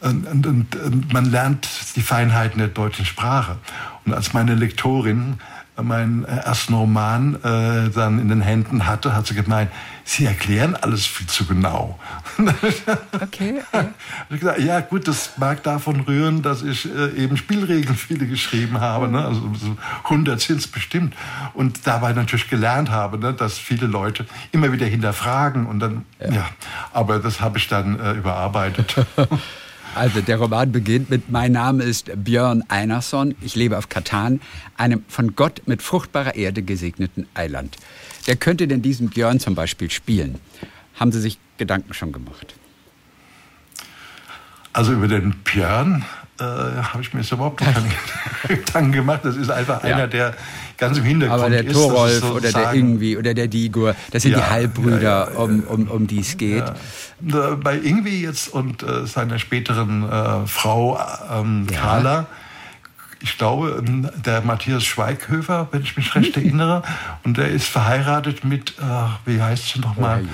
und, 0.00 0.46
und, 0.46 0.76
und 0.76 1.12
man 1.12 1.24
lernt 1.24 1.68
die 1.96 2.02
Feinheiten 2.02 2.58
der 2.58 2.68
deutschen 2.68 3.06
Sprache. 3.06 3.56
Und 4.04 4.12
als 4.12 4.34
meine 4.34 4.54
Lektorin 4.54 5.38
meinen 5.80 6.24
ersten 6.24 6.74
Roman 6.74 7.36
äh, 7.36 7.90
dann 7.90 8.18
in 8.18 8.28
den 8.28 8.42
Händen 8.42 8.86
hatte, 8.86 9.14
hat 9.14 9.26
sie 9.26 9.34
gemeint, 9.34 9.70
Sie 10.04 10.24
erklären 10.24 10.74
alles 10.74 11.06
viel 11.06 11.26
zu 11.26 11.46
genau. 11.46 11.98
Okay. 13.20 13.62
Gesagt, 14.30 14.60
ja 14.60 14.80
gut, 14.80 15.06
das 15.06 15.32
mag 15.36 15.62
davon 15.62 16.00
rühren, 16.00 16.42
dass 16.42 16.62
ich 16.62 16.86
äh, 16.92 17.10
eben 17.16 17.36
Spielregeln 17.36 17.94
viele 17.94 18.26
geschrieben 18.26 18.80
habe. 18.80 19.08
Ne? 19.08 19.24
Also 19.24 19.40
so 19.54 19.76
100 20.04 20.40
sind 20.40 20.58
es 20.58 20.66
bestimmt. 20.66 21.14
Und 21.54 21.86
dabei 21.86 22.12
natürlich 22.12 22.50
gelernt 22.50 22.90
habe, 22.90 23.18
ne? 23.18 23.32
dass 23.32 23.58
viele 23.58 23.86
Leute 23.86 24.26
immer 24.50 24.72
wieder 24.72 24.86
hinterfragen 24.86 25.66
und 25.66 25.78
dann, 25.78 26.04
ja, 26.20 26.32
ja 26.32 26.48
aber 26.92 27.18
das 27.20 27.40
habe 27.40 27.58
ich 27.58 27.68
dann 27.68 27.98
äh, 28.00 28.12
überarbeitet. 28.12 28.96
Also 29.94 30.22
der 30.22 30.38
Roman 30.38 30.72
beginnt 30.72 31.10
mit 31.10 31.30
Mein 31.30 31.52
Name 31.52 31.82
ist 31.82 32.10
Björn 32.24 32.64
Einarsson. 32.68 33.34
Ich 33.42 33.56
lebe 33.56 33.76
auf 33.76 33.90
Katan, 33.90 34.40
einem 34.78 35.04
von 35.06 35.36
Gott 35.36 35.62
mit 35.66 35.82
fruchtbarer 35.82 36.34
Erde 36.34 36.62
gesegneten 36.62 37.26
Eiland. 37.34 37.76
Wer 38.24 38.36
könnte 38.36 38.66
denn 38.66 38.80
diesen 38.80 39.10
Björn 39.10 39.38
zum 39.38 39.54
Beispiel 39.54 39.90
spielen? 39.90 40.38
Haben 40.94 41.12
Sie 41.12 41.20
sich 41.20 41.38
Gedanken 41.58 41.92
schon 41.92 42.10
gemacht? 42.10 42.54
Also 44.72 44.94
über 44.94 45.08
den 45.08 45.34
Björn 45.44 46.04
äh, 46.40 46.44
habe 46.44 47.02
ich 47.02 47.12
mir 47.12 47.20
jetzt 47.20 47.32
überhaupt 47.32 47.58
keine 47.58 47.82
Gedanken 48.48 48.92
gemacht. 48.92 49.20
Das 49.24 49.36
ist 49.36 49.50
einfach 49.50 49.82
ja. 49.84 49.96
einer, 49.96 50.06
der 50.08 50.34
ganz 50.78 50.98
im 50.98 51.04
Hintergrund 51.04 51.40
ist. 51.40 51.44
Aber 51.44 51.62
der 51.62 51.72
Thorolf 51.72 52.20
so 52.20 52.34
oder 52.34 52.52
der 52.52 52.72
Ingwi 52.72 53.16
oder 53.16 53.34
der 53.34 53.48
Digur, 53.48 53.94
das 54.10 54.22
sind 54.22 54.32
ja, 54.32 54.38
die 54.38 54.44
Halbbrüder, 54.44 55.30
ja, 55.32 55.38
um, 55.38 55.62
um, 55.64 55.88
um 55.88 56.06
die 56.06 56.20
es 56.20 56.36
geht. 56.36 56.64
Bei 57.20 57.76
Ingwi 57.76 58.22
jetzt 58.22 58.48
und 58.48 58.82
äh, 58.82 59.06
seiner 59.06 59.38
späteren 59.38 60.08
äh, 60.08 60.46
Frau 60.46 60.98
ähm, 61.30 61.66
Carla 61.66 62.26
ich 63.22 63.38
glaube, 63.38 63.82
der 64.24 64.40
Matthias 64.42 64.84
Schweighöfer, 64.84 65.68
wenn 65.70 65.82
ich 65.82 65.96
mich 65.96 66.14
recht 66.14 66.36
erinnere. 66.36 66.82
Und 67.22 67.38
der 67.38 67.48
ist 67.50 67.66
verheiratet 67.66 68.44
mit, 68.44 68.74
äh, 68.78 68.82
wie 69.24 69.40
heißt 69.40 69.68
sie 69.68 69.80
nochmal? 69.80 70.24
Oh, 70.24 70.28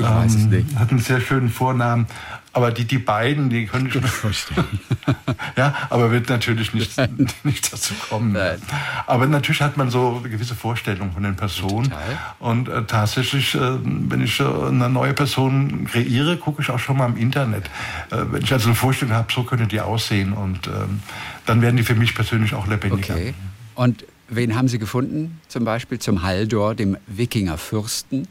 ich 0.00 0.06
weiß 0.06 0.34
es 0.34 0.42
ähm, 0.44 0.50
nicht. 0.50 0.76
Hat 0.76 0.90
einen 0.90 1.00
sehr 1.00 1.20
schönen 1.20 1.48
Vornamen. 1.48 2.06
Aber 2.52 2.72
die, 2.72 2.84
die 2.84 2.98
beiden, 2.98 3.48
die 3.48 3.66
können 3.66 3.86
ich 3.86 3.94
mir 3.94 4.02
vorstellen. 4.02 4.80
ja, 5.56 5.72
aber 5.88 6.10
wird 6.10 6.28
natürlich 6.28 6.74
nicht, 6.74 6.96
nicht 7.44 7.72
dazu 7.72 7.94
kommen. 8.08 8.32
Nein. 8.32 8.60
Aber 9.06 9.26
natürlich 9.28 9.60
hat 9.62 9.76
man 9.76 9.90
so 9.90 10.18
eine 10.18 10.28
gewisse 10.28 10.56
Vorstellung 10.56 11.12
von 11.12 11.22
den 11.22 11.36
Personen. 11.36 11.90
Total. 11.90 12.18
Und 12.40 12.68
äh, 12.68 12.84
tatsächlich, 12.86 13.54
äh, 13.54 13.78
wenn 13.84 14.22
ich 14.22 14.40
äh, 14.40 14.44
eine 14.44 14.88
neue 14.88 15.14
Person 15.14 15.86
kreiere, 15.86 16.38
gucke 16.38 16.62
ich 16.62 16.70
auch 16.70 16.80
schon 16.80 16.96
mal 16.96 17.06
im 17.06 17.16
Internet. 17.16 17.66
Äh, 18.10 18.24
wenn 18.32 18.42
ich 18.42 18.52
also 18.52 18.66
eine 18.66 18.74
Vorstellung 18.74 19.14
habe, 19.14 19.32
so 19.32 19.44
können 19.44 19.68
die 19.68 19.80
aussehen. 19.80 20.32
Und 20.32 20.66
ähm, 20.66 21.00
dann 21.46 21.62
werden 21.62 21.76
die 21.76 21.84
für 21.84 21.94
mich 21.94 22.16
persönlich 22.16 22.54
auch 22.54 22.66
lebendiger. 22.66 23.14
Okay. 23.14 23.34
Und 23.76 24.04
wen 24.28 24.56
haben 24.56 24.66
Sie 24.66 24.80
gefunden? 24.80 25.40
Zum 25.46 25.64
Beispiel 25.64 26.00
zum 26.00 26.24
Haldor, 26.24 26.74
dem 26.74 26.96
Wikingerfürsten. 27.06 28.26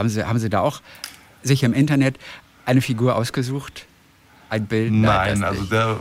Haben 0.00 0.08
Sie, 0.08 0.24
haben 0.24 0.38
Sie 0.38 0.48
da 0.48 0.60
auch 0.60 0.80
sich 1.42 1.62
im 1.62 1.74
Internet 1.74 2.18
eine 2.64 2.80
Figur 2.80 3.16
ausgesucht? 3.16 3.84
Ein 4.48 4.64
Bild? 4.66 4.92
Nein, 4.92 5.40
Nein 5.40 5.44
also 5.44 5.64
der 5.64 5.98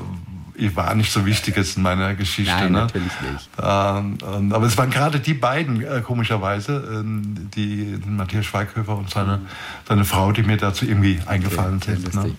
war 0.74 0.96
nicht 0.96 1.12
so 1.12 1.26
wichtig 1.26 1.58
jetzt 1.58 1.76
in 1.76 1.84
meiner 1.84 2.16
Geschichte. 2.16 2.52
Nein, 2.52 2.72
ne? 2.72 2.80
natürlich 2.80 3.12
nicht. 3.22 3.50
Ähm, 3.62 4.18
ähm, 4.26 4.54
aber 4.54 4.68
es 4.68 4.78
waren 4.78 4.90
gerade 4.90 5.20
die 5.20 5.34
beiden, 5.34 5.82
äh, 5.82 6.02
komischerweise, 6.02 7.02
ähm, 7.02 7.50
die 7.54 7.98
Matthias 8.06 8.46
Schweighöfer 8.46 8.98
und 8.98 9.10
seine, 9.10 9.42
seine 9.86 10.06
Frau, 10.06 10.32
die 10.32 10.44
mir 10.44 10.56
dazu 10.56 10.86
irgendwie 10.86 11.20
eingefallen 11.26 11.82
okay, 11.82 11.96
sind. 11.96 12.16
Ne? 12.16 12.36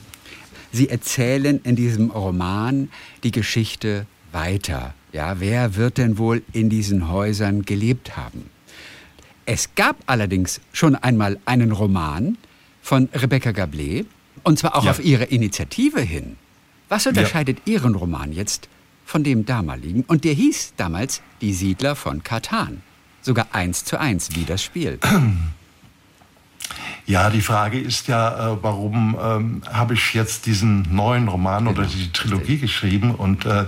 Sie 0.73 0.89
erzählen 0.89 1.61
in 1.63 1.77
diesem 1.77 2.11
Roman 2.11 2.89
die 3.23 3.33
Geschichte 3.33 4.07
weiter. 4.33 4.95
Ja, 5.13 5.41
wer 5.41 5.77
wird 5.77 5.99
denn 5.99 6.17
wohl 6.17 6.43
in 6.53 6.71
diesen 6.71 7.11
Häusern 7.11 7.67
gelebt 7.67 8.17
haben? 8.17 8.49
Es 9.53 9.75
gab 9.75 9.97
allerdings 10.07 10.61
schon 10.73 10.95
einmal 10.95 11.41
einen 11.45 11.73
Roman 11.73 12.39
von 12.83 13.09
Rebecca 13.13 13.51
Gablé, 13.51 14.05
und 14.45 14.61
zwar 14.61 14.77
auch 14.77 14.85
ja. 14.85 14.93
auf 14.93 15.05
ihre 15.05 15.25
Initiative 15.25 16.01
hin. 16.01 16.37
Was 16.89 17.09
unterscheidet 17.09 17.59
ja. 17.67 17.73
Ihren 17.73 17.97
Roman 17.97 18.33
jetzt 18.33 18.69
von 19.05 19.25
dem 19.25 19.47
damaligen? 19.47 20.05
Und 20.07 20.23
der 20.23 20.35
hieß 20.35 20.75
damals 20.77 21.21
Die 21.41 21.53
Siedler 21.53 21.97
von 21.97 22.23
Katan. 22.23 22.83
Sogar 23.23 23.49
eins 23.51 23.85
zu 23.85 23.99
eins 23.99 24.37
wie 24.37 24.45
das 24.45 24.63
Spiel. 24.63 25.01
Ja, 27.11 27.29
die 27.29 27.41
Frage 27.41 27.77
ist 27.77 28.07
ja, 28.07 28.53
äh, 28.53 28.57
warum 28.63 29.19
ähm, 29.21 29.63
habe 29.69 29.95
ich 29.95 30.15
jetzt 30.15 30.47
diesen 30.47 30.95
neuen 30.95 31.27
Roman 31.27 31.65
genau. 31.65 31.77
oder 31.77 31.89
die 31.89 32.13
Trilogie 32.13 32.59
geschrieben? 32.59 33.17
Und 33.17 33.47
äh, 33.47 33.67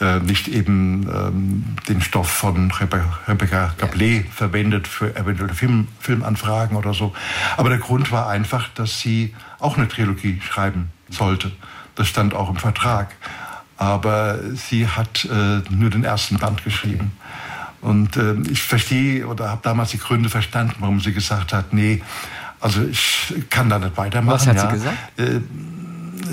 äh, 0.00 0.18
nicht 0.18 0.48
eben 0.48 1.08
ähm, 1.08 1.76
den 1.88 2.00
Stoff 2.00 2.28
von 2.28 2.72
Rebecca, 2.72 3.20
Rebecca 3.28 3.72
Gablé 3.80 4.24
ja. 4.24 4.28
verwendet 4.28 4.88
für 4.88 5.14
eventuelle 5.14 5.54
Film, 5.54 5.86
Filmanfragen 6.00 6.76
oder 6.76 6.94
so. 6.94 7.12
Aber 7.56 7.68
der 7.68 7.78
Grund 7.78 8.10
war 8.10 8.28
einfach, 8.28 8.68
dass 8.74 8.98
sie 8.98 9.32
auch 9.60 9.76
eine 9.76 9.86
Trilogie 9.86 10.40
schreiben 10.40 10.90
sollte. 11.10 11.52
Das 11.94 12.08
stand 12.08 12.34
auch 12.34 12.50
im 12.50 12.56
Vertrag. 12.56 13.14
Aber 13.76 14.40
sie 14.54 14.88
hat 14.88 15.24
äh, 15.26 15.62
nur 15.70 15.90
den 15.90 16.02
ersten 16.02 16.38
Band 16.38 16.64
geschrieben. 16.64 17.12
Und 17.84 18.16
äh, 18.16 18.34
ich 18.50 18.62
verstehe 18.62 19.28
oder 19.28 19.50
habe 19.50 19.60
damals 19.62 19.90
die 19.90 19.98
Gründe 19.98 20.30
verstanden, 20.30 20.74
warum 20.80 21.00
sie 21.00 21.12
gesagt 21.12 21.52
hat, 21.52 21.74
nee, 21.74 22.02
also 22.64 22.82
ich 22.82 23.34
kann 23.50 23.68
da 23.68 23.78
nicht 23.78 23.94
weitermachen. 23.98 24.34
Was 24.34 24.46
hat 24.46 24.56
ja. 24.56 24.62
sie 24.62 24.72
gesagt? 24.72 24.96
Äh, 25.18 25.40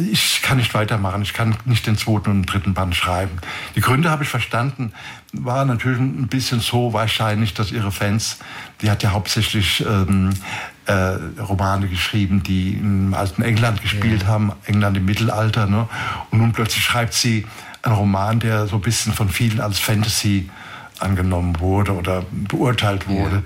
ich 0.10 0.42
kann 0.42 0.58
nicht 0.58 0.74
weitermachen, 0.74 1.22
ich 1.24 1.34
kann 1.34 1.58
nicht 1.66 1.86
den 1.86 1.98
zweiten 1.98 2.30
und 2.30 2.46
dritten 2.46 2.74
Band 2.74 2.96
schreiben. 2.96 3.40
Die 3.76 3.82
Gründe 3.82 4.10
habe 4.10 4.24
ich 4.24 4.30
verstanden, 4.30 4.94
war 5.34 5.66
natürlich 5.66 6.00
ein 6.00 6.30
bisschen 6.30 6.62
so 6.62 6.94
wahrscheinlich, 6.94 7.54
dass 7.54 7.74
ihre 7.74 7.92
Fans, 7.92 8.38
die 8.82 8.90
hat 8.90 9.04
ja 9.04 9.12
hauptsächlich 9.12 9.86
ähm, 9.86 10.30
äh, 10.86 10.94
Romane 11.42 11.90
geschrieben, 11.90 12.44
die 12.44 12.76
im 12.76 13.14
alten 13.14 13.42
England 13.42 13.82
gespielt 13.82 14.22
ja. 14.22 14.28
haben, 14.30 14.54
England 14.66 14.96
im 14.96 15.04
Mittelalter. 15.04 15.66
Ne? 15.66 15.90
Und 16.30 16.40
nun 16.40 16.54
plötzlich 16.54 16.86
schreibt 16.86 17.14
sie 17.14 17.46
einen 17.82 17.96
Roman, 17.96 18.40
der 18.40 18.68
so 18.68 18.78
ein 18.78 18.82
bisschen 18.82 19.12
von 19.12 19.28
vielen 19.28 19.60
als 19.60 19.80
Fantasy 19.80 20.50
angenommen 21.00 21.60
wurde 21.60 21.94
oder 21.94 22.24
beurteilt 22.32 23.10
wurde. 23.10 23.36
Ja. 23.36 23.42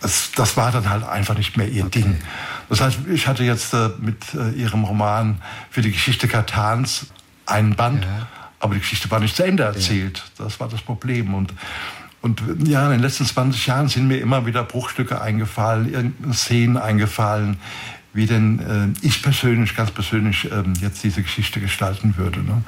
Das, 0.00 0.32
das 0.32 0.56
war 0.56 0.70
dann 0.72 0.88
halt 0.90 1.04
einfach 1.04 1.36
nicht 1.36 1.56
mehr 1.56 1.68
ihr 1.68 1.86
okay. 1.86 2.02
Ding. 2.02 2.20
Das 2.68 2.80
heißt, 2.80 2.98
ich 3.12 3.26
hatte 3.26 3.44
jetzt 3.44 3.72
äh, 3.74 3.90
mit 3.98 4.34
äh, 4.34 4.50
ihrem 4.50 4.84
Roman 4.84 5.40
für 5.70 5.82
die 5.82 5.92
Geschichte 5.92 6.28
Katans 6.28 7.06
einen 7.46 7.74
Band, 7.74 8.04
ja. 8.04 8.26
aber 8.60 8.74
die 8.74 8.80
Geschichte 8.80 9.10
war 9.10 9.20
nicht 9.20 9.36
zu 9.36 9.44
Ende 9.44 9.64
erzählt. 9.64 10.18
Ja. 10.38 10.44
Das 10.44 10.60
war 10.60 10.68
das 10.68 10.80
Problem. 10.80 11.34
Und, 11.34 11.52
und 12.22 12.42
ja, 12.66 12.84
in 12.86 12.92
den 12.92 13.00
letzten 13.00 13.26
20 13.26 13.66
Jahren 13.66 13.88
sind 13.88 14.08
mir 14.08 14.18
immer 14.18 14.46
wieder 14.46 14.62
Bruchstücke 14.62 15.20
eingefallen, 15.20 15.92
irgendeine 15.92 16.34
Szenen 16.34 16.76
eingefallen, 16.76 17.58
wie 18.12 18.26
denn 18.26 18.94
äh, 19.02 19.06
ich 19.06 19.22
persönlich, 19.22 19.74
ganz 19.74 19.90
persönlich, 19.90 20.50
ähm, 20.50 20.74
jetzt 20.80 21.02
diese 21.02 21.22
Geschichte 21.22 21.60
gestalten 21.60 22.16
würde. 22.16 22.40
Ne? 22.40 22.62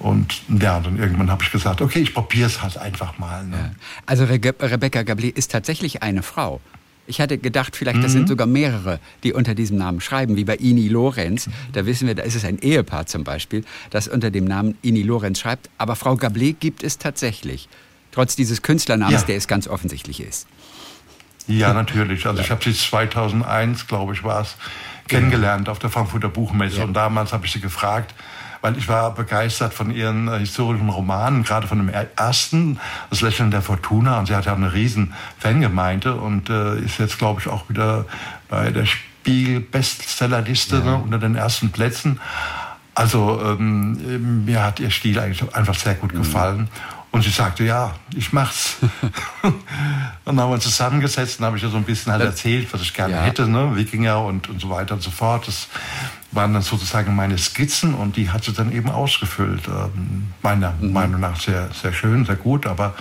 Und 0.00 0.40
ja, 0.48 0.80
dann 0.80 0.98
irgendwann 0.98 1.30
habe 1.30 1.44
ich 1.44 1.52
gesagt, 1.52 1.82
okay, 1.82 2.00
ich 2.00 2.14
probiere 2.14 2.48
es 2.48 2.62
halt 2.62 2.78
einfach 2.78 3.18
mal. 3.18 3.44
Ne? 3.44 3.56
Ja. 3.56 3.70
Also 4.06 4.24
Re 4.24 4.40
Rebecca 4.42 5.00
Gablé 5.00 5.34
ist 5.34 5.52
tatsächlich 5.52 6.02
eine 6.02 6.22
Frau. 6.22 6.60
Ich 7.06 7.20
hatte 7.20 7.38
gedacht, 7.38 7.76
vielleicht 7.76 8.02
das 8.02 8.12
sind 8.12 8.22
mhm. 8.22 8.28
sogar 8.28 8.46
mehrere, 8.46 9.00
die 9.24 9.32
unter 9.32 9.54
diesem 9.54 9.76
Namen 9.76 10.00
schreiben, 10.00 10.36
wie 10.36 10.44
bei 10.44 10.56
Ini 10.56 10.88
Lorenz. 10.88 11.50
Da 11.72 11.84
wissen 11.84 12.06
wir, 12.06 12.14
da 12.14 12.22
ist 12.22 12.34
es 12.34 12.44
ein 12.44 12.58
Ehepaar 12.60 13.06
zum 13.06 13.24
Beispiel, 13.24 13.64
das 13.90 14.08
unter 14.08 14.30
dem 14.30 14.44
Namen 14.44 14.78
Ini 14.82 15.02
Lorenz 15.02 15.40
schreibt. 15.40 15.68
Aber 15.76 15.96
Frau 15.96 16.14
Gablé 16.14 16.54
gibt 16.58 16.82
es 16.82 16.98
tatsächlich. 16.98 17.68
Trotz 18.12 18.36
dieses 18.36 18.62
Künstlernamens, 18.62 19.22
ja. 19.22 19.26
der 19.26 19.36
es 19.36 19.48
ganz 19.48 19.68
offensichtlich 19.68 20.20
ist. 20.20 20.46
Ja, 21.46 21.74
natürlich. 21.74 22.26
Also 22.26 22.40
ich 22.40 22.50
habe 22.50 22.62
sie 22.62 22.72
2001, 22.72 23.86
glaube 23.86 24.14
ich, 24.14 24.24
war 24.24 24.42
es, 24.42 24.56
kennengelernt 25.08 25.68
auf 25.68 25.78
der 25.78 25.90
Frankfurter 25.90 26.28
Buchmesse. 26.28 26.78
Ja. 26.78 26.84
Und 26.84 26.94
damals 26.94 27.32
habe 27.32 27.44
ich 27.44 27.52
sie 27.52 27.60
gefragt, 27.60 28.14
weil 28.60 28.76
ich 28.76 28.88
war 28.88 29.14
begeistert 29.14 29.74
von 29.74 29.90
ihren 29.90 30.28
äh, 30.28 30.38
historischen 30.38 30.88
Romanen, 30.88 31.42
gerade 31.42 31.66
von 31.66 31.78
dem 31.78 31.90
ersten, 32.16 32.78
Das 33.10 33.20
Lächeln 33.20 33.50
der 33.50 33.62
Fortuna. 33.62 34.18
Und 34.18 34.26
sie 34.26 34.34
hat 34.34 34.46
ja 34.46 34.54
eine 34.54 34.72
riesen 34.72 35.14
Fangemeinde 35.38 36.14
und 36.14 36.50
äh, 36.50 36.78
ist 36.78 36.98
jetzt, 36.98 37.18
glaube 37.18 37.40
ich, 37.40 37.48
auch 37.48 37.68
wieder 37.68 38.04
bei 38.48 38.70
der 38.70 38.86
Spiegel-Bestsellerliste 38.86 40.76
ja. 40.76 40.84
ne, 40.84 40.96
unter 40.96 41.18
den 41.18 41.34
ersten 41.34 41.70
Plätzen. 41.70 42.20
Also 42.94 43.40
ähm, 43.42 44.44
mir 44.44 44.62
hat 44.64 44.80
ihr 44.80 44.90
Stil 44.90 45.18
eigentlich 45.18 45.54
einfach 45.54 45.74
sehr 45.74 45.94
gut 45.94 46.12
mhm. 46.12 46.18
Und 47.12 47.22
sie 47.22 47.30
sagte, 47.30 47.64
ja, 47.64 47.96
ich 48.14 48.32
mach's. 48.32 48.76
und 49.42 49.54
dann 50.24 50.38
haben 50.38 50.48
wir 50.50 50.54
uns 50.54 50.64
zusammengesetzt 50.64 51.40
und 51.40 51.46
habe 51.46 51.56
ich 51.56 51.62
ihr 51.62 51.68
so 51.68 51.76
ein 51.76 51.84
bisschen 51.84 52.12
halt 52.12 52.22
erzählt, 52.22 52.72
was 52.72 52.82
ich 52.82 52.94
gerne 52.94 53.14
ja. 53.14 53.22
hätte, 53.22 53.48
ne? 53.48 53.74
Wikinger 53.74 54.24
und, 54.24 54.48
und 54.48 54.60
so 54.60 54.70
weiter 54.70 54.94
und 54.94 55.02
so 55.02 55.10
fort. 55.10 55.48
Das 55.48 55.66
waren 56.30 56.52
dann 56.52 56.62
sozusagen 56.62 57.16
meine 57.16 57.36
Skizzen 57.36 57.94
und 57.94 58.16
die 58.16 58.30
hat 58.30 58.44
sie 58.44 58.52
dann 58.52 58.70
eben 58.72 58.90
ausgefüllt. 58.90 59.66
Ähm, 59.66 60.28
meiner 60.42 60.72
mhm. 60.80 60.92
Meinung 60.92 61.20
nach 61.20 61.40
sehr, 61.40 61.70
sehr 61.72 61.92
schön, 61.92 62.24
sehr 62.24 62.36
gut, 62.36 62.66
aber 62.66 62.94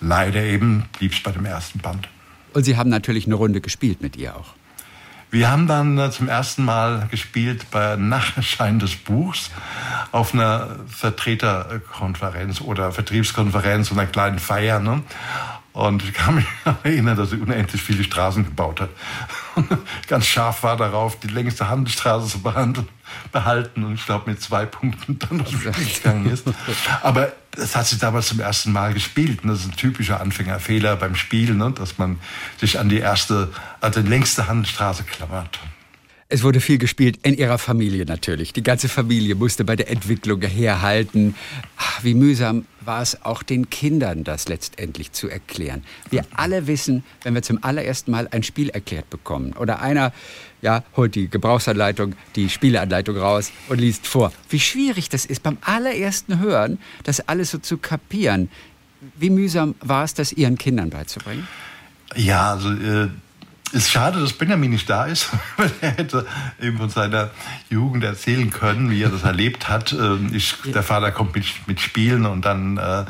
leider 0.00 0.42
eben 0.42 0.84
blieb 0.96 1.12
es 1.12 1.20
bei 1.20 1.32
dem 1.32 1.44
ersten 1.44 1.80
Band. 1.80 2.08
Und 2.54 2.62
Sie 2.64 2.76
haben 2.76 2.90
natürlich 2.90 3.26
eine 3.26 3.34
Runde 3.34 3.60
gespielt 3.60 4.00
mit 4.00 4.16
ihr 4.16 4.36
auch. 4.36 4.54
Wir 5.30 5.50
haben 5.50 5.66
dann 5.66 5.98
äh, 5.98 6.10
zum 6.10 6.28
ersten 6.28 6.64
Mal 6.64 7.06
gespielt 7.10 7.70
bei 7.70 7.96
Nacherschein 7.96 8.78
des 8.78 8.96
Buchs 8.96 9.50
auf 10.10 10.32
einer 10.32 10.76
Vertreterkonferenz 10.88 12.60
oder 12.62 12.92
Vertriebskonferenz, 12.92 13.92
einer 13.92 14.06
kleinen 14.06 14.38
Feier. 14.38 14.80
Ne? 14.80 15.02
Und 15.74 16.02
ich 16.02 16.14
kann 16.14 16.36
mich 16.36 16.46
erinnern, 16.82 17.16
dass 17.16 17.30
sie 17.30 17.36
unendlich 17.36 17.82
viele 17.82 18.04
Straßen 18.04 18.44
gebaut 18.44 18.80
hat. 18.80 18.90
Ganz 20.08 20.26
scharf 20.26 20.62
war 20.62 20.76
darauf, 20.76 21.20
die 21.20 21.28
längste 21.28 21.68
Handelsstraße 21.68 22.26
zu 22.26 22.42
behandeln, 22.42 22.88
behalten. 23.30 23.84
Und 23.84 23.94
ich 23.94 24.06
glaube, 24.06 24.30
mit 24.30 24.40
zwei 24.40 24.64
Punkten 24.64 25.18
dann 25.18 25.46
Spiel 25.46 25.72
gegangen 25.94 26.30
ist. 26.30 26.46
Aber 27.02 27.32
das 27.58 27.74
hat 27.76 27.86
sie 27.86 27.98
damals 27.98 28.28
zum 28.28 28.40
ersten 28.40 28.72
Mal 28.72 28.94
gespielt. 28.94 29.42
Und 29.42 29.50
das 29.50 29.60
ist 29.60 29.66
ein 29.66 29.76
typischer 29.76 30.20
Anfängerfehler 30.20 30.96
beim 30.96 31.14
Spielen, 31.14 31.58
ne? 31.58 31.72
dass 31.76 31.98
man 31.98 32.18
sich 32.58 32.78
an 32.78 32.88
die 32.88 32.98
erste, 32.98 33.52
also 33.80 34.00
die 34.00 34.08
längste 34.08 34.48
Handelsstraße 34.48 35.04
klammert. 35.04 35.58
Es 36.30 36.42
wurde 36.42 36.60
viel 36.60 36.76
gespielt 36.76 37.20
in 37.22 37.34
ihrer 37.34 37.56
Familie 37.56 38.04
natürlich. 38.04 38.52
Die 38.52 38.62
ganze 38.62 38.90
Familie 38.90 39.34
musste 39.34 39.64
bei 39.64 39.76
der 39.76 39.90
Entwicklung 39.90 40.42
herhalten. 40.42 41.34
Ach, 41.78 42.04
wie 42.04 42.12
mühsam 42.12 42.66
war 42.82 43.00
es 43.00 43.22
auch 43.24 43.42
den 43.42 43.70
Kindern, 43.70 44.24
das 44.24 44.46
letztendlich 44.46 45.12
zu 45.12 45.30
erklären. 45.30 45.84
Wir 46.10 46.26
alle 46.36 46.66
wissen, 46.66 47.02
wenn 47.22 47.34
wir 47.34 47.42
zum 47.42 47.64
allerersten 47.64 48.10
Mal 48.10 48.28
ein 48.30 48.42
Spiel 48.42 48.68
erklärt 48.68 49.08
bekommen 49.08 49.54
oder 49.54 49.80
einer 49.80 50.12
ja, 50.62 50.82
holt 50.96 51.14
die 51.14 51.28
Gebrauchsanleitung, 51.28 52.14
die 52.36 52.48
Spieleanleitung 52.48 53.16
raus 53.16 53.52
und 53.68 53.78
liest 53.78 54.06
vor. 54.06 54.32
Wie 54.48 54.60
schwierig 54.60 55.08
das 55.08 55.24
ist 55.24 55.42
beim 55.42 55.58
allerersten 55.60 56.40
Hören, 56.40 56.78
das 57.04 57.20
alles 57.28 57.50
so 57.50 57.58
zu 57.58 57.78
kapieren. 57.78 58.50
Wie 59.16 59.30
mühsam 59.30 59.74
war 59.80 60.04
es, 60.04 60.14
das 60.14 60.32
Ihren 60.32 60.58
Kindern 60.58 60.90
beizubringen? 60.90 61.46
Ja, 62.16 62.52
also 62.52 62.70
äh, 62.70 63.08
ist 63.72 63.90
schade, 63.90 64.20
dass 64.20 64.32
Benjamin 64.32 64.70
nicht 64.70 64.88
da 64.88 65.04
ist, 65.04 65.28
weil 65.56 65.70
er 65.80 65.90
hätte 65.90 66.26
eben 66.60 66.78
von 66.78 66.88
seiner 66.88 67.30
Jugend 67.70 68.04
erzählen 68.04 68.50
können, 68.50 68.90
wie 68.90 69.02
er 69.02 69.10
das 69.10 69.22
erlebt 69.22 69.68
hat. 69.68 69.92
Ähm, 69.92 70.30
ich, 70.32 70.54
der 70.64 70.82
Vater 70.82 71.12
kommt 71.12 71.34
mit, 71.34 71.46
mit 71.66 71.80
Spielen 71.80 72.26
und 72.26 72.44
dann, 72.44 72.78
äh, 72.78 73.04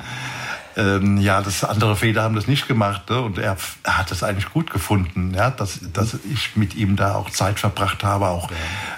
ähm, 0.78 1.18
ja, 1.18 1.42
das 1.42 1.64
andere 1.64 1.96
Väter 1.96 2.22
haben 2.22 2.36
das 2.36 2.46
nicht 2.46 2.68
gemacht. 2.68 3.10
Ne? 3.10 3.20
Und 3.20 3.36
er, 3.36 3.56
er, 3.82 3.98
hat 3.98 4.10
das 4.12 4.22
eigentlich 4.22 4.50
gut 4.50 4.70
gefunden, 4.70 5.34
ja, 5.34 5.50
dass, 5.50 5.80
dass 5.92 6.16
ich 6.32 6.54
mit 6.54 6.76
ihm 6.76 6.94
da 6.94 7.16
auch 7.16 7.30
Zeit 7.30 7.58
verbracht 7.58 8.04
habe, 8.04 8.28
auch 8.28 8.48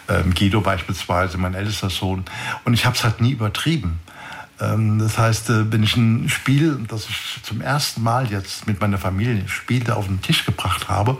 ähm, 0.08 0.34
Guido 0.34 0.60
beispielsweise, 0.60 1.38
mein 1.38 1.54
ältester 1.54 1.88
Sohn. 1.88 2.24
Und 2.64 2.74
ich 2.74 2.84
habe 2.84 2.96
es 2.96 3.02
halt 3.02 3.22
nie 3.22 3.32
übertrieben. 3.32 3.98
Ähm, 4.60 4.98
das 4.98 5.18
heißt, 5.18 5.50
äh, 5.50 5.72
wenn 5.72 5.82
ich 5.82 5.96
ein 5.96 6.28
Spiel, 6.28 6.78
das 6.88 7.08
ich 7.08 7.40
zum 7.42 7.60
ersten 7.60 8.02
Mal 8.02 8.30
jetzt 8.30 8.66
mit 8.66 8.80
meiner 8.80 8.98
Familie 8.98 9.48
spielte, 9.48 9.96
auf 9.96 10.06
den 10.06 10.20
Tisch 10.20 10.44
gebracht 10.44 10.88
habe 10.88 11.18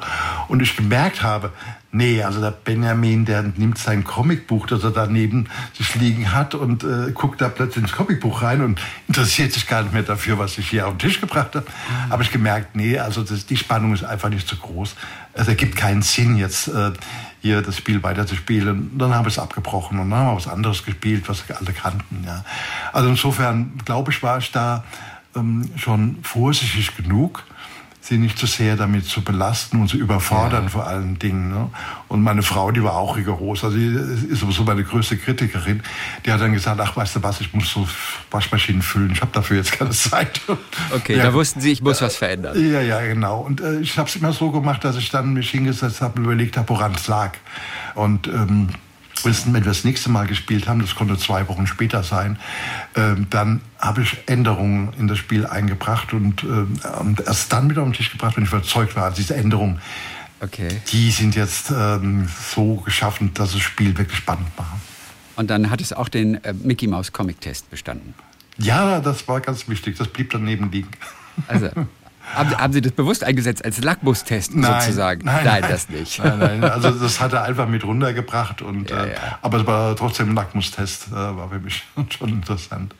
und 0.48 0.60
ich 0.62 0.76
gemerkt 0.76 1.22
habe, 1.22 1.52
nee, 1.92 2.22
also 2.22 2.40
der 2.40 2.50
Benjamin, 2.50 3.24
der 3.24 3.42
nimmt 3.42 3.78
sein 3.78 4.04
Comicbuch, 4.04 4.66
das 4.66 4.84
er 4.84 4.90
daneben 4.90 5.48
sich 5.76 5.94
liegen 5.94 6.32
hat 6.32 6.54
und 6.54 6.84
äh, 6.84 7.12
guckt 7.12 7.40
da 7.40 7.48
plötzlich 7.48 7.84
ins 7.84 7.92
Comicbuch 7.92 8.42
rein 8.42 8.60
und 8.60 8.80
interessiert 9.08 9.52
sich 9.52 9.66
gar 9.66 9.82
nicht 9.82 9.92
mehr 9.92 10.02
dafür, 10.02 10.38
was 10.38 10.58
ich 10.58 10.68
hier 10.68 10.86
auf 10.86 10.94
den 10.94 10.98
Tisch 10.98 11.20
gebracht 11.20 11.54
habe. 11.54 11.66
Mhm. 11.66 12.10
Habe 12.10 12.22
ich 12.22 12.30
gemerkt, 12.30 12.76
nee, 12.76 12.98
also 12.98 13.22
das, 13.22 13.46
die 13.46 13.56
Spannung 13.56 13.94
ist 13.94 14.04
einfach 14.04 14.28
nicht 14.28 14.48
so 14.48 14.56
groß. 14.56 14.94
Es 15.32 15.48
ergibt 15.48 15.76
keinen 15.76 16.02
Sinn 16.02 16.36
jetzt. 16.36 16.68
Äh, 16.68 16.92
hier 17.40 17.62
das 17.62 17.76
Spiel 17.76 18.02
weiterzuspielen. 18.02 18.98
Dann 18.98 19.14
habe 19.14 19.28
ich 19.28 19.36
es 19.36 19.38
abgebrochen 19.38 19.98
und 19.98 20.10
dann 20.10 20.18
haben 20.18 20.26
wir 20.28 20.36
was 20.36 20.48
anderes 20.48 20.84
gespielt, 20.84 21.28
was 21.28 21.44
alle 21.50 21.72
kannten. 21.72 22.24
Ja. 22.24 22.44
Also 22.92 23.08
insofern, 23.08 23.78
glaube 23.84 24.10
ich, 24.10 24.22
war 24.22 24.38
ich 24.38 24.52
da 24.52 24.84
ähm, 25.34 25.70
schon 25.76 26.18
vorsichtig 26.22 26.96
genug, 26.96 27.44
sie 28.00 28.16
nicht 28.16 28.38
zu 28.38 28.46
sehr 28.46 28.76
damit 28.76 29.04
zu 29.04 29.22
belasten 29.22 29.80
und 29.80 29.88
zu 29.88 29.98
überfordern 29.98 30.64
ja. 30.64 30.68
vor 30.70 30.86
allen 30.86 31.18
Dingen. 31.18 31.50
Ne? 31.50 31.70
Und 32.08 32.22
meine 32.22 32.42
Frau, 32.42 32.70
die 32.70 32.82
war 32.82 32.94
auch 32.94 33.16
rigoros. 33.16 33.62
Also 33.62 33.76
die 33.76 33.94
ist 34.30 34.40
sowieso 34.40 34.64
meine 34.64 34.82
größte 34.82 35.16
Kritikerin. 35.18 35.82
Die 36.24 36.32
hat 36.32 36.40
dann 36.40 36.52
gesagt, 36.52 36.80
ach 36.80 36.96
weißt 36.96 37.16
du 37.16 37.22
was, 37.22 37.40
ich 37.40 37.52
muss 37.52 37.70
so 37.70 37.86
Waschmaschinen 38.30 38.82
füllen. 38.82 39.10
Ich 39.12 39.20
habe 39.20 39.32
dafür 39.32 39.58
jetzt 39.58 39.72
keine 39.72 39.90
Zeit. 39.90 40.40
Okay, 40.92 41.16
ja, 41.16 41.24
da 41.24 41.34
wussten 41.34 41.60
Sie, 41.60 41.72
ich 41.72 41.82
muss 41.82 42.00
was 42.00 42.16
verändern. 42.16 42.58
Ja, 42.58 42.80
ja, 42.80 43.00
genau. 43.00 43.40
Und 43.40 43.60
äh, 43.60 43.80
ich 43.80 43.96
habe 43.98 44.08
es 44.08 44.16
immer 44.16 44.32
so 44.32 44.50
gemacht, 44.50 44.84
dass 44.84 44.96
ich 44.96 45.10
dann 45.10 45.32
mich 45.32 45.50
hingesetzt 45.50 46.00
habe 46.00 46.18
und 46.18 46.24
überlegt 46.24 46.56
habe, 46.56 46.68
woran 46.68 46.94
es 46.94 47.06
lag. 47.06 47.32
Und 47.94 48.26
ähm, 48.26 48.68
wenn 49.24 49.54
wir 49.54 49.60
das 49.60 49.84
nächste 49.84 50.10
Mal 50.10 50.26
gespielt 50.26 50.68
haben, 50.68 50.80
das 50.80 50.94
konnte 50.94 51.16
zwei 51.18 51.48
Wochen 51.48 51.66
später 51.66 52.02
sein, 52.02 52.38
äh, 52.94 53.14
dann 53.30 53.60
habe 53.78 54.02
ich 54.02 54.18
Änderungen 54.26 54.92
in 54.98 55.08
das 55.08 55.18
Spiel 55.18 55.46
eingebracht 55.46 56.12
und, 56.12 56.42
äh, 56.42 56.88
und 57.00 57.20
erst 57.20 57.52
dann 57.52 57.70
wieder 57.70 57.82
auf 57.82 57.88
den 57.88 57.94
Tisch 57.94 58.10
gebracht, 58.10 58.36
wenn 58.36 58.44
ich 58.44 58.50
überzeugt 58.50 58.96
war, 58.96 59.10
diese 59.10 59.34
Änderungen, 59.34 59.80
okay. 60.40 60.68
die 60.92 61.10
sind 61.10 61.34
jetzt 61.34 61.70
ähm, 61.70 62.28
so 62.54 62.76
geschaffen, 62.76 63.32
dass 63.34 63.52
das 63.52 63.60
Spiel 63.60 63.96
wirklich 63.96 64.18
spannend 64.18 64.48
war. 64.56 64.80
Und 65.36 65.48
dann 65.48 65.70
hat 65.70 65.80
es 65.80 65.92
auch 65.92 66.08
den 66.08 66.42
äh, 66.44 66.52
Mickey 66.52 66.86
Mouse 66.86 67.12
Comic 67.12 67.40
Test 67.40 67.70
bestanden. 67.70 68.14
Ja, 68.58 69.00
das 69.00 69.26
war 69.26 69.40
ganz 69.40 69.68
wichtig. 69.68 69.96
Das 69.96 70.08
blieb 70.08 70.30
daneben 70.30 70.70
liegen. 70.70 70.90
Also, 71.46 71.70
haben, 72.34 72.56
haben, 72.56 72.72
Sie 72.72 72.80
das 72.80 72.92
bewusst 72.92 73.24
eingesetzt 73.24 73.64
als 73.64 73.82
Lackmustest 73.82 74.54
nein, 74.54 74.80
sozusagen? 74.80 75.24
Nein, 75.24 75.44
nein, 75.44 75.64
das 75.68 75.88
nicht. 75.88 76.22
Nein, 76.22 76.38
nein, 76.38 76.64
also 76.64 76.90
das 76.90 77.20
hat 77.20 77.32
er 77.32 77.42
einfach 77.42 77.68
mit 77.68 77.84
runtergebracht. 77.84 78.62
Und, 78.62 78.90
ja, 78.90 79.04
äh, 79.04 79.14
ja. 79.14 79.38
aber 79.42 79.58
es 79.58 79.66
war 79.66 79.96
trotzdem 79.96 80.30
ein 80.30 80.34
Lackmustest, 80.34 81.08
äh, 81.08 81.12
war 81.12 81.48
für 81.48 81.58
mich 81.58 81.84
schon 82.10 82.28
interessant. 82.30 82.94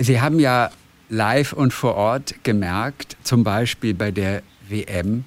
Sie 0.00 0.20
haben 0.20 0.38
ja 0.38 0.70
live 1.08 1.52
und 1.52 1.72
vor 1.72 1.94
Ort 1.94 2.34
gemerkt, 2.44 3.16
zum 3.22 3.44
Beispiel 3.44 3.94
bei 3.94 4.10
der 4.10 4.42
WM, 4.68 5.24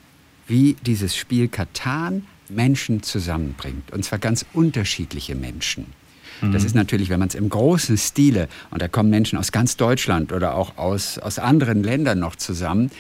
wie 0.48 0.76
dieses 0.86 1.16
Spiel 1.16 1.48
Katan 1.48 2.26
Menschen 2.50 3.04
zusammenbringt. 3.04 3.92
Und 3.92 4.06
zwar 4.06 4.20
ganz 4.20 4.46
unterschiedliche 4.54 5.36
Menschen. 5.36 5.88
Das 6.52 6.64
mhm. 6.64 6.68
ist 6.68 6.76
natürlich, 6.76 7.10
wenn 7.10 7.20
man 7.20 7.30
es 7.30 7.36
im 7.36 7.50
großen 7.50 7.98
Stile, 7.98 8.50
und 8.72 8.82
da 8.82 8.88
kommen 8.88 9.10
Menschen 9.10 9.38
aus 9.38 9.52
ganz 9.52 9.78
Deutschland 9.78 10.34
oder 10.34 10.56
auch 10.56 10.78
aus, 10.78 11.18
aus 11.18 11.40
anderen 11.40 11.84
Ländern 11.84 12.20
noch 12.20 12.36
zusammen, 12.36 12.92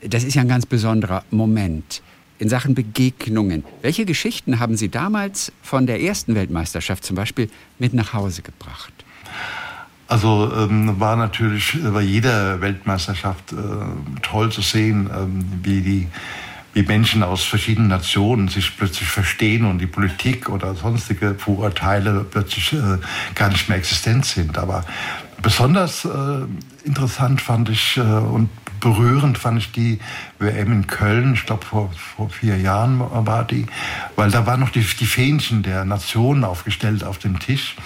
das 0.00 0.24
ist 0.24 0.34
ja 0.34 0.42
ein 0.42 0.48
ganz 0.48 0.64
besonderer 0.64 1.24
Moment 1.30 2.02
in 2.38 2.48
Sachen 2.48 2.74
Begegnungen. 2.74 3.64
Welche 3.82 4.04
Geschichten 4.04 4.60
haben 4.60 4.76
Sie 4.76 4.88
damals 4.88 5.52
von 5.62 5.86
der 5.86 6.00
ersten 6.00 6.34
Weltmeisterschaft 6.34 7.04
zum 7.04 7.16
Beispiel 7.16 7.50
mit 7.78 7.94
nach 7.94 8.12
Hause 8.12 8.42
gebracht? 8.42 8.92
Also 10.06 10.50
ähm, 10.56 10.98
war 10.98 11.16
natürlich 11.16 11.76
bei 11.92 12.00
jeder 12.00 12.60
Weltmeisterschaft 12.62 13.52
äh, 13.52 13.56
toll 14.22 14.50
zu 14.50 14.62
sehen, 14.62 15.10
ähm, 15.14 15.44
wie 15.62 15.80
die 15.82 16.06
wie 16.74 16.82
Menschen 16.82 17.22
aus 17.22 17.44
verschiedenen 17.44 17.88
Nationen 17.88 18.48
sich 18.48 18.76
plötzlich 18.76 19.08
verstehen 19.08 19.64
und 19.64 19.78
die 19.78 19.86
Politik 19.86 20.48
oder 20.48 20.74
sonstige 20.74 21.34
Vorurteile 21.34 22.24
plötzlich 22.30 22.72
äh, 22.72 22.98
gar 23.34 23.48
nicht 23.48 23.68
mehr 23.68 23.78
existent 23.78 24.24
sind. 24.24 24.58
Aber 24.58 24.84
besonders 25.42 26.04
äh, 26.04 26.08
interessant 26.84 27.40
fand 27.40 27.68
ich 27.68 27.96
äh, 27.96 28.00
und 28.00 28.50
berührend 28.80 29.38
fand 29.38 29.58
ich 29.58 29.72
die 29.72 29.98
WM 30.38 30.72
in 30.72 30.86
Köln, 30.86 31.34
ich 31.34 31.46
glaube 31.46 31.64
vor, 31.64 31.90
vor 32.16 32.30
vier 32.30 32.56
Jahren 32.58 33.00
war 33.00 33.44
die, 33.44 33.66
weil 34.16 34.30
da 34.30 34.46
waren 34.46 34.60
noch 34.60 34.70
die, 34.70 34.80
die 34.80 35.06
Fähnchen 35.06 35.62
der 35.62 35.84
Nationen 35.84 36.44
aufgestellt 36.44 37.04
auf 37.04 37.18
dem 37.18 37.38
Tisch. 37.38 37.76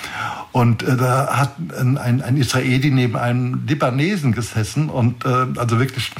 Und 0.53 0.83
äh, 0.83 0.97
da 0.97 1.37
hat 1.37 1.55
ein, 1.79 1.97
ein, 1.97 2.37
Israeli 2.37 2.91
neben 2.91 3.17
einem 3.17 3.67
Libanesen 3.67 4.33
gesessen 4.33 4.91
und 4.91 5.25
äh, 5.25 5.47
also 5.57 5.79
wirklich 5.79 6.11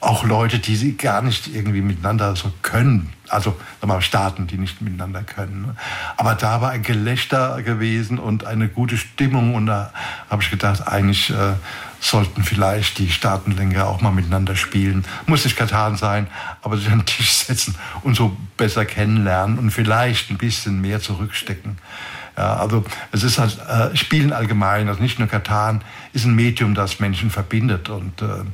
auch 0.00 0.24
Leute, 0.24 0.58
die 0.58 0.76
sie 0.76 0.96
gar 0.96 1.22
nicht 1.22 1.48
irgendwie 1.54 1.80
miteinander 1.80 2.36
so 2.36 2.52
können. 2.62 3.12
Also 3.28 3.56
mal, 3.84 4.00
Staaten, 4.02 4.46
die 4.46 4.58
nicht 4.58 4.80
miteinander 4.80 5.22
können. 5.22 5.62
Ne? 5.62 5.76
Aber 6.16 6.34
da 6.34 6.60
war 6.60 6.70
ein 6.70 6.82
Gelächter 6.82 7.62
gewesen 7.62 8.18
und 8.18 8.44
eine 8.44 8.68
gute 8.68 8.98
Stimmung. 8.98 9.54
Und 9.54 9.66
da 9.66 9.92
habe 10.30 10.42
ich 10.42 10.50
gedacht, 10.50 10.86
eigentlich 10.86 11.30
äh, 11.30 11.54
sollten 11.98 12.44
vielleicht 12.44 12.98
die 12.98 13.10
Staatenlenker 13.10 13.88
auch 13.88 14.00
mal 14.00 14.12
miteinander 14.12 14.54
spielen. 14.54 15.04
Muss 15.26 15.44
nicht 15.44 15.56
Katan 15.56 15.96
sein, 15.96 16.28
aber 16.62 16.76
sich 16.76 16.88
an 16.88 17.00
den 17.00 17.06
Tisch 17.06 17.32
setzen 17.32 17.74
und 18.02 18.14
so 18.14 18.36
besser 18.56 18.84
kennenlernen 18.84 19.58
und 19.58 19.70
vielleicht 19.70 20.30
ein 20.30 20.38
bisschen 20.38 20.80
mehr 20.80 21.00
zurückstecken. 21.00 21.78
Ja, 22.36 22.56
also 22.58 22.84
es 23.12 23.22
ist 23.22 23.38
halt 23.38 23.58
äh, 23.66 23.96
Spielen 23.96 24.32
allgemein, 24.32 24.88
also 24.88 25.00
nicht 25.00 25.18
nur 25.18 25.26
Katan, 25.26 25.82
ist 26.12 26.26
ein 26.26 26.34
Medium, 26.34 26.74
das 26.74 27.00
Menschen 27.00 27.30
verbindet 27.30 27.88
und 27.88 28.20
äh, 28.20 28.44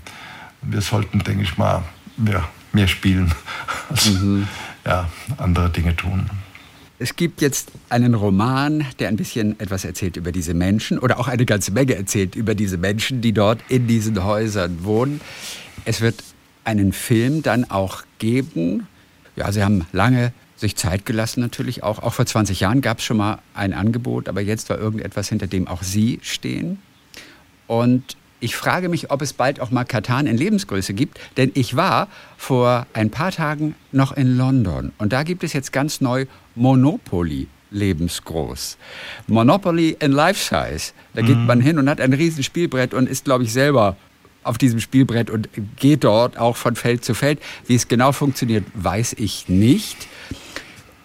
wir 0.62 0.80
sollten, 0.80 1.20
denke 1.20 1.42
ich 1.42 1.58
mal, 1.58 1.82
ja, 2.24 2.48
mehr 2.72 2.88
spielen 2.88 3.32
als 3.88 4.10
mhm. 4.10 4.48
ja, 4.84 5.08
andere 5.38 5.70
Dinge 5.70 5.96
tun. 5.96 6.28
Es 6.98 7.16
gibt 7.16 7.40
jetzt 7.40 7.72
einen 7.88 8.14
Roman, 8.14 8.86
der 9.00 9.08
ein 9.08 9.16
bisschen 9.16 9.58
etwas 9.58 9.84
erzählt 9.84 10.16
über 10.16 10.30
diese 10.30 10.54
Menschen 10.54 11.00
oder 11.00 11.18
auch 11.18 11.26
eine 11.26 11.44
ganze 11.44 11.72
Menge 11.72 11.96
erzählt 11.96 12.36
über 12.36 12.54
diese 12.54 12.78
Menschen, 12.78 13.20
die 13.20 13.32
dort 13.32 13.58
in 13.68 13.88
diesen 13.88 14.22
Häusern 14.22 14.84
wohnen. 14.84 15.20
Es 15.84 16.00
wird 16.00 16.22
einen 16.64 16.92
Film 16.92 17.42
dann 17.42 17.68
auch 17.68 18.04
geben. 18.20 18.86
Ja, 19.34 19.50
Sie 19.50 19.64
haben 19.64 19.84
lange 19.92 20.32
sich 20.56 20.76
Zeit 20.76 21.04
gelassen 21.04 21.40
natürlich 21.40 21.82
auch. 21.82 21.98
Auch 21.98 22.14
vor 22.14 22.24
20 22.24 22.60
Jahren 22.60 22.82
gab 22.82 22.98
es 22.98 23.04
schon 23.04 23.16
mal 23.16 23.40
ein 23.52 23.72
Angebot, 23.72 24.28
aber 24.28 24.40
jetzt 24.40 24.70
war 24.70 24.78
irgendetwas, 24.78 25.28
hinter 25.28 25.48
dem 25.48 25.66
auch 25.66 25.82
Sie 25.82 26.20
stehen. 26.22 26.78
Und 27.66 28.16
ich 28.42 28.56
frage 28.56 28.88
mich, 28.88 29.10
ob 29.10 29.22
es 29.22 29.32
bald 29.32 29.60
auch 29.60 29.70
mal 29.70 29.84
Katan 29.84 30.26
in 30.26 30.36
Lebensgröße 30.36 30.94
gibt, 30.94 31.20
denn 31.36 31.52
ich 31.54 31.76
war 31.76 32.08
vor 32.36 32.86
ein 32.92 33.10
paar 33.10 33.30
Tagen 33.30 33.74
noch 33.92 34.12
in 34.12 34.36
London 34.36 34.92
und 34.98 35.12
da 35.12 35.22
gibt 35.22 35.44
es 35.44 35.52
jetzt 35.52 35.72
ganz 35.72 36.00
neu 36.00 36.26
Monopoly 36.54 37.46
lebensgroß. 37.70 38.76
Monopoly 39.28 39.96
in 40.00 40.12
Life 40.12 40.40
Size. 40.40 40.92
Da 41.14 41.22
geht 41.22 41.38
mhm. 41.38 41.46
man 41.46 41.60
hin 41.60 41.78
und 41.78 41.88
hat 41.88 42.00
ein 42.00 42.12
riesen 42.12 42.42
Spielbrett 42.42 42.92
und 42.92 43.08
ist, 43.08 43.24
glaube 43.24 43.44
ich, 43.44 43.52
selber 43.52 43.96
auf 44.42 44.58
diesem 44.58 44.80
Spielbrett 44.80 45.30
und 45.30 45.48
geht 45.76 46.04
dort 46.04 46.36
auch 46.36 46.56
von 46.56 46.76
Feld 46.76 47.04
zu 47.04 47.14
Feld. 47.14 47.40
Wie 47.66 47.74
es 47.74 47.88
genau 47.88 48.12
funktioniert, 48.12 48.64
weiß 48.74 49.14
ich 49.14 49.48
nicht. 49.48 50.08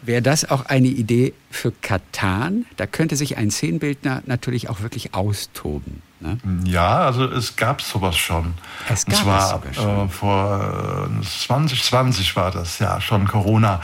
Wäre 0.02 0.22
das 0.22 0.50
auch 0.50 0.66
eine 0.66 0.88
Idee 0.88 1.34
für 1.52 1.72
Katan? 1.82 2.66
Da 2.78 2.88
könnte 2.88 3.16
sich 3.16 3.38
ein 3.38 3.52
Szenenbildner 3.52 4.24
natürlich 4.26 4.70
auch 4.70 4.82
wirklich 4.82 5.14
austoben. 5.14 6.02
Ne? 6.20 6.38
Ja, 6.66 7.00
also 7.00 7.26
es 7.26 7.56
gab 7.56 7.82
sowas 7.82 8.18
schon. 8.18 8.54
Es 8.90 9.06
gab 9.06 9.16
Und 9.16 9.24
zwar 9.24 9.62
es 9.70 9.76
schon. 9.76 10.06
Äh, 10.06 10.10
vor 10.10 11.10
2020 11.22 12.32
äh, 12.32 12.36
war 12.36 12.52
das 12.52 12.80
ja 12.80 13.00
schon 13.02 13.28
Corona. 13.28 13.82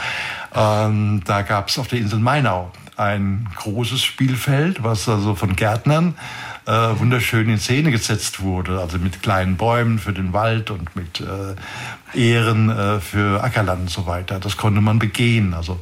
Ähm, 0.56 1.22
da 1.26 1.42
gab 1.42 1.70
es 1.70 1.78
auf 1.78 1.88
der 1.88 2.00
Insel 2.00 2.20
Mainau 2.20 2.72
ein 2.96 3.50
großes 3.56 4.04
Spielfeld, 4.04 4.84
was 4.84 5.10
also 5.10 5.36
von 5.36 5.56
Gärtnern 5.56 6.16
äh, 6.66 6.72
wunderschön 6.72 7.50
in 7.50 7.58
Szene 7.58 7.92
gesetzt 7.92 8.42
wurde. 8.42 8.80
Also 8.80 8.98
mit 8.98 9.22
kleinen 9.22 9.58
Bäumen 9.58 10.00
für 10.00 10.14
den 10.14 10.34
Wald 10.34 10.72
und 10.72 10.96
mit 10.96 11.22
äh, 11.22 12.18
Ehren 12.18 12.70
äh, 12.70 13.00
für 13.00 13.44
Ackerland 13.44 13.82
und 13.82 13.90
so 13.90 14.06
weiter. 14.06 14.40
Das 14.40 14.58
konnte 14.58 14.82
man 14.82 15.00
begehen. 15.00 15.54
Also 15.54 15.80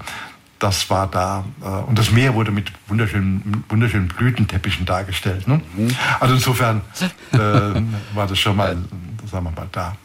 das 0.62 0.89
war 0.89 1.07
da. 1.07 1.43
Äh, 1.62 1.66
und 1.66 1.97
das 1.97 2.12
Meer 2.12 2.36
wurde 2.36 2.51
mit 2.51 2.72
wunderschönen, 2.88 3.64
wunderschönen 3.68 4.07
Blütenteppichen 4.07 4.86
dargestellt. 4.86 5.47
Ne? 5.47 5.62
Mhm. 5.76 5.89
Also 6.20 6.36
insofern 6.36 6.82
äh, 7.34 7.38
war 8.14 8.28
das 8.28 8.39
schon 8.39 8.55
mal, 8.55 8.78
sagen 9.30 9.45
wir 9.45 9.51
mal, 9.51 9.68
da. 9.72 9.97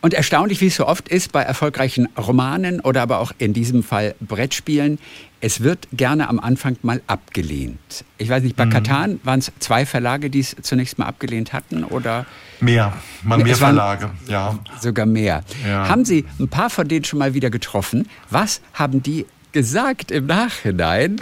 Und 0.00 0.14
erstaunlich, 0.14 0.60
wie 0.60 0.68
es 0.68 0.76
so 0.76 0.86
oft 0.86 1.08
ist 1.08 1.32
bei 1.32 1.42
erfolgreichen 1.42 2.08
Romanen 2.16 2.80
oder 2.80 3.02
aber 3.02 3.18
auch 3.18 3.32
in 3.38 3.52
diesem 3.52 3.82
Fall 3.82 4.14
Brettspielen, 4.20 4.98
es 5.40 5.62
wird 5.62 5.88
gerne 5.92 6.28
am 6.28 6.38
Anfang 6.38 6.76
mal 6.82 7.02
abgelehnt. 7.08 8.04
Ich 8.16 8.28
weiß 8.28 8.44
nicht, 8.44 8.54
bei 8.54 8.66
mhm. 8.66 8.70
Katan 8.70 9.20
waren 9.24 9.40
es 9.40 9.52
zwei 9.58 9.86
Verlage, 9.86 10.30
die 10.30 10.40
es 10.40 10.54
zunächst 10.62 10.98
mal 10.98 11.06
abgelehnt 11.06 11.52
hatten 11.52 11.82
oder? 11.82 12.26
Mehr, 12.60 12.92
mal 13.24 13.38
mehr 13.38 13.56
Verlage, 13.56 14.10
ja. 14.28 14.58
Sogar 14.80 15.06
mehr. 15.06 15.42
Ja. 15.66 15.88
Haben 15.88 16.04
Sie 16.04 16.24
ein 16.38 16.48
paar 16.48 16.70
von 16.70 16.86
denen 16.86 17.04
schon 17.04 17.18
mal 17.18 17.34
wieder 17.34 17.50
getroffen? 17.50 18.08
Was 18.30 18.60
haben 18.74 19.02
die 19.02 19.26
gesagt 19.52 20.10
im 20.10 20.26
Nachhinein, 20.26 21.20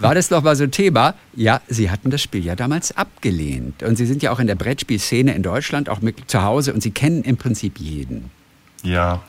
war 0.00 0.14
das 0.14 0.30
noch 0.30 0.42
mal 0.42 0.56
so 0.56 0.64
ein 0.64 0.70
Thema. 0.70 1.14
Ja, 1.34 1.60
Sie 1.68 1.90
hatten 1.90 2.10
das 2.10 2.22
Spiel 2.22 2.44
ja 2.44 2.54
damals 2.54 2.96
abgelehnt. 2.96 3.82
Und 3.82 3.96
Sie 3.96 4.06
sind 4.06 4.22
ja 4.22 4.30
auch 4.30 4.38
in 4.38 4.46
der 4.46 4.54
Brettspielszene 4.54 5.34
in 5.34 5.42
Deutschland 5.42 5.88
auch 5.88 6.00
mit 6.00 6.30
zu 6.30 6.42
Hause 6.42 6.72
und 6.72 6.82
Sie 6.82 6.90
kennen 6.90 7.22
im 7.22 7.36
Prinzip 7.36 7.78
jeden. 7.78 8.30
Ja, 8.82 9.22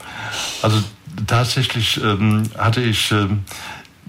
also 0.62 0.84
tatsächlich 1.26 2.02
ähm, 2.04 2.44
hatte 2.58 2.82
ich 2.82 3.12
ähm, 3.12 3.44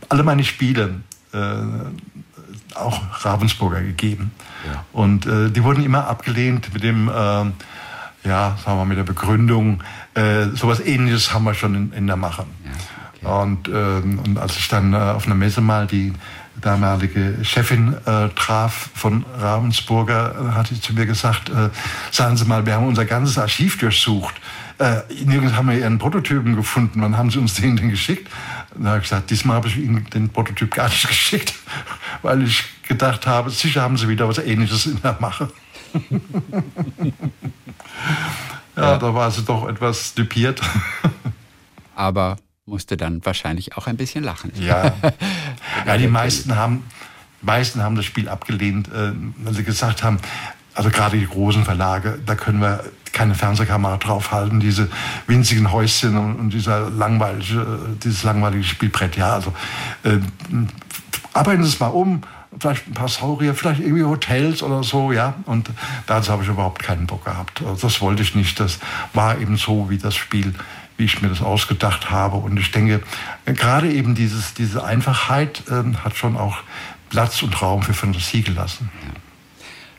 alle 0.08 0.22
meine 0.22 0.44
Spiele 0.44 1.00
äh, 1.32 1.38
auch 2.74 3.24
Ravensburger 3.24 3.80
gegeben. 3.80 4.32
Ja. 4.66 4.84
Und 4.92 5.26
äh, 5.26 5.50
die 5.50 5.62
wurden 5.62 5.84
immer 5.84 6.06
abgelehnt 6.06 6.72
mit 6.72 6.82
dem, 6.82 7.08
äh, 7.08 7.12
ja, 7.12 7.52
sagen 8.24 8.64
wir 8.66 8.74
mal, 8.76 8.84
mit 8.84 8.98
der 8.98 9.04
Begründung, 9.04 9.82
äh, 10.14 10.46
sowas 10.54 10.80
ähnliches 10.80 11.32
haben 11.32 11.44
wir 11.44 11.54
schon 11.54 11.74
in, 11.74 11.92
in 11.92 12.06
der 12.06 12.16
Mache. 12.16 12.44
Ja. 12.64 12.70
Und, 13.22 13.68
ähm, 13.68 14.20
und 14.24 14.38
als 14.38 14.56
ich 14.56 14.68
dann 14.68 14.92
äh, 14.92 14.96
auf 14.96 15.26
einer 15.26 15.34
Messe 15.34 15.60
mal 15.60 15.86
die 15.86 16.12
damalige 16.60 17.36
Chefin 17.42 17.94
äh, 18.04 18.28
traf 18.30 18.90
von 18.94 19.24
Ravensburger, 19.38 20.34
äh, 20.34 20.54
hat 20.54 20.68
sie 20.68 20.80
zu 20.80 20.92
mir 20.94 21.06
gesagt, 21.06 21.50
äh, 21.50 21.70
sagen 22.10 22.36
Sie 22.36 22.44
mal, 22.44 22.66
wir 22.66 22.74
haben 22.74 22.86
unser 22.86 23.04
ganzes 23.04 23.38
Archiv 23.38 23.78
durchsucht. 23.78 24.34
Äh, 24.78 25.00
nirgends 25.24 25.54
haben 25.54 25.68
wir 25.68 25.78
Ihren 25.78 25.98
Prototypen 25.98 26.54
gefunden. 26.54 27.02
Wann 27.02 27.16
haben 27.16 27.30
Sie 27.30 27.38
uns 27.38 27.54
den 27.54 27.76
denn 27.76 27.90
geschickt? 27.90 28.28
Da 28.76 28.90
habe 28.90 28.98
ich 28.98 29.04
gesagt, 29.04 29.30
diesmal 29.30 29.56
habe 29.56 29.68
ich 29.68 29.76
Ihnen 29.76 30.08
den 30.10 30.28
Prototyp 30.28 30.74
gar 30.74 30.88
nicht 30.88 31.08
geschickt, 31.08 31.54
weil 32.22 32.42
ich 32.42 32.64
gedacht 32.86 33.26
habe, 33.26 33.50
sicher 33.50 33.82
haben 33.82 33.96
Sie 33.96 34.08
wieder 34.08 34.28
was 34.28 34.38
Ähnliches 34.38 34.86
in 34.86 35.00
der 35.02 35.16
Mache. 35.20 35.50
ja, 38.76 38.82
ja, 38.82 38.96
da 38.98 39.14
war 39.14 39.30
sie 39.30 39.42
doch 39.42 39.66
etwas 39.68 40.14
düpiert. 40.14 40.60
Aber 41.94 42.36
musste 42.68 42.96
dann 42.96 43.24
wahrscheinlich 43.24 43.76
auch 43.76 43.86
ein 43.86 43.96
bisschen 43.96 44.22
lachen. 44.22 44.52
Ja, 44.60 44.92
ja 45.86 45.96
die 45.96 46.06
meisten 46.06 46.54
haben, 46.54 46.84
meisten 47.40 47.82
haben 47.82 47.96
das 47.96 48.04
Spiel 48.04 48.28
abgelehnt, 48.28 48.88
äh, 48.88 49.12
weil 49.38 49.54
sie 49.54 49.64
gesagt 49.64 50.02
haben, 50.02 50.18
also 50.74 50.90
gerade 50.90 51.18
die 51.18 51.26
großen 51.26 51.64
Verlage, 51.64 52.20
da 52.24 52.36
können 52.36 52.60
wir 52.60 52.84
keine 53.12 53.34
Fernsehkamera 53.34 53.96
draufhalten, 53.96 54.60
diese 54.60 54.88
winzigen 55.26 55.72
Häuschen 55.72 56.16
und, 56.16 56.36
und 56.36 56.50
dieser 56.52 56.90
langweilige, 56.90 57.96
dieses 58.04 58.22
langweilige 58.22 58.62
Spielbrett. 58.62 59.16
Ja, 59.16 59.32
also 59.32 59.52
äh, 60.04 60.18
arbeiten 61.32 61.64
Sie 61.64 61.70
es 61.70 61.80
mal 61.80 61.88
um, 61.88 62.22
vielleicht 62.60 62.86
ein 62.86 62.94
paar 62.94 63.08
Saurier, 63.08 63.54
vielleicht 63.54 63.80
irgendwie 63.80 64.04
Hotels 64.04 64.62
oder 64.62 64.84
so, 64.84 65.10
ja. 65.10 65.34
Und 65.46 65.70
dazu 66.06 66.30
habe 66.30 66.42
ich 66.42 66.48
überhaupt 66.48 66.82
keinen 66.82 67.06
Bock 67.06 67.24
gehabt. 67.24 67.62
Also 67.62 67.88
das 67.88 68.00
wollte 68.00 68.22
ich 68.22 68.34
nicht. 68.34 68.60
Das 68.60 68.78
war 69.14 69.38
eben 69.38 69.56
so 69.56 69.90
wie 69.90 69.98
das 69.98 70.14
Spiel, 70.14 70.54
wie 70.98 71.04
ich 71.04 71.22
mir 71.22 71.28
das 71.28 71.40
ausgedacht 71.40 72.10
habe. 72.10 72.36
Und 72.36 72.58
ich 72.58 72.70
denke, 72.70 73.00
gerade 73.46 73.90
eben 73.90 74.14
dieses, 74.14 74.52
diese 74.52 74.84
Einfachheit 74.84 75.62
äh, 75.68 75.94
hat 76.04 76.16
schon 76.16 76.36
auch 76.36 76.58
Platz 77.08 77.42
und 77.42 77.60
Raum 77.62 77.82
für 77.82 77.94
Fantasie 77.94 78.42
gelassen. 78.42 78.90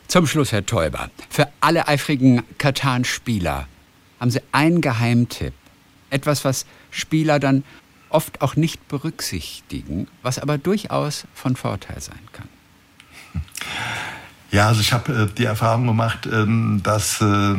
Zum 0.06 0.26
Schluss, 0.26 0.52
Herr 0.52 0.64
Teuber, 0.64 1.10
für 1.28 1.48
alle 1.60 1.88
eifrigen 1.88 2.42
Katan-Spieler 2.58 3.66
haben 4.20 4.30
Sie 4.30 4.42
einen 4.52 4.80
Geheimtipp. 4.80 5.54
Etwas, 6.10 6.44
was 6.44 6.66
Spieler 6.90 7.38
dann 7.38 7.64
oft 8.10 8.42
auch 8.42 8.56
nicht 8.56 8.88
berücksichtigen, 8.88 10.08
was 10.22 10.38
aber 10.38 10.58
durchaus 10.58 11.26
von 11.34 11.56
Vorteil 11.56 12.00
sein 12.00 12.18
kann. 12.32 12.48
Ja, 14.50 14.68
also 14.68 14.80
ich 14.80 14.92
habe 14.92 15.12
äh, 15.30 15.34
die 15.34 15.44
Erfahrung 15.44 15.86
gemacht, 15.86 16.26
ähm, 16.26 16.80
dass 16.82 17.20
äh, 17.20 17.54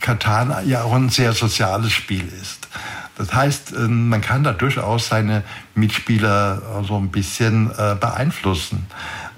Katan 0.00 0.66
ja 0.66 0.84
auch 0.84 0.94
ein 0.94 1.10
sehr 1.10 1.32
soziales 1.32 1.92
Spiel 1.92 2.26
ist. 2.40 2.63
Das 3.16 3.32
heißt, 3.32 3.72
äh, 3.72 3.88
man 3.88 4.20
kann 4.20 4.44
da 4.44 4.52
durchaus 4.52 5.08
seine 5.08 5.42
Mitspieler 5.74 6.84
so 6.86 6.96
ein 6.96 7.10
bisschen 7.10 7.70
äh, 7.70 7.94
beeinflussen. 7.98 8.86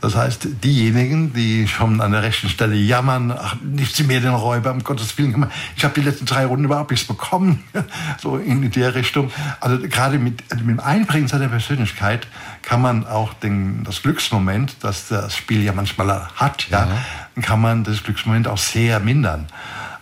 Das 0.01 0.14
heißt, 0.14 0.49
diejenigen, 0.62 1.32
die 1.32 1.66
schon 1.66 2.01
an 2.01 2.12
der 2.12 2.22
rechten 2.22 2.49
Stelle 2.49 2.76
jammern, 2.76 3.32
ach, 3.32 3.57
nicht 3.62 3.97
sie 3.97 4.05
mir 4.05 4.20
den 4.20 4.34
Räuber, 4.34 4.70
um 4.70 4.84
Gottes 4.84 5.16
Willen, 5.16 5.47
ich 5.74 5.84
habe 5.84 5.95
die 5.95 6.03
letzten 6.03 6.26
drei 6.26 6.45
Runden 6.45 6.66
überhaupt 6.66 6.91
nichts 6.91 7.07
bekommen, 7.07 7.64
so 8.18 8.37
in 8.37 8.70
der 8.70 8.95
Richtung. 8.95 9.30
Also 9.59 9.78
gerade 9.89 10.18
mit, 10.18 10.43
mit 10.51 10.68
dem 10.68 10.80
Einbringen 10.80 11.28
seiner 11.28 11.49
Persönlichkeit 11.49 12.28
kann 12.62 12.82
man 12.82 13.07
auch 13.07 13.32
den, 13.32 13.84
das 13.84 14.03
Glücksmoment, 14.03 14.76
das 14.80 15.09
das 15.09 15.34
Spiel 15.34 15.62
ja 15.62 15.72
manchmal 15.72 16.28
hat, 16.37 16.68
ja, 16.68 16.87
ja. 16.87 17.43
kann 17.43 17.61
man 17.61 17.82
das 17.82 18.03
Glücksmoment 18.03 18.49
auch 18.49 18.59
sehr 18.59 19.01
mindern. 19.01 19.47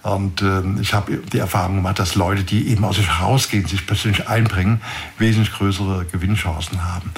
Und 0.05 0.42
äh, 0.42 0.61
ich 0.82 0.92
habe 0.92 1.16
die 1.16 1.38
Erfahrung 1.38 1.76
gemacht, 1.76 1.98
dass 1.98 2.14
Leute, 2.14 2.44
die 2.44 2.68
eben 2.68 2.84
aus 2.84 2.96
sich 2.96 3.09
herausgehen, 3.09 3.66
sich 3.66 3.86
persönlich 3.86 4.28
einbringen, 4.28 4.82
wesentlich 5.18 5.55
größere 5.55 6.05
Gewinnchancen 6.05 6.84
haben. 6.84 7.11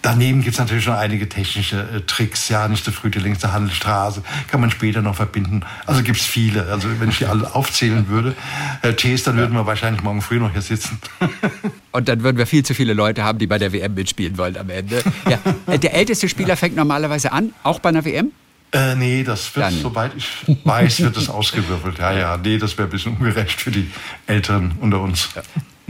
Daneben 0.00 0.40
gibt 0.40 0.54
es 0.54 0.58
natürlich 0.58 0.86
noch 0.86 0.96
einige 0.96 1.28
technische 1.28 1.80
äh, 1.80 2.00
Tricks, 2.06 2.48
ja, 2.48 2.66
nicht 2.66 2.82
so 2.82 2.92
früh 2.92 3.10
die 3.10 3.18
längste 3.18 3.52
Handelsstraße, 3.52 4.22
kann 4.50 4.62
man 4.62 4.70
später 4.70 5.02
noch 5.02 5.16
verbinden. 5.16 5.64
Also 5.84 6.02
gibt 6.02 6.18
es 6.18 6.24
viele. 6.24 6.64
Also 6.72 6.88
wenn 6.98 7.10
ich 7.10 7.18
die 7.18 7.26
alle 7.26 7.54
aufzählen 7.54 8.08
würde, 8.08 8.34
Herr 8.80 8.96
Tees, 8.96 9.24
dann 9.24 9.36
würden 9.36 9.52
wir 9.52 9.66
wahrscheinlich 9.66 10.02
morgen 10.02 10.22
früh 10.22 10.38
noch 10.38 10.52
hier 10.52 10.62
sitzen. 10.62 10.98
Und 11.92 12.08
dann 12.08 12.22
würden 12.22 12.38
wir 12.38 12.46
viel 12.46 12.64
zu 12.64 12.72
viele 12.72 12.94
Leute 12.94 13.22
haben, 13.22 13.38
die 13.38 13.46
bei 13.46 13.58
der 13.58 13.74
WM 13.74 13.92
mitspielen 13.92 14.38
wollen 14.38 14.56
am 14.56 14.70
Ende. 14.70 15.02
Ja. 15.28 15.38
Äh, 15.66 15.78
der 15.78 15.92
älteste 15.92 16.30
Spieler 16.30 16.56
fängt 16.56 16.74
normalerweise 16.74 17.32
an, 17.32 17.52
auch 17.64 17.80
bei 17.80 17.90
einer 17.90 18.06
WM? 18.06 18.32
Äh, 18.72 18.94
nee, 18.96 19.24
das 19.24 19.54
wird, 19.56 19.66
Dann. 19.66 19.80
soweit 19.80 20.12
ich 20.14 20.28
weiß, 20.64 21.00
wird 21.00 21.16
das 21.16 21.28
ausgewürfelt. 21.30 21.98
Ja, 21.98 22.12
ja, 22.12 22.36
nee, 22.36 22.58
das 22.58 22.76
wäre 22.76 22.88
ein 22.88 22.90
bisschen 22.90 23.16
ungerecht 23.16 23.60
für 23.60 23.70
die 23.70 23.90
Älteren 24.26 24.72
unter 24.80 25.00
uns. 25.00 25.30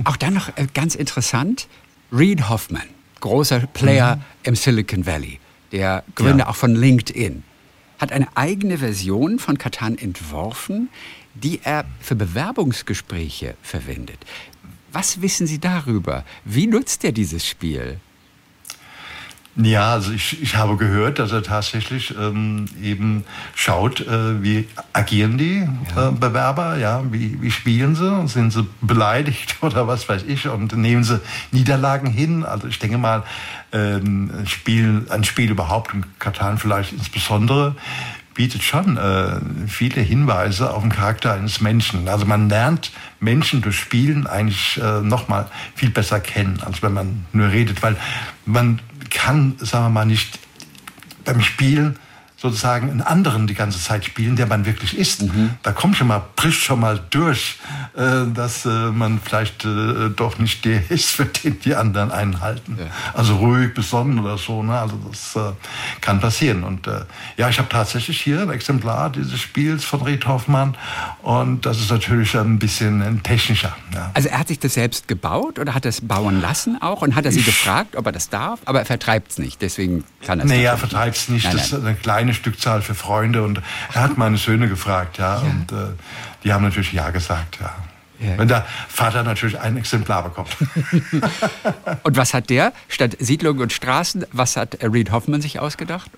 Auch 0.05 0.17
dann 0.17 0.35
noch 0.35 0.49
äh, 0.57 0.67
ganz 0.75 0.95
interessant, 0.95 1.67
Reed 2.13 2.49
Hoffman, 2.49 2.87
großer 3.21 3.61
Player 3.61 4.17
mhm. 4.17 4.23
im 4.45 4.55
Silicon 4.55 5.07
Valley, 5.07 5.41
der 5.73 6.05
Gründer 6.15 6.45
ja. 6.45 6.51
auch 6.51 6.57
von 6.57 6.77
LinkedIn, 6.77 7.43
hat 7.99 8.13
eine 8.13 8.29
eigene 8.37 8.79
Version 8.79 9.41
von 9.41 9.59
Katan 9.59 9.99
entworfen, 9.99 10.89
die 11.35 11.61
er 11.65 11.85
für 12.01 12.15
Bewerbungsgespräche 12.15 13.57
verwendet. 13.63 14.19
Was 14.93 15.21
wissen 15.21 15.47
Sie 15.47 15.59
darüber? 15.59 16.25
Wie 16.45 16.67
nutzt 16.67 17.05
er 17.05 17.13
dieses 17.13 17.47
Spiel? 17.47 17.99
Ja, 19.61 19.95
also 19.95 20.13
ich, 20.13 20.41
ich 20.41 20.55
habe 20.55 20.77
gehört, 20.77 21.19
dass 21.19 21.33
er 21.33 21.43
tatsächlich 21.43 22.15
ähm, 22.17 22.67
eben 22.81 23.25
schaut, 23.57 24.01
äh, 24.01 24.41
wie 24.41 24.69
agieren 24.93 25.37
die 25.37 25.69
ja. 25.97 26.09
äh, 26.09 26.13
Bewerber, 26.13 26.77
ja, 26.77 27.03
wie, 27.11 27.43
wie 27.43 27.51
spielen 27.51 27.97
sie, 27.97 28.29
sind 28.29 28.53
sie 28.53 28.69
beleidigt 28.81 29.57
oder 29.61 29.89
was 29.89 30.09
weiß 30.09 30.23
ich 30.29 30.47
und 30.47 30.77
nehmen 30.77 31.03
sie 31.03 31.21
Niederlagen 31.51 32.09
hin. 32.09 32.45
Also 32.45 32.69
ich 32.69 32.79
denke 32.79 32.99
mal, 32.99 33.25
ähm, 33.73 34.31
ein, 34.39 34.47
Spiel, 34.47 35.07
ein 35.11 35.25
Spiel 35.25 35.51
überhaupt, 35.51 35.93
in 35.93 36.05
Katan 36.21 36.59
vielleicht 36.59 36.93
insbesondere, 36.93 37.75
bietet 38.35 38.63
schon 38.63 38.97
äh, 38.97 39.41
viele 39.67 40.01
Hinweise 40.01 40.73
auf 40.73 40.83
den 40.83 40.93
Charakter 40.93 41.33
eines 41.33 41.61
Menschen. 41.61 42.09
Also 42.09 42.25
man 42.25 42.49
lernt 42.49 42.93
Menschen 43.19 43.63
durch 43.63 43.77
Spielen 43.77 44.29
eigentlich 44.29 44.81
äh, 44.81 45.01
noch 45.01 45.27
mal 45.27 45.51
viel 45.75 45.91
besser 45.91 46.21
kennen, 46.21 46.61
als 46.65 46.81
wenn 46.81 46.93
man 46.93 47.27
nur 47.33 47.51
redet, 47.51 47.83
weil 47.83 47.97
man 48.47 48.81
kann, 49.09 49.57
sagen 49.59 49.87
wir 49.87 49.91
mal, 49.91 50.07
nicht 50.07 50.39
beim 51.25 51.41
Spielen 51.41 51.99
sozusagen 52.41 52.89
einen 52.89 53.03
anderen 53.03 53.49
die 53.49 53.55
ganze 53.55 53.81
Zeit 53.81 54.05
spielen, 54.05 54.37
der 54.37 54.47
man 54.47 54.65
wirklich 54.65 54.97
ist. 54.97 55.23
Mhm. 55.23 55.51
Da 55.65 55.73
kommt 55.73 55.97
schon 55.97 56.07
mal, 56.07 56.23
bricht 56.37 56.61
schon 56.61 56.79
mal 56.79 57.01
durch, 57.11 57.59
äh, 57.97 58.33
dass 58.33 58.65
äh, 58.65 58.69
man 58.69 59.21
vielleicht 59.21 59.65
äh, 59.65 60.11
doch 60.15 60.39
nicht 60.39 60.65
der 60.65 60.89
ist, 60.91 61.11
für 61.11 61.25
den 61.25 61.59
die 61.59 61.75
anderen 61.75 62.13
einhalten. 62.13 62.77
Ja. 62.79 62.87
Also 63.13 63.37
ruhig, 63.37 63.75
besonnen 63.75 64.21
oder 64.21 64.39
so. 64.39 64.63
Ne? 64.63 64.79
Also 64.79 64.97
das 65.09 65.37
kann 66.01 66.21
passieren. 66.21 66.63
Und 66.63 66.89
ja, 67.37 67.49
ich 67.49 67.59
habe 67.59 67.69
tatsächlich 67.69 68.21
hier 68.21 68.43
ein 68.43 68.51
Exemplar 68.51 69.11
dieses 69.11 69.41
Spiels 69.41 69.85
von 69.85 70.03
Reed 70.03 70.27
Hoffmann 70.27 70.77
und 71.23 71.67
das 71.67 71.81
ist 71.81 71.91
natürlich 71.91 72.37
ein 72.37 72.59
bisschen 72.59 73.23
technischer. 73.23 73.77
Ja. 73.93 74.11
Also 74.15 74.29
er 74.29 74.39
hat 74.39 74.49
sich 74.49 74.59
das 74.59 74.75
selbst 74.75 75.09
gebaut 75.09 75.59
oder 75.59 75.75
hat 75.75 75.87
es 75.87 76.01
bauen 76.01 76.41
lassen 76.41 76.81
auch 76.81 77.03
und 77.03 77.15
hat 77.15 77.25
er 77.25 77.33
sie 77.33 77.41
ich, 77.41 77.47
gefragt, 77.47 77.97
ob 77.97 78.07
er 78.07 78.13
das 78.13 78.29
darf, 78.29 78.61
aber 78.65 78.81
er 78.81 78.87
vertreibt 78.87 79.33
es 79.33 79.39
nicht, 79.39 79.61
deswegen 79.61 80.05
kann 80.25 80.39
er 80.39 80.45
es 80.45 80.51
nicht. 80.51 80.59
Nee, 80.59 80.65
er 80.65 80.79
vertreibt 80.79 81.17
es 81.17 81.29
nicht. 81.29 81.45
Nein, 81.45 81.57
nein. 81.57 81.65
Das 81.71 81.79
ist 81.79 81.85
eine 81.85 81.95
kleine 81.97 82.28
eine 82.29 82.35
Stückzahl 82.35 82.83
für 82.83 82.95
Freunde 82.95 83.43
und 83.43 83.63
er 83.93 84.03
hat 84.03 84.19
meine 84.19 84.37
Söhne 84.37 84.69
gefragt, 84.69 85.19
ja, 85.19 85.37
ja. 85.37 85.41
und 85.41 85.73
äh, 85.73 85.95
die 86.45 86.53
haben 86.53 86.63
natürlich 86.63 86.93
ja 86.93 87.11
gesagt, 87.11 87.59
ja. 87.61 87.75
Ja. 88.21 88.37
Wenn 88.37 88.49
der 88.49 88.67
Vater 88.89 89.23
natürlich 89.23 89.61
ein 89.61 89.77
Exemplar 89.77 90.25
bekommt. 90.25 90.49
und 92.03 92.17
was 92.17 92.35
hat 92.35 92.51
der 92.51 92.73
statt 92.89 93.17
Siedlungen 93.21 93.63
und 93.63 93.73
Straßen, 93.73 94.27
was 94.33 94.57
hat 94.57 94.79
Reed 94.83 95.13
Hoffman 95.13 95.41
sich 95.41 95.61
ausgedacht? 95.61 96.11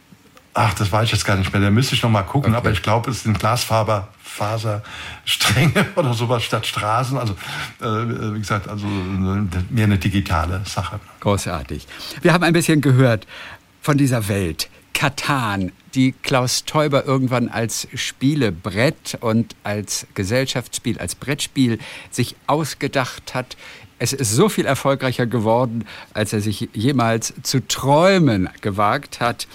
Ach, 0.55 0.73
das 0.75 0.91
weiß 0.91 1.05
ich 1.05 1.13
jetzt 1.13 1.25
gar 1.25 1.37
nicht 1.37 1.53
mehr. 1.53 1.63
Da 1.63 1.71
müsste 1.71 1.95
ich 1.95 2.03
noch 2.03 2.11
mal 2.11 2.23
gucken. 2.23 2.51
Okay. 2.53 2.59
Aber 2.59 2.73
ich 2.73 2.83
glaube, 2.83 3.09
es 3.11 3.23
sind 3.23 3.39
Glasfaserstränge 3.39 5.87
oder 5.95 6.13
sowas 6.15 6.43
statt 6.43 6.67
Straßen. 6.67 7.19
Also, 7.19 7.35
äh, 7.81 8.35
wie 8.35 8.41
gesagt, 8.41 8.67
also 8.67 8.87
äh, 8.87 9.47
mehr 9.69 9.85
eine 9.85 9.99
digitale 9.99 10.63
Sache. 10.65 10.99
Großartig. 11.21 11.87
Wir 12.23 12.33
haben 12.33 12.45
ein 12.45 12.55
bisschen 12.55 12.81
gehört 12.81 13.27
von 13.83 13.97
dieser 13.97 14.29
Welt. 14.29 14.69
Katan, 14.93 15.73
die 15.95 16.13
Klaus 16.13 16.65
Teuber 16.65 17.05
irgendwann 17.05 17.49
als 17.49 17.89
Spielebrett 17.95 19.19
und 19.21 19.57
als 19.63 20.07
Gesellschaftsspiel, 20.15 20.99
als 20.99 21.15
Brettspiel 21.15 21.79
sich 22.11 22.37
ausgedacht 22.47 23.35
hat. 23.35 23.57
Es 23.99 24.13
ist 24.13 24.33
so 24.33 24.49
viel 24.49 24.67
erfolgreicher 24.67 25.27
geworden, 25.27 25.85
als 26.15 26.33
er 26.33 26.41
sich 26.41 26.69
jemals 26.73 27.35
zu 27.43 27.67
träumen 27.67 28.49
gewagt 28.61 29.21
hat. 29.21 29.47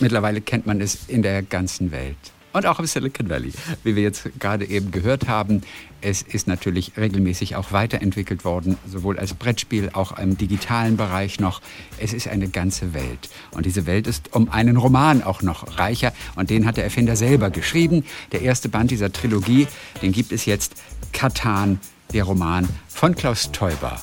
Mittlerweile 0.00 0.40
kennt 0.40 0.66
man 0.66 0.80
es 0.80 1.08
in 1.08 1.22
der 1.22 1.42
ganzen 1.42 1.90
Welt 1.90 2.16
und 2.52 2.66
auch 2.66 2.78
im 2.78 2.86
Silicon 2.86 3.28
Valley, 3.28 3.52
wie 3.84 3.96
wir 3.96 4.02
jetzt 4.02 4.28
gerade 4.38 4.64
eben 4.66 4.90
gehört 4.90 5.28
haben. 5.28 5.62
Es 6.00 6.22
ist 6.22 6.46
natürlich 6.46 6.92
regelmäßig 6.96 7.56
auch 7.56 7.72
weiterentwickelt 7.72 8.44
worden, 8.44 8.76
sowohl 8.86 9.18
als 9.18 9.34
Brettspiel, 9.34 9.90
auch 9.92 10.16
im 10.18 10.38
digitalen 10.38 10.96
Bereich 10.96 11.40
noch. 11.40 11.60
Es 11.98 12.12
ist 12.12 12.28
eine 12.28 12.48
ganze 12.48 12.94
Welt. 12.94 13.28
Und 13.50 13.66
diese 13.66 13.86
Welt 13.86 14.06
ist 14.06 14.34
um 14.34 14.50
einen 14.50 14.76
Roman 14.76 15.22
auch 15.22 15.42
noch 15.42 15.78
reicher. 15.78 16.12
Und 16.36 16.50
den 16.50 16.66
hat 16.66 16.76
der 16.76 16.84
Erfinder 16.84 17.16
selber 17.16 17.50
geschrieben. 17.50 18.04
Der 18.32 18.42
erste 18.42 18.68
Band 18.68 18.90
dieser 18.90 19.12
Trilogie, 19.12 19.66
den 20.02 20.12
gibt 20.12 20.32
es 20.32 20.46
jetzt. 20.46 20.74
Katan, 21.12 21.80
der 22.12 22.24
Roman 22.24 22.68
von 22.88 23.14
Klaus 23.14 23.50
Teuber. 23.50 24.00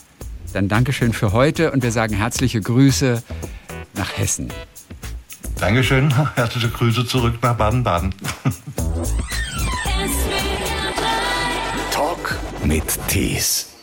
Dann 0.54 0.68
Dankeschön 0.68 1.14
für 1.14 1.32
heute 1.32 1.72
und 1.72 1.84
wir 1.84 1.92
sagen 1.92 2.16
herzliche 2.16 2.62
Grüße 2.62 3.24
nach 3.94 4.18
Hessen. 4.18 4.50
Dankeschön. 5.60 6.14
Herzliche 6.36 6.70
Grüße 6.70 7.06
zurück 7.06 7.36
nach 7.42 7.56
Baden-Baden. 7.56 8.14
mit 12.66 12.84
Tees. 13.08 13.75